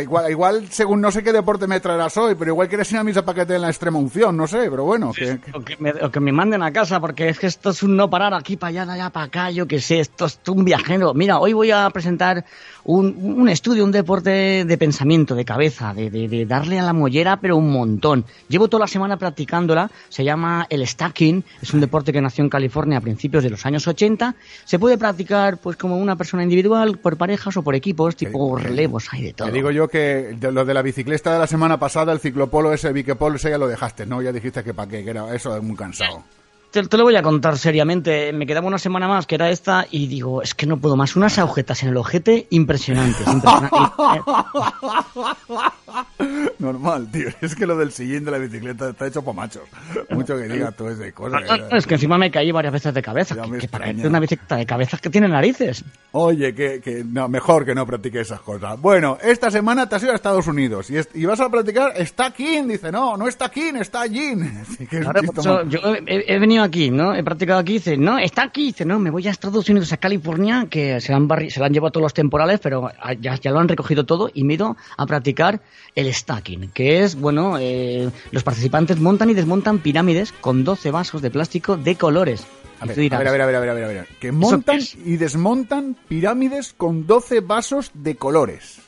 igual, 0.00 0.30
igual, 0.30 0.68
según 0.70 1.00
no 1.00 1.10
sé 1.10 1.22
qué 1.22 1.32
deporte 1.32 1.66
me 1.66 1.80
traerás 1.80 2.16
hoy, 2.16 2.34
pero 2.38 2.52
igual 2.52 2.68
quieres 2.68 2.90
ir 2.92 2.98
a 2.98 3.04
misa 3.04 3.24
para 3.24 3.40
que 3.40 3.46
te 3.46 3.52
den 3.54 3.62
la 3.62 3.68
extrema 3.68 3.98
unción, 3.98 4.36
no 4.36 4.46
sé, 4.46 4.68
pero 4.70 4.84
bueno. 4.84 5.12
que- 5.12 5.38
que- 5.40 5.50
O 5.58 5.60
que, 5.62 5.76
me, 5.78 5.90
o 5.90 6.10
que 6.10 6.20
me 6.20 6.32
manden 6.32 6.62
a 6.62 6.72
casa, 6.72 7.00
porque 7.00 7.28
es 7.28 7.38
que 7.38 7.46
esto 7.46 7.70
es 7.70 7.82
un 7.82 7.96
no 7.96 8.08
parar 8.08 8.32
aquí 8.34 8.56
para 8.56 8.68
allá, 8.70 8.86
de 8.86 8.92
allá 8.92 9.10
para 9.10 9.26
acá, 9.26 9.50
yo 9.50 9.66
qué 9.66 9.80
sé, 9.80 10.00
esto 10.00 10.26
es 10.26 10.38
un 10.48 10.64
viajero. 10.64 11.12
Mira, 11.14 11.38
hoy 11.38 11.52
voy 11.52 11.70
a 11.70 11.88
presentar 11.90 12.44
un, 12.84 13.16
un 13.18 13.48
estudio, 13.48 13.84
un 13.84 13.92
deporte 13.92 14.64
de 14.64 14.78
pensamiento, 14.78 15.34
de 15.34 15.44
cabeza, 15.44 15.92
de, 15.92 16.10
de- 16.10 16.28
de 16.28 16.46
darle 16.46 16.78
a 16.78 16.82
la 16.82 16.92
mollera, 16.92 17.38
pero 17.38 17.56
un 17.56 17.70
montón. 17.70 18.24
Llevo 18.48 18.68
toda 18.68 18.80
la 18.82 18.86
semana 18.88 19.16
practicándola, 19.18 19.90
se 20.08 20.24
llama 20.24 20.66
el 20.70 20.86
stacking, 20.86 21.44
es 21.60 21.74
un 21.74 21.80
deporte 21.80 22.12
que 22.12 22.20
nació 22.22 22.44
en 22.44 22.50
California 22.50 22.98
a 22.98 23.00
principios 23.02 23.44
de 23.44 23.50
los 23.50 23.66
años 23.66 23.86
80. 23.86 24.34
Se 24.64 24.78
puede 24.78 24.96
practicar 24.96 25.58
pues 25.58 25.76
como 25.76 25.98
una 25.98 26.16
persona 26.16 26.42
individual, 26.42 26.98
por 26.98 27.16
parejas 27.16 27.56
o 27.56 27.62
por 27.62 27.74
equipos, 27.74 28.16
tipo 28.16 28.56
relevos, 28.56 29.12
hay 29.18 29.24
de 29.24 29.32
todo. 29.32 29.48
Te 29.48 29.54
digo 29.54 29.70
yo 29.70 29.88
que 29.88 30.36
de 30.38 30.52
lo 30.52 30.64
de 30.64 30.74
la 30.74 30.82
bicicleta 30.82 31.32
de 31.32 31.38
la 31.38 31.46
semana 31.46 31.78
pasada, 31.78 32.12
el 32.12 32.20
ciclopolo 32.20 32.72
ese, 32.72 32.92
Viquepolo, 32.92 33.36
ese 33.36 33.50
ya 33.50 33.58
lo 33.58 33.68
dejaste, 33.68 34.06
¿no? 34.06 34.22
Ya 34.22 34.32
dijiste 34.32 34.62
que 34.64 34.74
para 34.74 34.90
qué, 34.90 35.04
que 35.04 35.10
era 35.10 35.34
eso, 35.34 35.56
es 35.56 35.62
muy 35.62 35.76
cansado. 35.76 36.24
Te, 36.70 36.82
te 36.82 36.96
lo 36.98 37.04
voy 37.04 37.16
a 37.16 37.22
contar 37.22 37.56
seriamente. 37.56 38.32
Me 38.32 38.46
quedaba 38.46 38.66
una 38.66 38.78
semana 38.78 39.08
más, 39.08 39.26
que 39.26 39.36
era 39.36 39.48
esta, 39.50 39.86
y 39.90 40.06
digo, 40.06 40.42
es 40.42 40.54
que 40.54 40.66
no 40.66 40.76
puedo 40.78 40.96
más. 40.96 41.16
Unas 41.16 41.38
agujetas 41.38 41.82
en 41.82 41.90
el 41.90 41.96
ojete 41.96 42.46
impresionantes. 42.50 43.26
impresionantes. 43.26 43.80
Normal, 46.58 47.10
tío. 47.10 47.28
Es 47.40 47.54
que 47.54 47.66
lo 47.66 47.76
del 47.76 47.92
sillín 47.92 48.24
de 48.24 48.30
la 48.30 48.38
bicicleta 48.38 48.90
está 48.90 49.06
hecho 49.06 49.22
para 49.22 49.36
machos. 49.36 49.62
Mucho 50.10 50.36
que 50.36 50.48
digas 50.48 50.74
tú 50.76 50.88
ese 50.88 51.12
cosa. 51.12 51.40
No, 51.40 51.56
no, 51.56 51.76
es 51.76 51.86
que 51.86 51.94
encima 51.94 52.18
me 52.18 52.30
caí 52.30 52.50
varias 52.52 52.72
veces 52.72 52.92
de 52.92 53.02
cabeza. 53.02 53.36
Que, 53.40 53.58
que 53.58 53.68
para 53.68 53.90
una 53.90 54.20
bicicleta 54.20 54.56
de 54.56 54.66
cabezas 54.66 55.00
que 55.00 55.10
tiene 55.10 55.28
narices. 55.28 55.84
Oye, 56.12 56.54
que, 56.54 56.80
que 56.80 57.04
no, 57.04 57.28
mejor 57.28 57.64
que 57.64 57.74
no 57.74 57.86
practique 57.86 58.20
esas 58.20 58.40
cosas. 58.40 58.80
Bueno, 58.80 59.18
esta 59.22 59.50
semana 59.50 59.88
te 59.88 59.96
has 59.96 60.02
ido 60.02 60.12
a 60.12 60.16
Estados 60.16 60.46
Unidos 60.46 60.90
y, 60.90 60.96
es- 60.98 61.08
y 61.14 61.24
vas 61.26 61.40
a 61.40 61.48
practicar 61.48 61.92
está 61.96 62.30
King. 62.32 62.64
Dice, 62.68 62.90
no, 62.92 63.16
no 63.16 63.28
está 63.28 63.48
King, 63.50 63.74
está 63.80 64.02
Jin. 64.08 64.42
Así 64.62 64.86
que 64.86 64.98
es 64.98 65.06
eso, 65.38 65.54
mal. 65.54 65.68
yo 65.68 65.78
he, 66.06 66.24
he 66.34 66.38
venido 66.38 66.67
aquí, 66.68 66.90
¿no? 66.90 67.14
He 67.14 67.22
practicado 67.24 67.58
aquí, 67.58 67.74
dice, 67.74 67.96
no, 67.96 68.18
está 68.18 68.42
aquí, 68.44 68.66
dice, 68.66 68.84
no, 68.84 68.98
me 68.98 69.10
voy 69.10 69.26
a 69.26 69.30
Estados 69.30 69.68
Unidos, 69.68 69.92
a 69.92 69.96
California, 69.96 70.66
que 70.70 71.00
se 71.00 71.12
han, 71.12 71.28
barri- 71.28 71.50
se 71.50 71.58
lo 71.60 71.66
han 71.66 71.72
llevado 71.72 71.90
todos 71.92 72.02
los 72.04 72.14
temporales, 72.14 72.60
pero 72.60 72.90
ya, 73.20 73.34
ya 73.36 73.50
lo 73.50 73.58
han 73.58 73.68
recogido 73.68 74.04
todo 74.06 74.30
y 74.32 74.44
me 74.44 74.52
he 74.52 74.56
ido 74.56 74.76
a 74.96 75.06
practicar 75.06 75.60
el 75.94 76.12
stacking, 76.14 76.70
que 76.70 77.02
es, 77.02 77.16
bueno, 77.16 77.56
eh, 77.58 78.08
los 78.30 78.42
participantes 78.44 79.00
montan 79.00 79.30
y 79.30 79.34
desmontan 79.34 79.80
pirámides 79.80 80.32
con 80.32 80.64
12 80.64 80.90
vasos 80.90 81.20
de 81.22 81.30
plástico 81.30 81.76
de 81.76 81.96
colores. 81.96 82.46
A 82.80 82.86
ver, 82.86 82.96
dirás, 82.96 83.18
a 83.20 83.22
ver, 83.32 83.40
a 83.42 83.46
ver, 83.46 83.56
a 83.56 83.60
ver, 83.60 83.68
a 83.70 83.74
ver, 83.74 83.84
a 83.84 83.88
ver. 83.88 84.06
Que 84.20 84.30
montan 84.30 84.78
y 85.04 85.16
desmontan 85.16 85.96
pirámides 86.06 86.72
con 86.76 87.06
12 87.08 87.40
vasos 87.40 87.90
de 87.94 88.14
colores. 88.14 88.78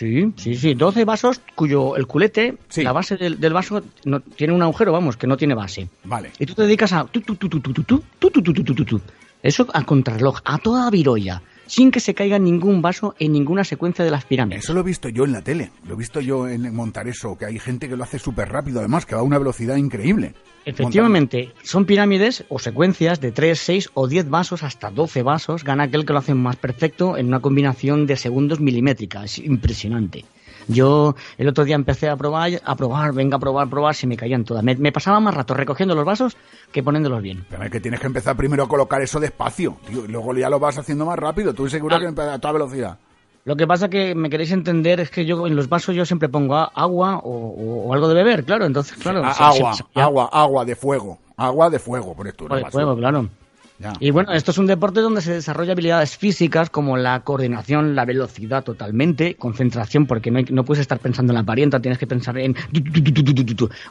Sí, 0.00 0.32
sí, 0.36 0.54
sí, 0.56 0.72
12 0.72 1.04
vasos 1.04 1.42
cuyo 1.54 1.94
el 1.96 2.06
culete, 2.06 2.56
Sí. 2.70 2.82
la 2.82 2.92
base 2.92 3.18
del, 3.18 3.38
del 3.38 3.52
vaso 3.52 3.82
no, 4.06 4.20
tiene 4.20 4.54
un 4.54 4.62
agujero, 4.62 4.92
vamos, 4.92 5.18
que 5.18 5.26
no 5.26 5.36
tiene 5.36 5.54
base. 5.54 5.88
Vale. 6.04 6.30
Y 6.38 6.46
tú 6.46 6.54
te 6.54 6.62
dedicas 6.62 6.92
a 6.94 7.04
tu, 7.04 7.20
tu, 7.20 7.36
tu, 7.36 7.48
tu, 7.50 7.60
tu, 7.60 7.72
tu, 7.72 7.84
tu, 7.84 8.02
tu, 8.18 8.30
tu, 8.30 8.42
tu, 8.42 8.52
tu, 8.54 8.64
tu, 8.64 8.74
tu, 8.74 8.84
tu. 8.86 9.00
Eso 9.42 9.66
a 9.74 9.84
contrarreloj, 9.84 10.38
a 10.44 10.56
toda 10.56 10.88
virolla, 10.90 11.42
sin 11.70 11.92
que 11.92 12.00
se 12.00 12.14
caiga 12.14 12.40
ningún 12.40 12.82
vaso 12.82 13.14
en 13.20 13.30
ninguna 13.30 13.62
secuencia 13.62 14.04
de 14.04 14.10
las 14.10 14.24
pirámides. 14.24 14.64
Eso 14.64 14.74
lo 14.74 14.80
he 14.80 14.82
visto 14.82 15.08
yo 15.08 15.24
en 15.24 15.30
la 15.30 15.40
tele. 15.40 15.70
Lo 15.86 15.94
he 15.94 15.96
visto 15.96 16.20
yo 16.20 16.48
en 16.48 16.74
montar 16.74 17.06
eso, 17.06 17.38
que 17.38 17.46
hay 17.46 17.60
gente 17.60 17.88
que 17.88 17.96
lo 17.96 18.02
hace 18.02 18.18
súper 18.18 18.48
rápido, 18.48 18.80
además, 18.80 19.06
que 19.06 19.14
va 19.14 19.20
a 19.20 19.24
una 19.24 19.38
velocidad 19.38 19.76
increíble. 19.76 20.34
Efectivamente, 20.64 21.52
son 21.62 21.84
pirámides 21.84 22.44
o 22.48 22.58
secuencias 22.58 23.20
de 23.20 23.30
3, 23.30 23.56
6 23.56 23.90
o 23.94 24.08
10 24.08 24.28
vasos 24.28 24.64
hasta 24.64 24.90
12 24.90 25.22
vasos. 25.22 25.62
Gana 25.62 25.84
aquel 25.84 26.04
que 26.04 26.12
lo 26.12 26.18
hace 26.18 26.34
más 26.34 26.56
perfecto 26.56 27.16
en 27.16 27.28
una 27.28 27.38
combinación 27.38 28.04
de 28.04 28.16
segundos 28.16 28.58
milimétrica. 28.58 29.24
Es 29.24 29.38
impresionante. 29.38 30.24
Yo 30.68 31.14
el 31.38 31.48
otro 31.48 31.64
día 31.64 31.74
empecé 31.74 32.08
a 32.08 32.16
probar, 32.16 32.50
a 32.64 32.76
probar, 32.76 33.12
venga 33.12 33.36
a 33.36 33.40
probar, 33.40 33.68
probar, 33.68 33.94
se 33.94 34.06
me 34.06 34.16
caían 34.16 34.44
todas. 34.44 34.62
Me, 34.62 34.76
me 34.76 34.92
pasaba 34.92 35.20
más 35.20 35.34
rato 35.34 35.54
recogiendo 35.54 35.94
los 35.94 36.04
vasos 36.04 36.36
que 36.72 36.82
poniéndolos 36.82 37.22
bien. 37.22 37.44
Pero 37.50 37.64
es 37.64 37.70
que 37.70 37.80
tienes 37.80 38.00
que 38.00 38.06
empezar 38.06 38.36
primero 38.36 38.64
a 38.64 38.68
colocar 38.68 39.00
eso 39.02 39.18
despacio, 39.20 39.76
tío, 39.86 40.04
y 40.04 40.08
luego 40.08 40.34
ya 40.34 40.48
lo 40.50 40.58
vas 40.60 40.78
haciendo 40.78 41.04
más 41.06 41.18
rápido. 41.18 41.54
Tú 41.54 41.68
seguro 41.68 41.96
Ah. 41.96 42.00
que 42.00 42.06
empieza 42.06 42.34
a 42.34 42.38
toda 42.38 42.52
velocidad. 42.52 42.98
Lo 43.44 43.56
que 43.56 43.66
pasa 43.66 43.88
que 43.88 44.14
me 44.14 44.28
queréis 44.28 44.52
entender 44.52 45.00
es 45.00 45.10
que 45.10 45.24
yo 45.24 45.46
en 45.46 45.56
los 45.56 45.68
vasos 45.68 45.94
yo 45.94 46.04
siempre 46.04 46.28
pongo 46.28 46.56
agua 46.56 47.16
o, 47.18 47.30
o- 47.30 47.88
o 47.88 47.94
algo 47.94 48.06
de 48.08 48.14
beber, 48.14 48.44
claro. 48.44 48.66
Entonces, 48.66 48.96
claro. 48.98 49.24
A- 49.24 49.32
se- 49.32 49.42
agua, 49.42 49.72
se- 49.74 49.84
agua, 49.94 50.28
agua 50.30 50.64
de 50.66 50.76
fuego. 50.76 51.18
Agua 51.38 51.70
de 51.70 51.78
fuego, 51.78 52.14
por 52.14 52.28
esto. 52.28 52.44
agua 52.44 52.58
de 52.58 52.70
fuego, 52.70 52.96
claro. 52.96 53.28
Ya. 53.80 53.94
Y 53.98 54.10
bueno, 54.10 54.32
esto 54.32 54.50
es 54.50 54.58
un 54.58 54.66
deporte 54.66 55.00
donde 55.00 55.22
se 55.22 55.32
desarrolla 55.32 55.72
habilidades 55.72 56.16
físicas 56.16 56.68
como 56.68 56.98
la 56.98 57.20
coordinación, 57.20 57.94
la 57.96 58.04
velocidad 58.04 58.62
totalmente, 58.62 59.36
concentración, 59.36 60.06
porque 60.06 60.30
no, 60.30 60.38
hay- 60.38 60.44
no 60.50 60.64
puedes 60.64 60.82
estar 60.82 60.98
pensando 60.98 61.32
en 61.32 61.38
la 61.38 61.44
parienta, 61.44 61.80
tienes 61.80 61.98
que 61.98 62.06
pensar 62.06 62.36
en... 62.38 62.54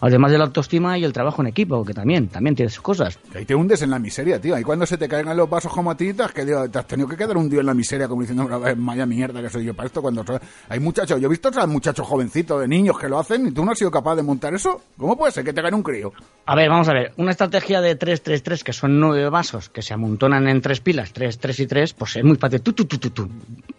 Además 0.01 0.31
de 0.31 0.37
la 0.37 0.43
autoestima 0.45 0.97
y 0.97 1.03
el 1.03 1.13
trabajo 1.13 1.41
en 1.41 1.47
equipo, 1.47 1.83
que 1.83 1.93
también, 1.93 2.27
también 2.27 2.55
tiene 2.55 2.69
sus 2.69 2.81
cosas. 2.81 3.17
Ahí 3.33 3.45
te 3.45 3.55
hundes 3.55 3.81
en 3.81 3.89
la 3.89 3.99
miseria, 3.99 4.39
tío. 4.39 4.55
Ahí 4.55 4.63
cuando 4.63 4.85
se 4.85 4.97
te 4.97 5.07
caigan 5.07 5.35
los 5.35 5.49
vasos 5.49 5.71
como 5.73 5.91
a 5.91 5.97
ti, 5.97 6.13
te 6.13 6.23
has, 6.23 6.31
quedado- 6.33 6.69
te 6.69 6.77
has 6.79 6.85
tenido 6.87 7.07
que 7.07 7.17
quedar 7.17 7.35
hundido 7.37 7.59
en 7.61 7.65
la 7.67 7.73
miseria, 7.73 8.07
como 8.07 8.21
diciendo, 8.21 8.47
vaya 8.77 9.05
mierda 9.05 9.41
que 9.41 9.49
soy 9.49 9.65
yo 9.65 9.73
para 9.73 9.87
esto. 9.87 10.01
Cuando 10.01 10.23
hay 10.69 10.79
muchachos, 10.79 11.19
yo 11.19 11.27
he 11.27 11.29
visto 11.29 11.49
a 11.59 11.65
muchachos 11.67 12.05
jovencitos, 12.07 12.61
de 12.61 12.67
niños 12.67 12.97
que 12.99 13.09
lo 13.09 13.17
hacen, 13.19 13.47
y 13.47 13.51
tú 13.51 13.65
no 13.65 13.71
has 13.71 13.77
sido 13.79 13.89
capaz 13.91 14.15
de 14.15 14.23
montar 14.23 14.53
eso. 14.53 14.81
¿Cómo 14.97 15.17
puede 15.17 15.31
ser 15.31 15.43
que 15.43 15.53
te 15.53 15.61
gane 15.61 15.75
un 15.75 15.83
crío? 15.83 16.11
A 16.45 16.55
ver, 16.55 16.69
vamos 16.69 16.87
a 16.89 16.93
ver, 16.93 17.13
una 17.17 17.31
estrategia 17.31 17.81
de 17.81 17.97
3-3-3, 17.97 18.63
que 18.63 18.73
son 18.73 18.99
nueve 18.99 19.29
vasos 19.29 19.69
que 19.69 19.78
se 19.81 19.93
amontonan 19.93 20.47
en 20.47 20.61
tres 20.61 20.79
pilas, 20.79 21.11
3, 21.13 21.37
3 21.37 21.59
y 21.61 21.67
3, 21.67 21.93
pues 21.93 22.15
es 22.15 22.23
muy 22.23 22.37
fácil. 22.37 22.61
Tu, 22.61 22.73
tu, 22.73 22.85
tu, 22.85 22.97
tu, 22.97 23.09
tu. 23.09 23.29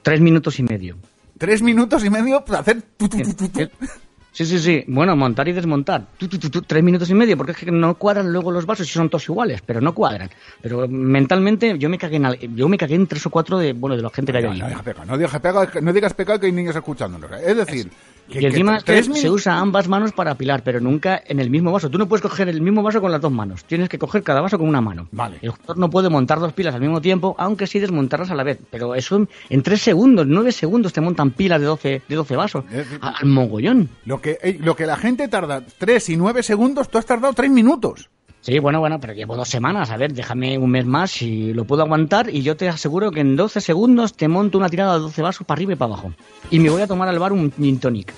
Tres 0.03 0.21
minutos 0.21 0.59
y 0.59 0.63
medio. 0.63 0.97
Tres 1.39 1.63
minutos 1.63 2.05
y 2.05 2.11
medio 2.11 2.45
para 2.45 2.61
hacer... 2.61 2.83
tu, 2.97 3.09
tu, 3.09 3.19
tu, 3.23 3.49
tu. 3.49 3.69
Sí, 4.33 4.47
sí, 4.47 4.61
sí. 4.61 4.85
Bueno, 4.87 5.17
montar 5.17 5.49
y 5.49 5.53
desmontar. 5.53 6.07
Tu, 6.17 6.29
tu, 6.29 6.39
tu, 6.39 6.63
tres 6.63 6.85
minutos 6.85 7.11
y 7.11 7.15
medio, 7.15 7.37
porque 7.37 7.51
es 7.53 7.59
que 7.59 7.71
no 7.73 7.95
cuadran 7.97 8.33
luego 8.33 8.53
los 8.53 8.65
vasos 8.65 8.87
y 8.89 8.93
son 8.93 9.09
todos 9.11 9.29
iguales, 9.29 9.61
pero 9.67 9.81
no 9.81 9.93
cuadran. 9.93 10.31
Pero 10.63 10.87
mentalmente 10.87 11.77
yo 11.79 11.89
me 11.89 11.99
cagué 11.99 12.17
en, 12.17 12.27
al- 12.27 12.39
yo 12.39 12.69
me 12.69 12.79
cagué 12.79 12.95
en 12.95 13.09
tres 13.09 13.27
o 13.27 13.31
cuatro 13.31 13.59
de, 13.59 13.73
bueno, 13.73 13.97
de 13.97 14.03
la 14.03 14.11
gente 14.11 14.31
que 14.31 14.39
hay 14.39 14.45
No, 14.45 14.51
no 14.51 14.67
digas 14.69 14.83
pecado, 14.83 15.05
no 15.07 15.17
digas 15.19 15.33
pecado, 15.41 15.67
no 15.83 15.93
digas 15.93 16.15
pecado 16.15 16.39
que 16.41 16.47
hay 16.47 16.53
niños 16.53 16.77
escuchándonos. 16.77 17.31
Es 17.43 17.57
decir, 17.57 17.89
que, 17.89 17.97
Y 18.39 18.47
encima 18.47 18.77
es 18.77 18.85
que 18.85 18.93
se 19.21 19.31
usa 19.31 19.59
ambas 19.59 19.89
manos 19.89 20.13
para 20.13 20.33
apilar, 20.33 20.63
pero 20.63 20.81
nunca 20.81 21.21
en 21.27 21.41
el 21.41 21.51
mismo 21.51 21.73
vaso. 21.73 21.91
Tú 21.91 21.99
no 21.99 22.09
puedes 22.09 22.23
coger 22.23 22.49
el 22.49 22.61
mismo 22.61 22.83
vaso 22.83 23.01
con 23.01 23.11
las 23.11 23.21
dos 23.21 23.33
manos. 23.33 23.65
Tienes 23.65 23.89
que 23.89 23.99
coger 23.99 24.23
cada 24.23 24.41
vaso 24.41 24.59
con 24.59 24.69
una 24.69 24.81
mano. 24.81 25.09
Vale. 25.13 25.39
El 25.43 25.51
jugador 25.51 25.79
no 25.79 25.91
puede 25.91 26.09
montar 26.11 26.39
dos 26.39 26.53
pilas 26.53 26.75
al 26.75 26.81
mismo 26.81 27.01
tiempo, 27.01 27.35
aunque 27.39 27.67
sí 27.67 27.79
desmontarlas 27.79 28.31
a 28.31 28.35
la 28.35 28.45
vez. 28.45 28.59
Pero 28.71 28.95
eso 28.95 29.17
en, 29.17 29.29
en 29.49 29.63
tres 29.63 29.83
segundos, 29.83 30.27
nueve 30.29 30.53
segundos 30.53 30.93
te 30.93 31.01
montan 31.01 31.31
pilas 31.33 31.61
de 31.61 31.67
12, 31.67 32.03
de 32.09 32.15
12 32.15 32.37
vasos. 32.37 32.65
Es 32.71 32.77
decir, 32.77 32.99
A- 33.03 33.17
Al 33.21 33.27
mogollón. 33.27 33.89
Lo 34.05 34.21
que, 34.21 34.39
eh, 34.43 34.59
lo 34.61 34.77
que 34.77 34.87
la 34.87 34.97
gente 34.97 35.27
tarda 35.29 35.65
tres 35.79 36.09
y 36.09 36.17
nueve 36.17 36.43
segundos, 36.43 36.89
tú 36.89 36.99
has 36.99 37.07
tardado 37.07 37.33
tres 37.33 37.51
minutos. 37.51 38.09
Sí, 38.43 38.59
bueno, 38.59 38.81
bueno, 38.81 38.99
pero 39.01 39.13
llevo 39.13 39.37
dos 39.37 39.49
semanas. 39.49 39.91
A 39.91 39.97
ver, 39.99 40.15
déjame 40.15 40.57
un 40.57 40.71
mes 40.71 40.87
más 40.87 41.11
si 41.11 41.53
lo 41.53 41.65
puedo 41.65 41.83
aguantar 41.83 42.31
y 42.35 42.43
yo 42.43 42.57
te 42.57 42.69
aseguro 42.69 43.11
que 43.11 43.21
en 43.21 43.37
12 43.37 43.61
segundos 43.61 44.15
te 44.15 44.29
monto 44.29 44.57
una 44.57 44.69
tirada 44.71 44.95
de 44.95 45.01
12 45.01 45.21
vasos 45.23 45.47
para 45.47 45.59
arriba 45.59 45.75
y 45.75 45.77
para 45.77 45.93
abajo. 45.93 46.13
Y 46.51 46.59
me 46.59 46.71
voy 46.71 46.81
a 46.81 46.87
tomar 46.87 47.09
al 47.09 47.19
bar 47.19 47.33
un 47.33 47.53
gin 47.53 47.79
tonic. 47.79 48.13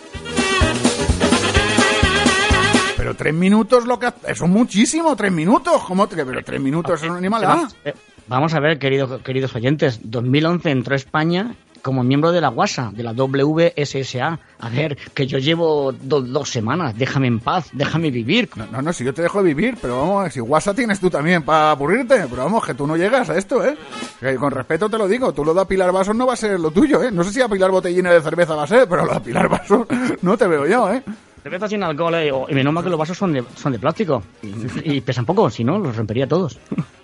Pero 2.96 3.14
tres 3.16 3.34
minutos 3.34 3.84
lo 3.84 3.98
que 3.98 4.06
eso 4.28 4.44
es 4.44 4.50
muchísimo, 4.50 5.16
tres 5.16 5.32
minutos. 5.32 5.82
¿Cómo 5.88 6.06
te- 6.06 6.24
Pero 6.24 6.42
tres 6.44 6.60
minutos 6.60 7.02
es 7.02 7.10
un 7.10 7.16
animal. 7.16 7.44
¿ah? 7.44 7.68
Eh, 7.84 7.92
Vamos 8.28 8.54
a 8.54 8.60
ver, 8.60 8.78
querido- 8.78 9.20
queridos 9.24 9.54
oyentes, 9.56 9.98
2011 10.04 10.70
entró 10.70 10.94
España 10.94 11.56
como 11.82 12.02
miembro 12.04 12.30
de 12.32 12.40
la 12.40 12.48
WASA, 12.50 12.90
de 12.94 13.02
la 13.02 13.12
WSSA. 13.12 14.38
A 14.60 14.68
ver, 14.68 14.96
que 15.14 15.26
yo 15.26 15.38
llevo 15.38 15.92
do- 15.92 16.22
dos 16.22 16.48
semanas, 16.50 16.96
déjame 16.96 17.26
en 17.26 17.40
paz, 17.40 17.68
déjame 17.72 18.10
vivir. 18.10 18.48
No, 18.56 18.66
no, 18.66 18.82
no, 18.82 18.92
si 18.92 19.04
yo 19.04 19.12
te 19.12 19.22
dejo 19.22 19.42
vivir, 19.42 19.76
pero 19.82 20.00
vamos, 20.00 20.32
si 20.32 20.40
WhatsApp 20.40 20.76
tienes 20.76 21.00
tú 21.00 21.10
también 21.10 21.42
para 21.42 21.72
aburrirte, 21.72 22.24
pero 22.30 22.44
vamos, 22.44 22.64
que 22.64 22.74
tú 22.74 22.86
no 22.86 22.96
llegas 22.96 23.28
a 23.30 23.36
esto, 23.36 23.64
¿eh? 23.64 23.76
Que 24.20 24.36
con 24.36 24.50
respeto 24.52 24.88
te 24.88 24.98
lo 24.98 25.08
digo, 25.08 25.32
tú 25.32 25.44
lo 25.44 25.52
de 25.54 25.60
apilar 25.62 25.90
vasos 25.92 26.14
no 26.14 26.26
va 26.26 26.34
a 26.34 26.36
ser 26.36 26.60
lo 26.60 26.70
tuyo, 26.70 27.02
¿eh? 27.02 27.10
No 27.10 27.24
sé 27.24 27.32
si 27.32 27.40
apilar 27.40 27.70
botellines 27.70 28.12
de 28.12 28.20
cerveza 28.22 28.54
va 28.54 28.62
a 28.64 28.66
ser, 28.68 28.88
pero 28.88 29.04
lo 29.04 29.10
de 29.10 29.16
apilar 29.18 29.48
vasos 29.48 29.86
no 30.22 30.36
te 30.36 30.46
veo 30.46 30.66
yo, 30.66 30.92
¿eh? 30.92 31.02
Cerveza 31.42 31.68
sin 31.68 31.82
alcohol, 31.82 32.14
eh, 32.14 32.30
y 32.50 32.54
menos 32.54 32.72
mal 32.72 32.84
que 32.84 32.90
los 32.90 32.98
vasos 32.98 33.18
son 33.18 33.32
de, 33.32 33.42
son 33.56 33.72
de 33.72 33.80
plástico. 33.80 34.22
Y, 34.44 34.94
y 34.98 35.00
pesan 35.00 35.26
poco, 35.26 35.50
si 35.50 35.64
no, 35.64 35.76
los 35.76 35.96
rompería 35.96 36.28
todos. 36.28 36.56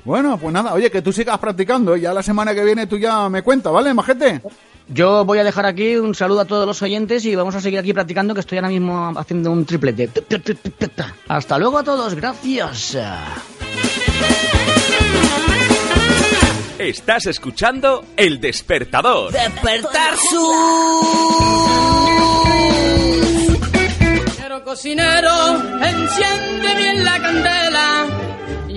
Bueno, 0.04 0.38
pues 0.38 0.52
nada, 0.54 0.74
oye, 0.74 0.92
que 0.92 1.02
tú 1.02 1.12
sigas 1.12 1.38
practicando 1.38 1.96
y 1.96 2.02
ya 2.02 2.14
la 2.14 2.22
semana 2.22 2.54
que 2.54 2.62
viene 2.64 2.86
tú 2.86 2.96
ya 2.98 3.28
me 3.28 3.42
cuentas, 3.42 3.72
¿vale, 3.72 3.92
majete? 3.92 4.40
Yo 4.88 5.24
voy 5.24 5.38
a 5.38 5.44
dejar 5.44 5.66
aquí 5.66 5.96
un 5.96 6.14
saludo 6.14 6.40
a 6.40 6.44
todos 6.46 6.66
los 6.66 6.80
oyentes 6.82 7.24
y 7.24 7.34
vamos 7.34 7.54
a 7.54 7.60
seguir 7.60 7.78
aquí 7.78 7.92
practicando 7.92 8.32
que 8.34 8.40
estoy 8.40 8.58
ahora 8.58 8.68
mismo 8.68 9.12
haciendo 9.16 9.50
un 9.52 9.66
triplete. 9.66 10.10
Hasta 11.28 11.58
luego 11.58 11.78
a 11.78 11.84
todos, 11.84 12.14
gracias. 12.14 12.96
Estás 16.78 17.26
escuchando 17.26 18.04
El 18.16 18.40
Despertador. 18.40 19.32
Despertar 19.32 20.16
su... 20.16 20.52
Cocinero, 24.64 24.64
cocinero, 24.64 25.82
enciende 25.82 26.74
bien 26.76 27.04
la 27.04 27.18
candela 27.20 28.17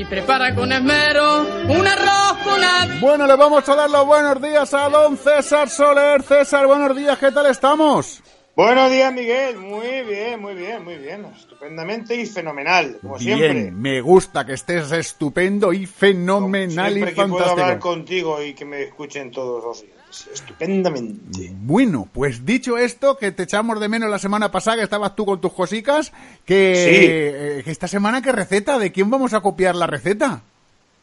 y 0.02 0.06
prepara 0.06 0.56
con 0.56 0.72
esmero 0.72 1.42
un 1.42 1.88
arroz 1.88 2.38
con. 2.44 3.00
Bueno, 3.00 3.28
le 3.28 3.36
vamos 3.36 3.68
a 3.70 3.76
dar 3.76 3.90
los 3.90 4.06
buenos 4.06 4.42
días 4.42 4.74
a 4.74 4.90
don 4.90 5.16
César 5.16 5.70
Soler. 5.70 6.24
César, 6.24 6.66
buenos 6.66 6.98
días, 6.98 7.20
¿qué 7.20 7.32
tal 7.32 7.46
estamos? 7.46 8.24
Buenos 8.56 8.90
días, 8.90 9.14
Miguel. 9.14 9.58
Muy 9.58 10.02
bien, 10.04 10.42
muy 10.42 10.56
bien, 10.56 10.84
muy 10.84 10.96
bien. 10.96 11.26
Estupendamente 11.26 12.16
y 12.16 12.26
fenomenal, 12.26 12.98
como 13.00 13.20
siempre. 13.20 13.54
Bien, 13.54 13.80
me 13.80 14.02
gusta 14.02 14.44
que 14.44 14.54
estés 14.54 14.92
estupendo 14.92 15.72
y 15.72 15.86
fenomenal 15.86 16.94
siempre 16.94 17.12
y 17.12 17.16
que 17.16 17.26
puedo 17.28 17.46
hablar 17.46 17.78
contigo 17.78 18.42
y 18.42 18.54
que 18.54 18.66
me 18.66 18.82
escuchen 18.82 19.30
todos 19.30 19.64
los 19.64 19.82
días. 19.84 20.01
Estupendamente. 20.34 21.52
Bueno, 21.56 22.08
pues 22.12 22.46
dicho 22.46 22.78
esto, 22.78 23.18
que 23.18 23.32
te 23.32 23.44
echamos 23.44 23.80
de 23.80 23.88
menos 23.90 24.10
la 24.10 24.20
semana 24.20 24.52
pasada, 24.52 24.78
que 24.78 24.84
estabas 24.84 25.16
tú 25.16 25.26
con 25.26 25.40
tus 25.42 25.54
cosicas, 25.54 26.12
que, 26.46 26.76
Sí. 26.76 27.06
eh, 27.08 27.62
que 27.64 27.72
esta 27.72 27.88
semana, 27.88 28.22
¿qué 28.22 28.32
receta? 28.32 28.78
¿De 28.78 28.92
quién 28.92 29.10
vamos 29.10 29.34
a 29.34 29.42
copiar 29.42 29.76
la 29.76 29.88
receta? 29.88 30.44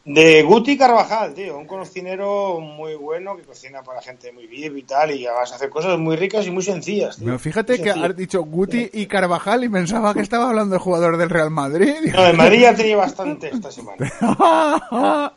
De 0.09 0.43
Guti 0.43 0.79
Carvajal, 0.79 1.35
tío. 1.35 1.59
Un 1.59 1.67
cocinero 1.67 2.61
muy 2.61 2.95
bueno 2.95 3.37
que 3.37 3.43
cocina 3.43 3.83
para 3.83 4.01
gente 4.01 4.33
muy 4.33 4.47
bien 4.47 4.79
y 4.79 4.83
tal. 4.83 5.11
Y 5.11 5.27
vas 5.27 5.53
a 5.53 5.57
hacer 5.57 5.69
cosas 5.69 5.99
muy 5.99 6.17
ricas 6.17 6.47
y 6.47 6.51
muy 6.51 6.63
sencillas, 6.63 7.17
tío. 7.17 7.25
Bueno, 7.25 7.39
fíjate 7.39 7.75
Muy 7.75 7.83
que 7.83 7.91
has 7.91 8.17
dicho 8.17 8.43
Guti 8.43 8.89
y 8.95 9.05
Carvajal 9.05 9.65
y 9.65 9.69
pensaba 9.69 10.15
que 10.15 10.23
estaba 10.23 10.49
hablando 10.49 10.73
de 10.73 10.81
jugador 10.81 11.19
del 11.19 11.29
Real 11.29 11.51
Madrid. 11.51 11.93
No, 12.11 12.23
de 12.23 12.33
Madrid 12.33 12.61
ya 12.61 12.75
tenía 12.75 12.97
bastante 12.97 13.51
esta 13.53 13.71
semana. 13.71 14.11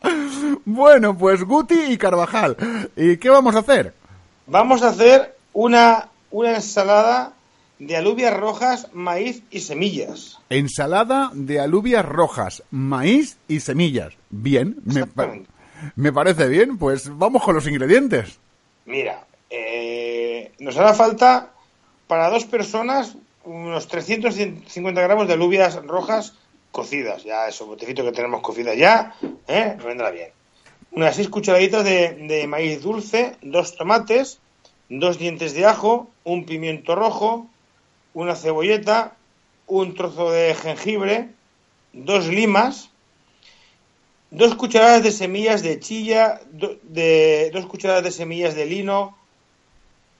bueno, 0.64 1.18
pues 1.18 1.44
Guti 1.44 1.78
y 1.90 1.98
Carvajal. 1.98 2.56
¿Y 2.96 3.18
qué 3.18 3.30
vamos 3.30 3.58
a 3.58 3.60
hacer? 3.60 3.94
Vamos 4.48 4.84
a 4.84 4.88
hacer 4.88 5.36
una, 5.52 6.08
una 6.32 6.56
ensalada 6.56 7.34
de 7.82 7.98
alubias 7.98 8.32
rojas, 8.32 8.90
maíz 8.94 9.42
y 9.50 9.62
semillas. 9.62 10.38
Ensalada 10.52 11.32
de 11.34 11.60
alubias 11.60 12.06
rojas, 12.06 12.62
maíz 12.70 13.40
y 13.48 13.60
semillas. 13.60 14.14
Bien, 14.30 14.76
me, 15.96 16.12
parece 16.14 16.48
bien. 16.48 16.78
Pues 16.78 17.10
vamos 17.18 17.42
con 17.42 17.56
los 17.56 17.66
ingredientes. 17.66 18.38
Mira, 18.86 19.26
eh, 19.50 20.52
nos 20.60 20.78
hará 20.78 20.94
falta 20.94 21.54
para 22.06 22.30
dos 22.30 22.46
personas 22.46 23.18
unos 23.46 23.88
350 23.88 25.02
gramos 25.02 25.28
de 25.28 25.34
alubias 25.34 25.84
rojas 25.84 26.36
cocidas. 26.70 27.24
Ya 27.24 27.48
eso, 27.48 27.66
botecito 27.66 28.04
que 28.04 28.12
tenemos 28.12 28.42
cocidas 28.42 28.78
ya, 28.78 29.16
¿eh? 29.48 29.76
Vendrá 29.84 30.12
bien. 30.12 30.30
Unas 30.92 31.16
6 31.16 31.30
cucharaditas 31.30 31.84
de, 31.84 32.14
de 32.28 32.46
maíz 32.46 32.84
dulce, 32.84 33.38
dos 33.42 33.76
tomates, 33.76 34.38
dos 34.88 35.18
dientes 35.18 35.56
de 35.56 35.66
ajo, 35.66 36.12
un 36.24 36.46
pimiento 36.46 36.94
rojo, 36.94 37.48
una 38.14 38.36
cebolleta, 38.36 39.16
un 39.68 39.96
trozo 39.96 40.32
de 40.32 40.54
jengibre, 40.56 41.30
dos 41.94 42.28
limas, 42.28 42.90
dos 44.30 44.56
cucharadas 44.56 45.04
de 45.04 45.12
semillas 45.12 45.62
de 45.64 45.80
chilla, 45.80 46.42
dos 46.52 47.66
cucharadas 47.68 48.04
de 48.04 48.12
semillas 48.12 48.56
de 48.56 48.66
lino, 48.66 49.18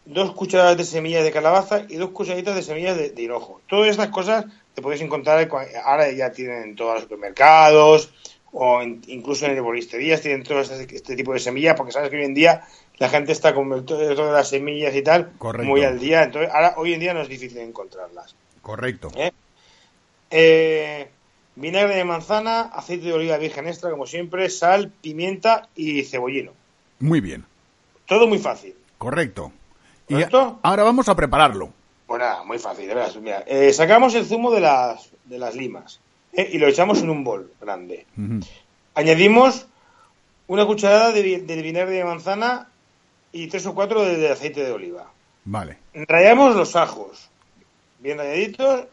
dos 0.06 0.34
cucharadas 0.34 0.78
de 0.78 0.86
semillas 0.86 1.24
de 1.24 1.32
calabaza 1.32 1.86
y 1.88 1.96
dos 1.96 2.12
cucharaditas 2.12 2.56
de 2.56 2.64
semillas 2.64 2.98
de, 2.98 3.14
hinojo. 3.18 3.62
Todas 3.68 3.90
estas 3.90 4.10
cosas 4.10 4.46
te 4.74 4.82
podéis 4.82 5.02
encontrar, 5.02 5.50
ahora 5.84 6.12
ya 6.12 6.32
tienen 6.32 6.64
en 6.64 6.76
todos 6.76 6.94
los 6.94 7.04
supermercados 7.04 8.12
o 8.54 8.82
en- 8.82 9.02
incluso 9.08 9.46
en 9.46 9.54
herboristerías 9.56 10.22
tienen 10.22 10.44
todo 10.44 10.60
este, 10.62 10.96
este 10.96 11.16
tipo 11.16 11.34
de 11.34 11.40
semillas 11.40 11.76
porque 11.78 11.92
sabes 11.94 12.10
que 12.10 12.18
hoy 12.18 12.26
en 12.26 12.34
día 12.34 12.64
la 12.98 13.10
gente 13.10 13.32
está 13.32 13.54
con 13.54 13.72
el- 13.74 13.86
de 13.86 14.16
las 14.16 14.50
semillas 14.50 14.96
y 14.96 15.02
tal 15.02 15.32
Correcto. 15.38 15.68
muy 15.68 15.84
al 15.84 16.00
día. 16.00 16.24
Entonces, 16.24 16.52
ahora 16.54 16.74
hoy 16.78 16.94
en 16.94 17.00
día 17.00 17.14
no 17.14 17.22
es 17.22 17.30
difícil 17.30 17.58
encontrarlas. 17.60 18.36
Correcto. 18.62 19.10
¿eh? 19.16 19.32
Eh, 20.30 21.10
vinagre 21.56 21.96
de 21.96 22.06
manzana, 22.06 22.62
aceite 22.74 23.08
de 23.08 23.14
oliva 23.14 23.38
virgen 23.38 23.68
extra, 23.68 23.90
como 23.90 24.06
siempre, 24.06 24.50
sal, 24.50 24.92
pimienta 25.02 25.68
y 25.76 26.04
cebollino. 26.04 26.52
Muy 27.00 27.22
bien. 27.22 27.46
Todo 28.06 28.28
muy 28.28 28.38
fácil. 28.40 28.76
Correcto. 28.98 29.52
Y 30.08 30.14
¿Correcto? 30.14 30.60
ahora 30.62 30.84
vamos 30.84 31.10
a 31.10 31.16
prepararlo. 31.16 31.70
Pues 32.06 32.20
nada, 32.20 32.44
muy 32.44 32.60
fácil, 32.60 32.88
de 32.88 32.94
veras. 32.94 33.16
Mira, 33.16 33.44
eh, 33.48 33.72
sacamos 33.74 34.14
el 34.16 34.26
zumo 34.26 34.52
de 34.52 34.60
las, 34.62 35.10
de 35.26 35.40
las 35.40 35.56
limas 35.56 36.00
¿eh? 36.34 36.50
y 36.52 36.58
lo 36.58 36.68
echamos 36.68 37.02
en 37.02 37.10
un 37.10 37.24
bol 37.24 37.52
grande. 37.60 38.06
Añadimos 38.94 39.68
una 40.48 40.66
cucharada 40.66 41.12
de, 41.12 41.40
de 41.40 41.62
vinagre 41.62 41.96
de 41.96 42.04
manzana 42.04 42.70
y 43.32 43.48
tres 43.48 43.66
o 43.66 43.74
cuatro 43.74 44.04
de, 44.04 44.18
de 44.18 44.30
aceite 44.30 44.64
de 44.64 44.72
oliva. 44.72 45.12
Vale. 45.46 45.78
Rayamos 45.94 46.56
los 46.56 46.76
ajos, 46.76 47.30
bien 48.00 48.18
rayaditos, 48.18 48.86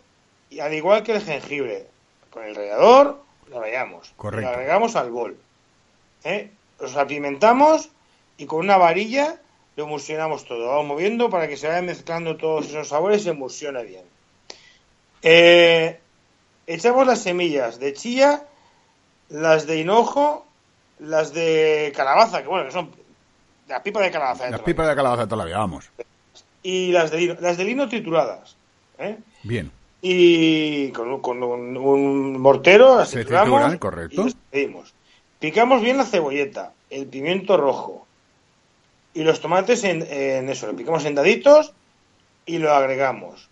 y 0.51 0.61
al 0.61 0.73
igual 0.75 1.03
que 1.03 1.13
el 1.13 1.23
jengibre. 1.23 1.87
Con 2.31 2.45
el 2.45 2.55
rallador 2.55 3.23
lo 3.51 3.61
rayamos. 3.61 4.13
Correcto. 4.17 4.49
Lo 4.49 4.55
agregamos 4.55 4.97
al 4.97 5.11
bol. 5.11 5.37
¿eh? 6.25 6.51
Los 6.81 6.97
apimentamos 6.97 7.91
y 8.37 8.47
con 8.47 8.61
una 8.61 8.77
varilla 8.77 9.41
lo 9.77 9.85
emulsionamos 9.85 10.45
todo. 10.45 10.69
Vamos 10.69 10.87
moviendo 10.87 11.31
para 11.31 11.49
que 11.49 11.57
se 11.57 11.69
vayan 11.69 11.87
mezclando 11.87 12.37
todos 12.37 12.67
esos 12.67 12.89
sabores 12.89 13.23
y 13.23 13.25
se 13.25 13.31
emulsione 13.31 13.85
bien. 13.85 14.05
Eh, 15.23 16.01
echamos 16.69 17.07
las 17.07 17.21
semillas 17.21 17.79
de 17.81 17.93
chía, 17.95 18.45
las 19.29 19.67
de 19.67 19.79
hinojo, 19.81 20.47
las 21.01 21.33
de 21.33 21.93
calabaza, 21.97 22.43
que 22.43 22.49
bueno, 22.49 22.67
que 22.67 22.73
son 22.73 22.91
la 23.69 23.83
pipa 23.83 24.01
de 24.01 24.11
calabaza. 24.11 24.45
de 24.45 24.51
Las 24.53 24.61
pipas 24.61 24.87
de 24.89 24.95
calabaza 24.95 25.23
de 25.23 25.29
toda 25.29 25.39
la 25.39 25.47
vida, 25.47 25.59
vamos. 25.59 25.91
y 26.63 26.93
las 26.93 27.11
de 27.11 27.19
lino, 27.19 27.37
las 27.41 27.57
de 27.57 27.65
lino 27.65 27.89
trituradas. 27.89 28.57
¿eh? 28.99 29.17
Bien. 29.43 29.71
Y 30.01 30.91
con, 30.93 31.11
un- 31.13 31.21
con 31.21 31.43
un, 31.43 31.77
un 31.77 32.41
mortero 32.41 32.99
las 32.99 33.09
Se 33.11 33.17
trituramos 33.25 33.77
correcto. 33.79 34.27
y 34.27 34.31
las. 34.53 34.95
Picamos 35.41 35.83
bien 35.83 35.97
la 35.97 36.05
cebolleta, 36.05 36.73
el 36.91 37.07
pimiento 37.07 37.57
rojo 37.57 38.07
y 39.15 39.23
los 39.25 39.41
tomates 39.41 39.85
en, 39.85 40.03
en 40.11 40.49
eso, 40.49 40.67
lo 40.67 40.77
picamos 40.77 41.05
en 41.05 41.15
daditos 41.15 41.73
y 42.47 42.59
lo 42.59 42.73
agregamos. 42.73 43.49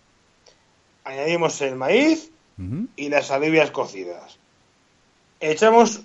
Añadimos 1.03 1.59
el 1.61 1.75
maíz 1.75 2.31
Y 2.95 3.09
las 3.09 3.29
alubias 3.31 3.71
cocidas. 3.71 4.39
Echamos 5.39 6.01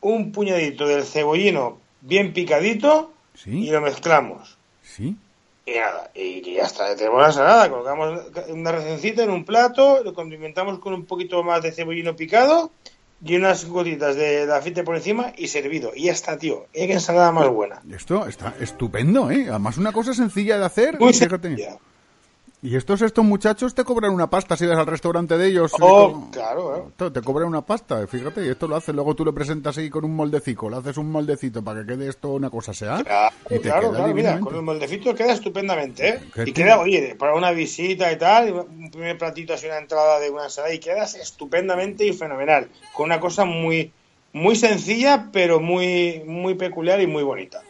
un 0.00 0.32
puñadito 0.32 0.86
del 0.86 1.04
cebollino 1.04 1.78
bien 2.00 2.32
picadito 2.32 3.12
y 3.44 3.70
lo 3.70 3.80
mezclamos. 3.80 4.56
sí. 4.82 5.16
Y 5.66 5.76
nada, 5.78 6.10
y 6.14 6.42
ya 6.56 6.64
está, 6.64 6.94
tenemos 6.94 7.22
la 7.22 7.28
ensalada, 7.28 7.70
colocamos 7.70 8.20
una 8.50 8.70
recencita 8.70 9.22
en 9.22 9.30
un 9.30 9.46
plato, 9.46 10.04
lo 10.04 10.12
condimentamos 10.12 10.78
con 10.78 10.92
un 10.92 11.06
poquito 11.06 11.42
más 11.42 11.62
de 11.62 11.72
cebollino 11.72 12.14
picado 12.14 12.70
y 13.24 13.36
unas 13.36 13.64
gotitas 13.64 14.14
de, 14.14 14.44
de 14.44 14.54
aceite 14.54 14.82
por 14.84 14.94
encima 14.94 15.32
y 15.38 15.48
servido. 15.48 15.92
Y 15.94 16.04
ya 16.04 16.12
está, 16.12 16.36
tío. 16.36 16.66
¿Eh? 16.74 16.86
qué 16.86 16.92
ensalada 16.92 17.32
más 17.32 17.48
buena. 17.48 17.80
Esto 17.90 18.26
está 18.26 18.54
estupendo, 18.60 19.30
¿eh? 19.30 19.46
Además, 19.48 19.78
una 19.78 19.92
cosa 19.92 20.12
sencilla 20.12 20.58
de 20.58 20.66
hacer. 20.66 21.00
Muy 21.00 21.14
fíjate. 21.14 21.48
sencilla. 21.48 21.78
Y 22.64 22.76
estos, 22.76 23.02
estos 23.02 23.22
muchachos 23.22 23.74
te 23.74 23.84
cobran 23.84 24.10
una 24.10 24.30
pasta 24.30 24.56
si 24.56 24.64
vas 24.64 24.78
al 24.78 24.86
restaurante 24.86 25.36
de 25.36 25.48
ellos. 25.48 25.70
Oh, 25.78 26.30
claro, 26.32 26.92
Te 26.96 27.20
cobran 27.20 27.48
una 27.48 27.60
pasta, 27.60 28.06
fíjate, 28.06 28.46
y 28.46 28.48
esto 28.48 28.66
lo 28.66 28.76
haces, 28.76 28.94
luego 28.94 29.14
tú 29.14 29.22
lo 29.22 29.34
presentas 29.34 29.76
ahí 29.76 29.90
con 29.90 30.02
un 30.02 30.16
moldecico, 30.16 30.70
le 30.70 30.76
haces 30.76 30.96
un 30.96 31.12
moldecito 31.12 31.62
para 31.62 31.82
que 31.82 31.88
quede 31.88 32.08
esto 32.08 32.30
una 32.30 32.48
cosa 32.48 32.72
sea. 32.72 33.02
Claro, 33.04 33.36
y 33.50 33.54
te 33.56 33.60
claro, 33.60 33.90
queda 33.90 33.98
claro, 33.98 34.14
mira, 34.14 34.40
con 34.40 34.54
el 34.54 34.62
moldecito 34.62 35.14
queda 35.14 35.34
estupendamente, 35.34 36.08
¿eh? 36.08 36.20
¿Qué 36.32 36.44
Y 36.46 36.52
queda, 36.54 36.80
oye, 36.80 37.14
para 37.16 37.34
una 37.34 37.50
visita 37.50 38.10
y 38.10 38.16
tal, 38.16 38.54
un 38.54 38.90
primer 38.90 39.18
platito 39.18 39.52
así, 39.52 39.66
una 39.66 39.76
entrada 39.76 40.18
de 40.18 40.30
una 40.30 40.44
ensalada 40.44 40.72
y 40.72 40.78
quedas 40.78 41.16
estupendamente 41.16 42.06
y 42.06 42.14
fenomenal. 42.14 42.70
Con 42.94 43.04
una 43.04 43.20
cosa 43.20 43.44
muy, 43.44 43.92
muy 44.32 44.56
sencilla, 44.56 45.28
pero 45.30 45.60
muy, 45.60 46.22
muy 46.24 46.54
peculiar 46.54 46.98
y 47.02 47.06
muy 47.06 47.24
bonita. 47.24 47.60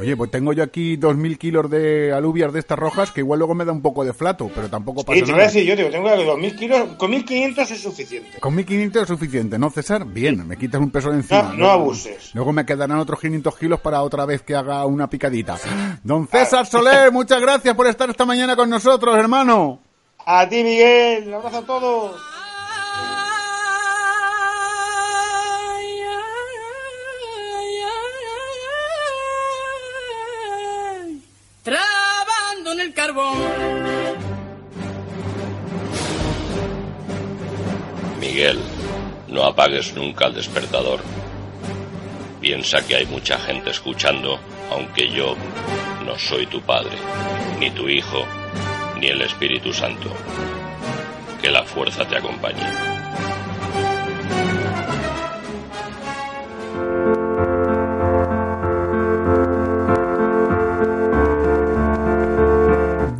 Oye, 0.00 0.16
pues 0.16 0.30
tengo 0.30 0.52
yo 0.52 0.64
aquí 0.64 0.96
2.000 0.96 1.38
kilos 1.38 1.70
de 1.70 2.12
alubias 2.12 2.52
de 2.52 2.58
estas 2.58 2.76
rojas 2.78 3.12
que 3.12 3.20
igual 3.20 3.38
luego 3.38 3.54
me 3.54 3.64
da 3.64 3.70
un 3.72 3.80
poco 3.80 4.04
de 4.04 4.12
flato, 4.12 4.50
pero 4.52 4.68
tampoco 4.68 5.04
pasa 5.04 5.16
Y 5.18 5.22
te 5.22 5.26
voy 5.26 5.34
a 5.34 5.36
nada. 5.36 5.46
decir, 5.46 5.64
yo 5.64 5.76
digo, 5.76 5.88
tengo 5.90 6.08
que 6.08 6.16
2.000 6.16 6.58
kilos, 6.58 6.88
con 6.96 7.12
1.500 7.12 7.70
es 7.70 7.80
suficiente. 7.80 8.40
Con 8.40 8.56
1.500 8.56 9.02
es 9.02 9.08
suficiente, 9.08 9.58
¿no, 9.58 9.70
César? 9.70 10.04
Bien, 10.04 10.46
me 10.48 10.56
quitas 10.56 10.80
un 10.80 10.90
peso 10.90 11.10
de 11.10 11.18
encima. 11.18 11.42
No, 11.42 11.54
no 11.54 11.70
abuses. 11.70 12.34
Luego 12.34 12.52
me 12.52 12.66
quedarán 12.66 12.98
otros 12.98 13.20
500 13.20 13.56
kilos 13.56 13.80
para 13.80 14.02
otra 14.02 14.26
vez 14.26 14.42
que 14.42 14.56
haga 14.56 14.84
una 14.84 15.08
picadita. 15.08 15.56
Don 16.02 16.26
César 16.26 16.66
Soler, 16.66 17.12
muchas 17.12 17.40
gracias 17.40 17.74
por 17.76 17.86
estar 17.86 18.10
esta 18.10 18.24
mañana 18.24 18.56
con 18.56 18.68
nosotros, 18.68 19.16
hermano. 19.16 19.78
A 20.26 20.48
ti, 20.48 20.64
Miguel, 20.64 21.28
un 21.28 21.34
abrazo 21.34 21.58
a 21.58 21.62
todos. 21.62 22.20
Miguel, 38.18 38.58
no 39.28 39.44
apagues 39.44 39.94
nunca 39.94 40.26
el 40.26 40.34
despertador. 40.34 41.00
Piensa 42.40 42.84
que 42.84 42.96
hay 42.96 43.06
mucha 43.06 43.38
gente 43.38 43.70
escuchando, 43.70 44.40
aunque 44.72 45.08
yo 45.10 45.36
no 46.04 46.18
soy 46.18 46.46
tu 46.46 46.60
padre, 46.62 46.96
ni 47.60 47.70
tu 47.70 47.88
hijo, 47.88 48.24
ni 48.98 49.06
el 49.06 49.22
Espíritu 49.22 49.72
Santo. 49.72 50.10
Que 51.40 51.50
la 51.50 51.62
fuerza 51.62 52.04
te 52.06 52.16
acompañe. 52.16 53.03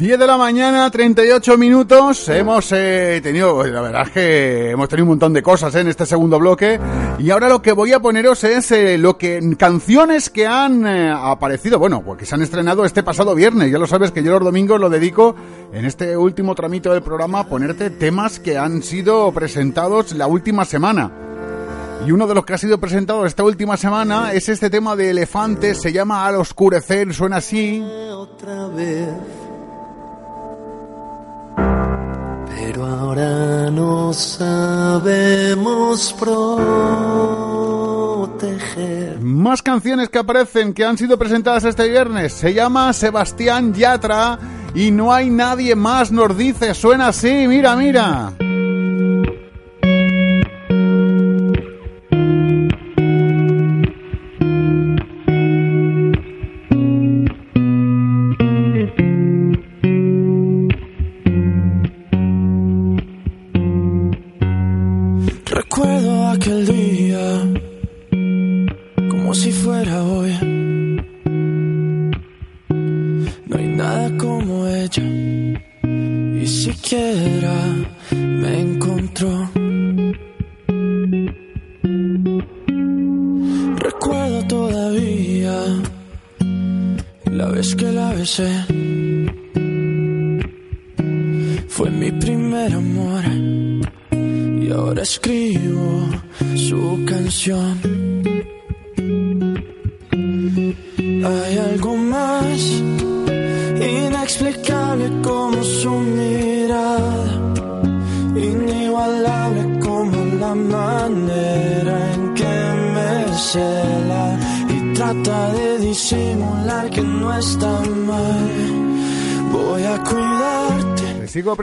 10 0.05 0.19
de 0.19 0.27
la 0.27 0.37
mañana, 0.37 0.91
38 0.91 1.57
minutos. 1.57 2.29
Hemos 2.29 2.71
eh, 2.73 3.21
tenido, 3.23 3.65
la 3.65 3.81
verdad 3.81 4.03
es 4.03 4.11
que 4.11 4.71
hemos 4.73 4.87
tenido 4.87 5.05
un 5.05 5.09
montón 5.09 5.33
de 5.33 5.43
cosas 5.43 5.75
eh, 5.75 5.81
en 5.81 5.89
este 5.89 6.05
segundo 6.05 6.39
bloque. 6.39 6.79
Y 7.19 7.31
ahora 7.31 7.49
lo 7.49 7.63
que 7.63 7.73
voy 7.73 7.95
a 7.95 8.01
poneros 8.01 8.45
es 8.45 8.71
eh, 8.73 8.99
lo 8.99 9.17
que 9.17 9.41
canciones 9.59 10.29
que 10.29 10.47
han 10.47 10.87
eh, 10.87 11.11
aparecido, 11.11 11.79
bueno, 11.79 12.03
pues 12.05 12.19
que 12.19 12.27
se 12.27 12.35
han 12.35 12.43
estrenado 12.43 12.85
este 12.85 13.03
pasado 13.03 13.35
viernes. 13.35 13.73
Ya 13.73 13.79
lo 13.79 13.87
sabes 13.87 14.11
que 14.11 14.23
yo 14.23 14.33
los 14.33 14.45
domingos 14.45 14.79
lo 14.79 14.91
dedico 14.91 15.37
en 15.73 15.87
este 15.87 16.19
último 16.19 16.55
tramito 16.55 16.93
del 16.93 17.03
programa 17.03 17.41
a 17.41 17.47
ponerte 17.47 17.89
temas 17.89 18.39
que 18.39 18.59
han 18.59 18.83
sido 18.83 19.33
presentados 19.33 20.13
la 20.13 20.27
última 20.27 20.67
semana. 20.67 21.13
Y 22.07 22.13
uno 22.13 22.27
de 22.27 22.35
los 22.35 22.45
que 22.45 22.53
ha 22.53 22.59
sido 22.59 22.77
presentado 22.77 23.25
esta 23.25 23.43
última 23.43 23.79
semana 23.79 24.35
es 24.35 24.51
este 24.51 24.69
tema 24.69 24.97
de 24.97 25.13
Elefante, 25.13 25.75
se 25.75 25.95
llama 25.95 26.27
Al 26.27 26.35
Oscurecer, 26.35 27.15
suena 27.15 27.37
así. 27.37 27.83
Otra 28.13 28.69
vez. 28.69 29.09
Pero 32.67 32.87
ahora 32.87 33.71
no 33.71 34.13
sabemos 34.15 36.15
proteger. 38.25 39.21
Más 39.21 39.63
canciones 39.63 40.09
que 40.09 40.19
aparecen 40.19 40.73
que 40.73 40.85
han 40.85 40.97
sido 40.97 41.19
presentadas 41.19 41.65
este 41.65 41.89
viernes. 41.89 42.33
Se 42.33 42.55
llama 42.55 42.93
Sebastián 42.95 43.75
Yatra 43.75 44.39
y 44.75 44.93
no 44.93 45.13
hay 45.13 45.29
nadie 45.29 45.75
más, 45.75 46.11
nos 46.11 46.37
dice. 46.39 46.73
Suena 46.73 47.09
así, 47.09 47.47
mira, 47.47 47.77
mira. 47.77 48.33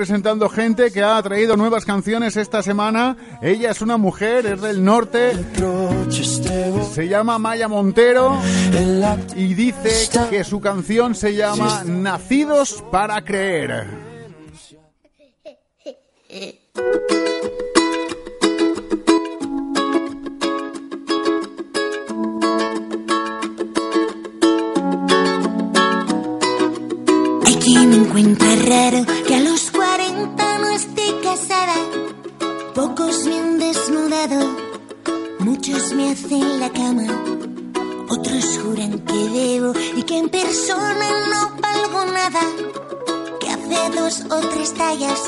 Presentando 0.02 0.50
gente 0.50 0.92
que 0.92 1.04
ha 1.04 1.22
traído 1.22 1.56
nuevas 1.56 1.86
canciones 1.86 2.36
esta 2.36 2.64
semana. 2.64 3.16
Ella 3.40 3.70
es 3.70 3.84
una 3.84 3.98
mujer, 3.98 4.48
es 4.48 4.60
del 4.60 4.84
norte. 4.84 5.34
Se 6.92 7.08
llama 7.08 7.38
Maya 7.38 7.68
Montero 7.68 8.36
y 9.36 9.54
dice 9.54 10.10
que 10.32 10.44
su 10.44 10.60
canción 10.60 11.14
se 11.14 11.36
llama 11.36 11.84
Nacidos 11.86 12.84
para 12.90 13.24
Creer. 13.24 13.86
Raro 28.72 29.21
muchos 35.40 35.94
me 35.94 36.12
hacen 36.12 36.60
la 36.60 36.70
cama. 36.70 37.08
Otros 38.08 38.60
juran 38.62 39.00
que 39.00 39.14
debo 39.14 39.74
y 39.96 40.04
que 40.04 40.18
en 40.20 40.30
persona 40.30 41.08
no 41.32 41.50
valgo 41.60 42.06
nada. 42.12 42.42
Que 43.40 43.50
hace 43.50 44.00
dos 44.00 44.24
o 44.30 44.48
tres 44.48 44.74
tallas 44.76 45.20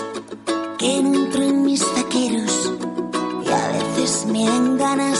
que 0.77 1.01
no 1.01 1.15
entro 1.15 1.41
en 1.41 1.63
mis 1.63 1.81
vaqueros. 1.95 2.71
Y 3.45 3.49
a 3.49 3.67
veces 3.69 4.25
me 4.27 4.45
dan 4.45 4.77
ganas 4.77 5.19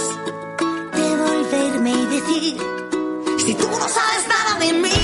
de 0.94 1.16
volverme 1.24 1.92
y 1.92 2.06
decir: 2.06 2.58
Si 3.44 3.56
tú 3.56 3.68
no 3.68 3.90
sabes 3.90 4.24
nada 4.28 4.60
de 4.60 4.74
mí 4.74 5.02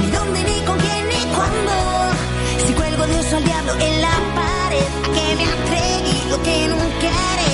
ni 0.00 0.10
dónde, 0.12 0.44
ni 0.44 0.64
con 0.64 0.78
quién, 0.78 1.08
ni 1.08 1.34
cuándo. 1.34 1.72
Si 2.66 2.72
cuelgo 2.72 3.06
de 3.06 3.18
oso 3.18 3.36
al 3.36 3.44
diablo 3.44 3.72
en 3.72 4.00
la 4.00 4.16
pared, 4.38 4.88
a 5.02 5.08
que 5.14 5.36
me 5.38 5.44
atreví 5.56 6.30
lo 6.30 6.42
que 6.42 6.68
nunca 6.68 7.08
haré. 7.32 7.47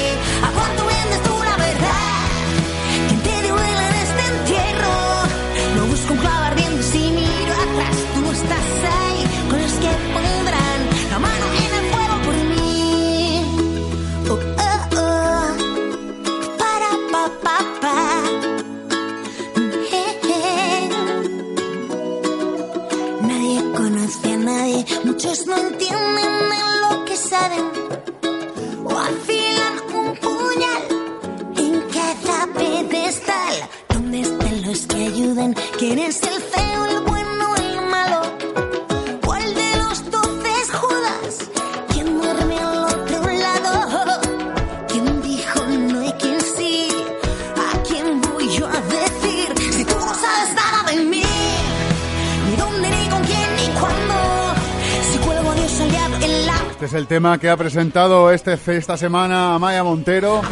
El 56.95 57.07
tema 57.07 57.39
que 57.39 57.51
ha 57.51 57.57
presentado 57.57 58.31
este, 58.31 58.59
esta 58.77 58.97
semana 58.97 59.59
Maya 59.59 59.83
Montero. 59.83 60.43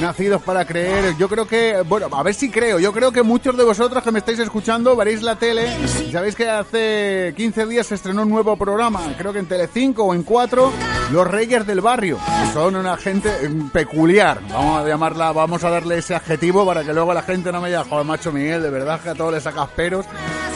Nacidos 0.00 0.40
para 0.42 0.64
creer. 0.64 1.16
Yo 1.16 1.28
creo 1.28 1.46
que, 1.46 1.82
bueno, 1.88 2.08
a 2.12 2.22
ver 2.22 2.34
si 2.34 2.50
creo. 2.50 2.78
Yo 2.78 2.92
creo 2.92 3.10
que 3.10 3.22
muchos 3.22 3.56
de 3.56 3.64
vosotros 3.64 4.04
que 4.04 4.12
me 4.12 4.20
estáis 4.20 4.38
escuchando 4.38 4.94
veréis 4.94 5.22
la 5.22 5.36
tele. 5.36 5.66
Sabéis 6.12 6.36
que 6.36 6.48
hace 6.48 7.34
15 7.36 7.66
días 7.66 7.86
se 7.86 7.96
estrenó 7.96 8.22
un 8.22 8.30
nuevo 8.30 8.56
programa, 8.56 9.00
creo 9.18 9.32
que 9.32 9.40
en 9.40 9.46
Telecinco 9.46 10.04
o 10.04 10.14
en 10.14 10.22
4, 10.22 10.72
Los 11.10 11.26
Reyes 11.26 11.66
del 11.66 11.80
Barrio. 11.80 12.18
Son 12.52 12.76
una 12.76 12.96
gente 12.96 13.30
mm, 13.48 13.70
peculiar. 13.70 14.40
Vamos 14.50 14.84
a 14.84 14.88
llamarla, 14.88 15.32
vamos 15.32 15.64
a 15.64 15.70
darle 15.70 15.98
ese 15.98 16.14
adjetivo 16.14 16.64
para 16.64 16.84
que 16.84 16.94
luego 16.94 17.12
la 17.12 17.22
gente 17.22 17.50
no 17.50 17.60
me 17.60 17.68
diga, 17.68 17.84
joder, 17.84 18.06
macho 18.06 18.30
Miguel, 18.30 18.62
de 18.62 18.70
verdad 18.70 19.00
que 19.00 19.08
a 19.10 19.14
todos 19.14 19.32
les 19.32 19.42
sacas 19.42 19.68
peros. 19.70 20.06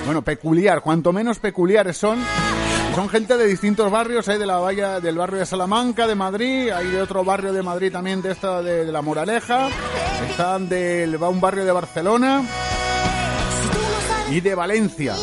Bueno, 0.05 0.23
peculiar, 0.23 0.83
cuanto 0.83 1.13
menos 1.13 1.41
peculiares 1.41 1.97
son. 1.97 2.19
Son 2.95 3.09
gente 3.09 3.39
de 3.39 3.47
distintos 3.47 3.91
barrios, 3.91 4.29
hay 4.29 4.39
de 4.39 4.45
la 4.45 4.59
valla 4.59 5.01
del 5.01 5.17
barrio 5.17 5.39
de 5.39 5.47
Salamanca, 5.47 6.07
de 6.07 6.15
Madrid, 6.15 6.71
hay 6.71 6.89
de 6.89 7.01
otro 7.01 7.25
barrio 7.25 7.53
de 7.53 7.63
Madrid 7.63 7.91
también, 7.91 8.21
de 8.21 8.33
esta 8.33 8.63
de, 8.63 8.85
de 8.85 8.93
la 8.93 9.01
Moraleja, 9.01 9.69
están 10.29 10.69
del 10.69 11.21
va 11.21 11.31
un 11.31 11.41
barrio 11.41 11.65
de 11.65 11.73
Barcelona 11.73 12.43
y 14.31 14.41
de 14.41 14.55
Valencia. 14.55 15.15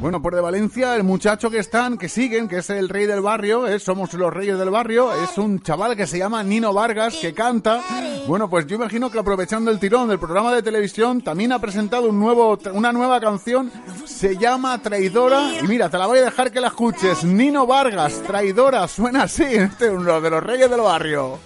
Bueno, 0.00 0.20
por 0.20 0.34
de 0.34 0.40
Valencia, 0.40 0.96
el 0.96 1.02
muchacho 1.02 1.48
que 1.50 1.58
están, 1.58 1.96
que 1.96 2.08
siguen, 2.08 2.46
que 2.46 2.58
es 2.58 2.68
el 2.68 2.88
rey 2.88 3.06
del 3.06 3.22
barrio, 3.22 3.66
¿eh? 3.66 3.78
somos 3.78 4.12
los 4.12 4.32
reyes 4.32 4.58
del 4.58 4.68
barrio, 4.68 5.12
es 5.14 5.38
un 5.38 5.60
chaval 5.60 5.96
que 5.96 6.06
se 6.06 6.18
llama 6.18 6.42
Nino 6.42 6.74
Vargas, 6.74 7.16
que 7.16 7.32
canta. 7.32 7.80
Bueno, 8.26 8.50
pues 8.50 8.66
yo 8.66 8.76
imagino 8.76 9.10
que 9.10 9.18
aprovechando 9.18 9.70
el 9.70 9.78
tirón 9.78 10.08
del 10.08 10.18
programa 10.18 10.52
de 10.52 10.62
televisión, 10.62 11.22
también 11.22 11.52
ha 11.52 11.58
presentado 11.58 12.10
un 12.10 12.18
nuevo, 12.18 12.58
una 12.72 12.92
nueva 12.92 13.18
canción, 13.18 13.72
se 14.04 14.36
llama 14.36 14.76
Traidora, 14.82 15.54
y 15.62 15.66
mira, 15.66 15.88
te 15.88 15.96
la 15.96 16.06
voy 16.06 16.18
a 16.18 16.24
dejar 16.24 16.50
que 16.50 16.60
la 16.60 16.68
escuches. 16.68 17.24
Nino 17.24 17.66
Vargas, 17.66 18.20
Traidora, 18.26 18.86
suena 18.88 19.22
así, 19.22 19.44
este 19.48 19.86
es 19.86 19.92
uno 19.92 20.20
de 20.20 20.30
los 20.30 20.42
reyes 20.42 20.68
del 20.68 20.80
barrio. 20.80 21.38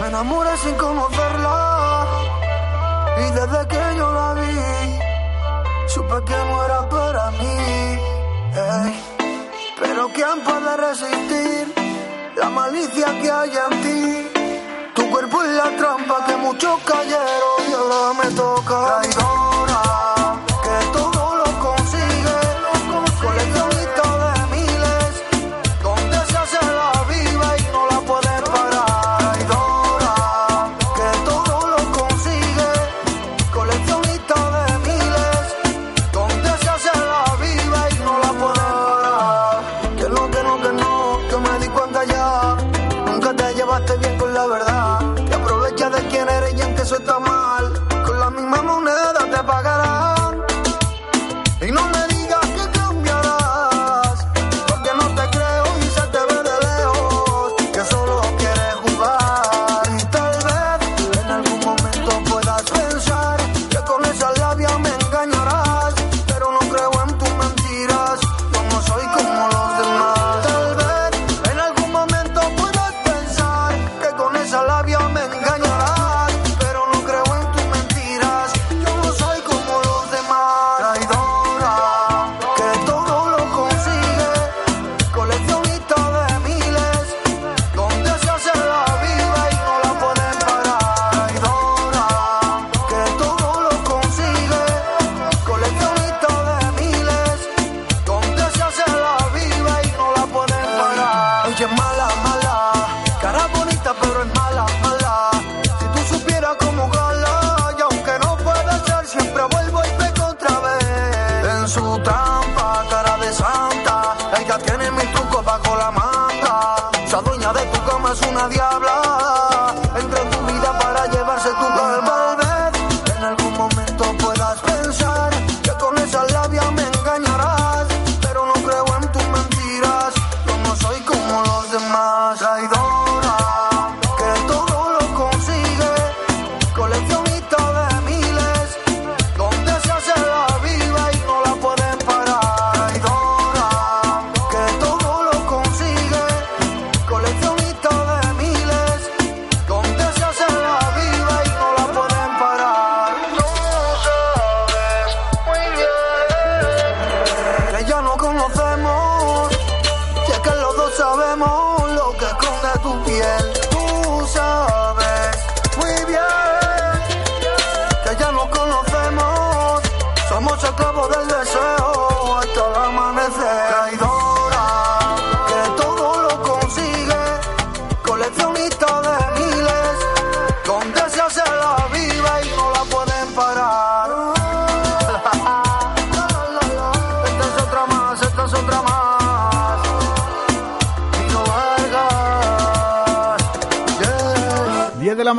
Me 0.00 0.08
enamoré 0.08 0.56
sin 0.56 0.74
conocerla 0.74 2.06
y 3.16 3.32
desde 3.32 3.68
que 3.68 3.96
yo 3.96 4.12
la 4.12 4.34
vi 4.34 5.03
supe 5.94 6.24
que 6.24 6.36
no 6.48 6.64
era 6.64 6.88
para 6.88 7.30
mí. 7.38 7.56
ey. 8.66 8.92
Pero 9.80 10.08
¿quién 10.12 10.36
puede 10.42 10.76
resistir 10.76 11.72
la 12.36 12.50
malicia 12.50 13.06
que 13.20 13.30
hay 13.30 13.52
en 13.64 13.72
ti? 13.82 14.28
Tu 14.94 15.10
cuerpo 15.10 15.42
es 15.42 15.50
la 15.50 15.70
trampa 15.76 16.24
que 16.26 16.36
muchos 16.36 16.80
cayeron 16.82 17.60
y 17.70 17.72
ahora 17.72 18.12
me 18.20 18.30
toca. 18.34 19.53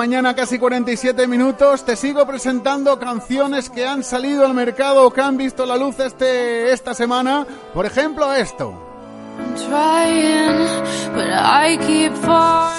Mañana, 0.05 0.35
casi 0.35 0.59
47 0.59 1.27
minutos. 1.27 1.83
Te 1.83 1.95
sigo 1.95 2.27
presentando 2.27 2.99
canciones 2.99 3.71
que 3.71 3.87
han 3.87 4.03
salido 4.03 4.45
al 4.45 4.53
mercado 4.53 5.07
o 5.07 5.11
que 5.11 5.21
han 5.21 5.35
visto 5.35 5.65
la 5.65 5.77
luz 5.77 5.99
este, 5.99 6.71
esta 6.71 6.93
semana. 6.93 7.43
Por 7.73 7.87
ejemplo, 7.87 8.31
esto. 8.31 8.79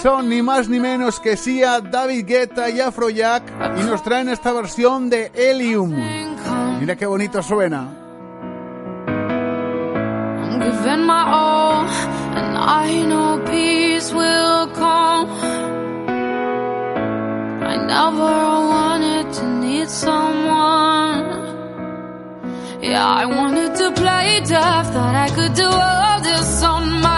Son 0.04 0.28
ni 0.28 0.40
más 0.40 0.68
ni 0.68 0.78
menos 0.78 1.18
que 1.18 1.36
Sia, 1.36 1.80
David 1.80 2.26
Guetta 2.26 2.70
y 2.70 2.78
Afrojack 2.78 3.42
y 3.76 3.82
nos 3.82 4.04
traen 4.04 4.28
esta 4.28 4.52
versión 4.52 5.10
de 5.10 5.32
Helium. 5.34 5.96
Mira 6.78 6.94
qué 6.94 7.06
bonito 7.06 7.42
suena. 7.42 7.88
I'm 10.38 10.60
giving 10.60 11.04
my 11.04 11.24
all, 11.26 11.88
and 12.36 12.56
I 12.56 13.02
know 13.02 13.42
peace 13.44 14.14
will 14.14 14.68
come. 14.74 15.15
Never 17.86 18.34
wanted 18.72 19.32
to 19.34 19.44
need 19.60 19.88
someone. 19.88 21.24
Yeah, 22.82 23.06
I 23.06 23.24
wanted 23.26 23.76
to 23.76 23.92
play 23.92 24.40
tough, 24.44 24.92
thought 24.92 25.14
I 25.14 25.28
could 25.36 25.54
do 25.54 25.68
all 25.68 26.20
this 26.20 26.62
on 26.64 27.00
my 27.00 27.15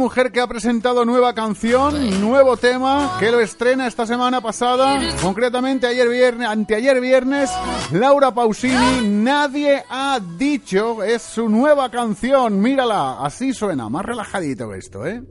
mujer 0.00 0.32
que 0.32 0.40
ha 0.40 0.46
presentado 0.46 1.04
nueva 1.04 1.34
canción, 1.34 2.22
nuevo 2.22 2.56
tema, 2.56 3.16
que 3.20 3.30
lo 3.30 3.38
estrena 3.38 3.86
esta 3.86 4.06
semana 4.06 4.40
pasada, 4.40 4.98
concretamente 5.20 5.86
ayer 5.86 6.08
viernes, 6.08 6.48
anteayer 6.48 7.00
viernes, 7.02 7.50
Laura 7.92 8.32
Pausini, 8.32 9.06
Nadie 9.06 9.84
ha 9.90 10.18
dicho, 10.38 11.04
es 11.04 11.20
su 11.20 11.50
nueva 11.50 11.90
canción, 11.90 12.60
mírala, 12.60 13.22
así 13.22 13.52
suena, 13.52 13.90
más 13.90 14.06
relajadito 14.06 14.74
esto, 14.74 15.06
¿eh? 15.06 15.22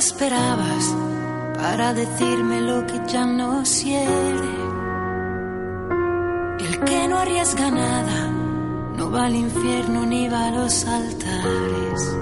Esperabas 0.00 0.96
para 1.56 1.92
decirme 1.92 2.62
lo 2.62 2.86
que 2.86 3.02
ya 3.06 3.26
no 3.26 3.62
quiere? 3.62 4.54
El 6.58 6.80
que 6.86 7.08
no 7.08 7.18
arriesga 7.18 7.70
nada 7.70 8.30
no 8.96 9.10
va 9.10 9.26
al 9.26 9.36
infierno 9.36 10.06
ni 10.06 10.26
va 10.26 10.46
a 10.46 10.52
los 10.52 10.86
altares. 10.86 12.16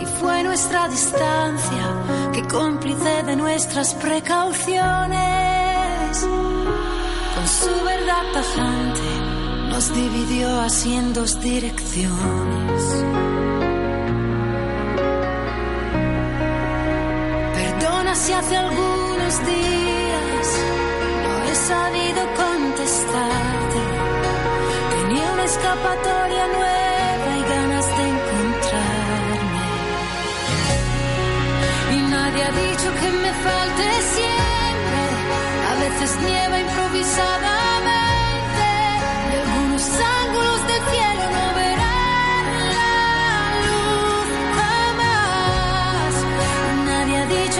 Y 0.00 0.06
fue 0.18 0.42
nuestra 0.42 0.88
distancia 0.88 1.86
que 2.32 2.48
cómplice 2.48 3.22
de 3.22 3.36
nuestras 3.36 3.94
precauciones. 3.94 6.26
Con 7.34 7.46
su 7.46 7.84
verdad 7.84 8.24
tajante 8.34 9.20
nos 9.70 9.94
dividió 9.94 10.62
así 10.62 10.96
en 10.96 11.14
dos 11.14 11.40
direcciones. 11.40 13.31
Hace 18.42 18.56
algunos 18.56 19.46
días 19.46 20.46
no 21.22 21.50
he 21.50 21.54
sabido 21.54 22.20
contestarte. 22.34 23.80
Tenía 24.94 25.32
una 25.32 25.44
escapatoria 25.44 26.46
nueva 26.48 27.30
y 27.38 27.42
ganas 27.54 27.86
de 27.96 28.02
encontrarme. 28.14 29.64
Y 31.94 31.98
nadie 32.10 32.42
ha 32.42 32.52
dicho 32.66 32.88
que 33.00 33.10
me 33.24 33.32
falte 33.46 33.86
siempre. 34.16 35.00
A 35.70 35.74
veces 35.84 36.10
nieva 36.22 36.58
improvisadamente. 36.60 37.61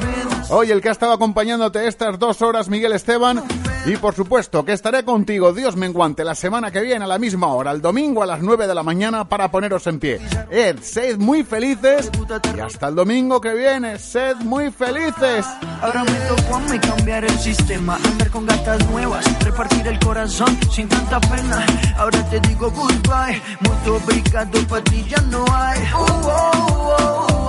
Hoy 0.50 0.72
el 0.72 0.80
que 0.80 0.88
ha 0.88 0.92
estado 0.92 1.12
acompañándote 1.12 1.86
estas 1.86 2.18
dos 2.18 2.42
horas, 2.42 2.68
Miguel 2.68 2.92
Esteban, 2.92 3.44
y 3.86 3.96
por 3.96 4.14
supuesto 4.14 4.64
que 4.64 4.72
estaré 4.72 5.04
contigo, 5.04 5.52
Dios 5.52 5.76
menguante, 6.02 6.24
la 6.24 6.34
semana 6.34 6.72
que 6.72 6.80
viene 6.80 7.04
a 7.04 7.08
la 7.08 7.18
misma 7.18 7.46
hora, 7.48 7.70
el 7.70 7.80
domingo 7.80 8.24
a 8.24 8.26
las 8.26 8.42
9 8.42 8.66
de 8.66 8.74
la 8.74 8.82
mañana 8.82 9.28
para 9.28 9.52
poneros 9.52 9.86
en 9.86 10.00
pie. 10.00 10.20
Ed, 10.50 10.80
sed 10.82 11.16
muy 11.18 11.44
felices 11.44 12.10
y 12.56 12.60
hasta 12.60 12.88
el 12.88 12.96
domingo 12.96 13.40
que 13.40 13.54
viene, 13.54 14.00
sed 14.00 14.36
muy 14.38 14.72
felices. 14.72 15.46
Ahora 15.80 16.02
me 16.02 16.18
tocó 16.26 16.56
a 16.56 16.60
mí 16.60 16.78
cambiar 16.80 17.24
el 17.24 17.38
sistema, 17.38 18.00
andar 18.04 18.30
con 18.30 18.46
gatas 18.46 18.84
nuevas, 18.90 19.24
repartir 19.44 19.86
el 19.86 19.98
corazón 20.00 20.58
sin 20.72 20.88
tanta 20.88 21.20
pena. 21.20 21.64
Ahora 21.96 22.18
te 22.30 22.40
digo 22.48 22.68
goodbye, 22.72 23.40
muy 23.60 23.96
obrigado, 23.96 24.66
para 24.68 24.82
ti 24.82 25.04
ya 25.08 25.20
no 25.30 25.44
hay. 25.54 25.80
Uh, 25.82 25.98
oh, 25.98 26.20
oh, 26.24 27.26
oh. 27.30 27.41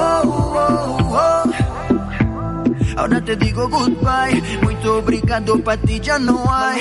Oh, 0.00 0.54
oh, 0.56 0.98
oh. 1.14 3.00
Ahora 3.00 3.20
te 3.20 3.36
digo 3.36 3.68
goodbye, 3.68 4.42
muito 4.62 4.92
obrigado, 4.98 5.58
pra 5.60 5.76
ti 5.76 6.00
já 6.02 6.18
não 6.18 6.44
há. 6.50 6.72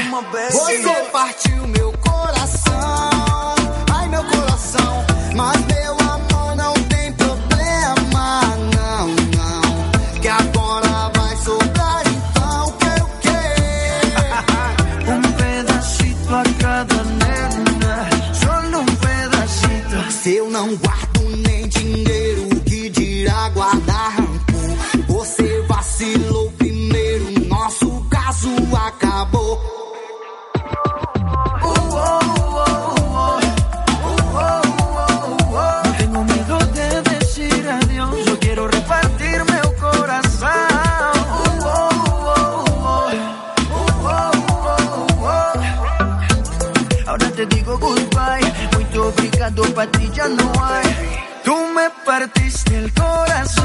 Você 0.51 0.93
partiu 1.11 1.67
meu 1.67 1.93
coração, 1.93 3.55
ai 3.93 4.09
meu 4.09 4.23
coração, 4.23 5.05
mas 5.35 5.65
meu 5.67 5.88
el 52.89 52.93
corazón. 52.93 53.58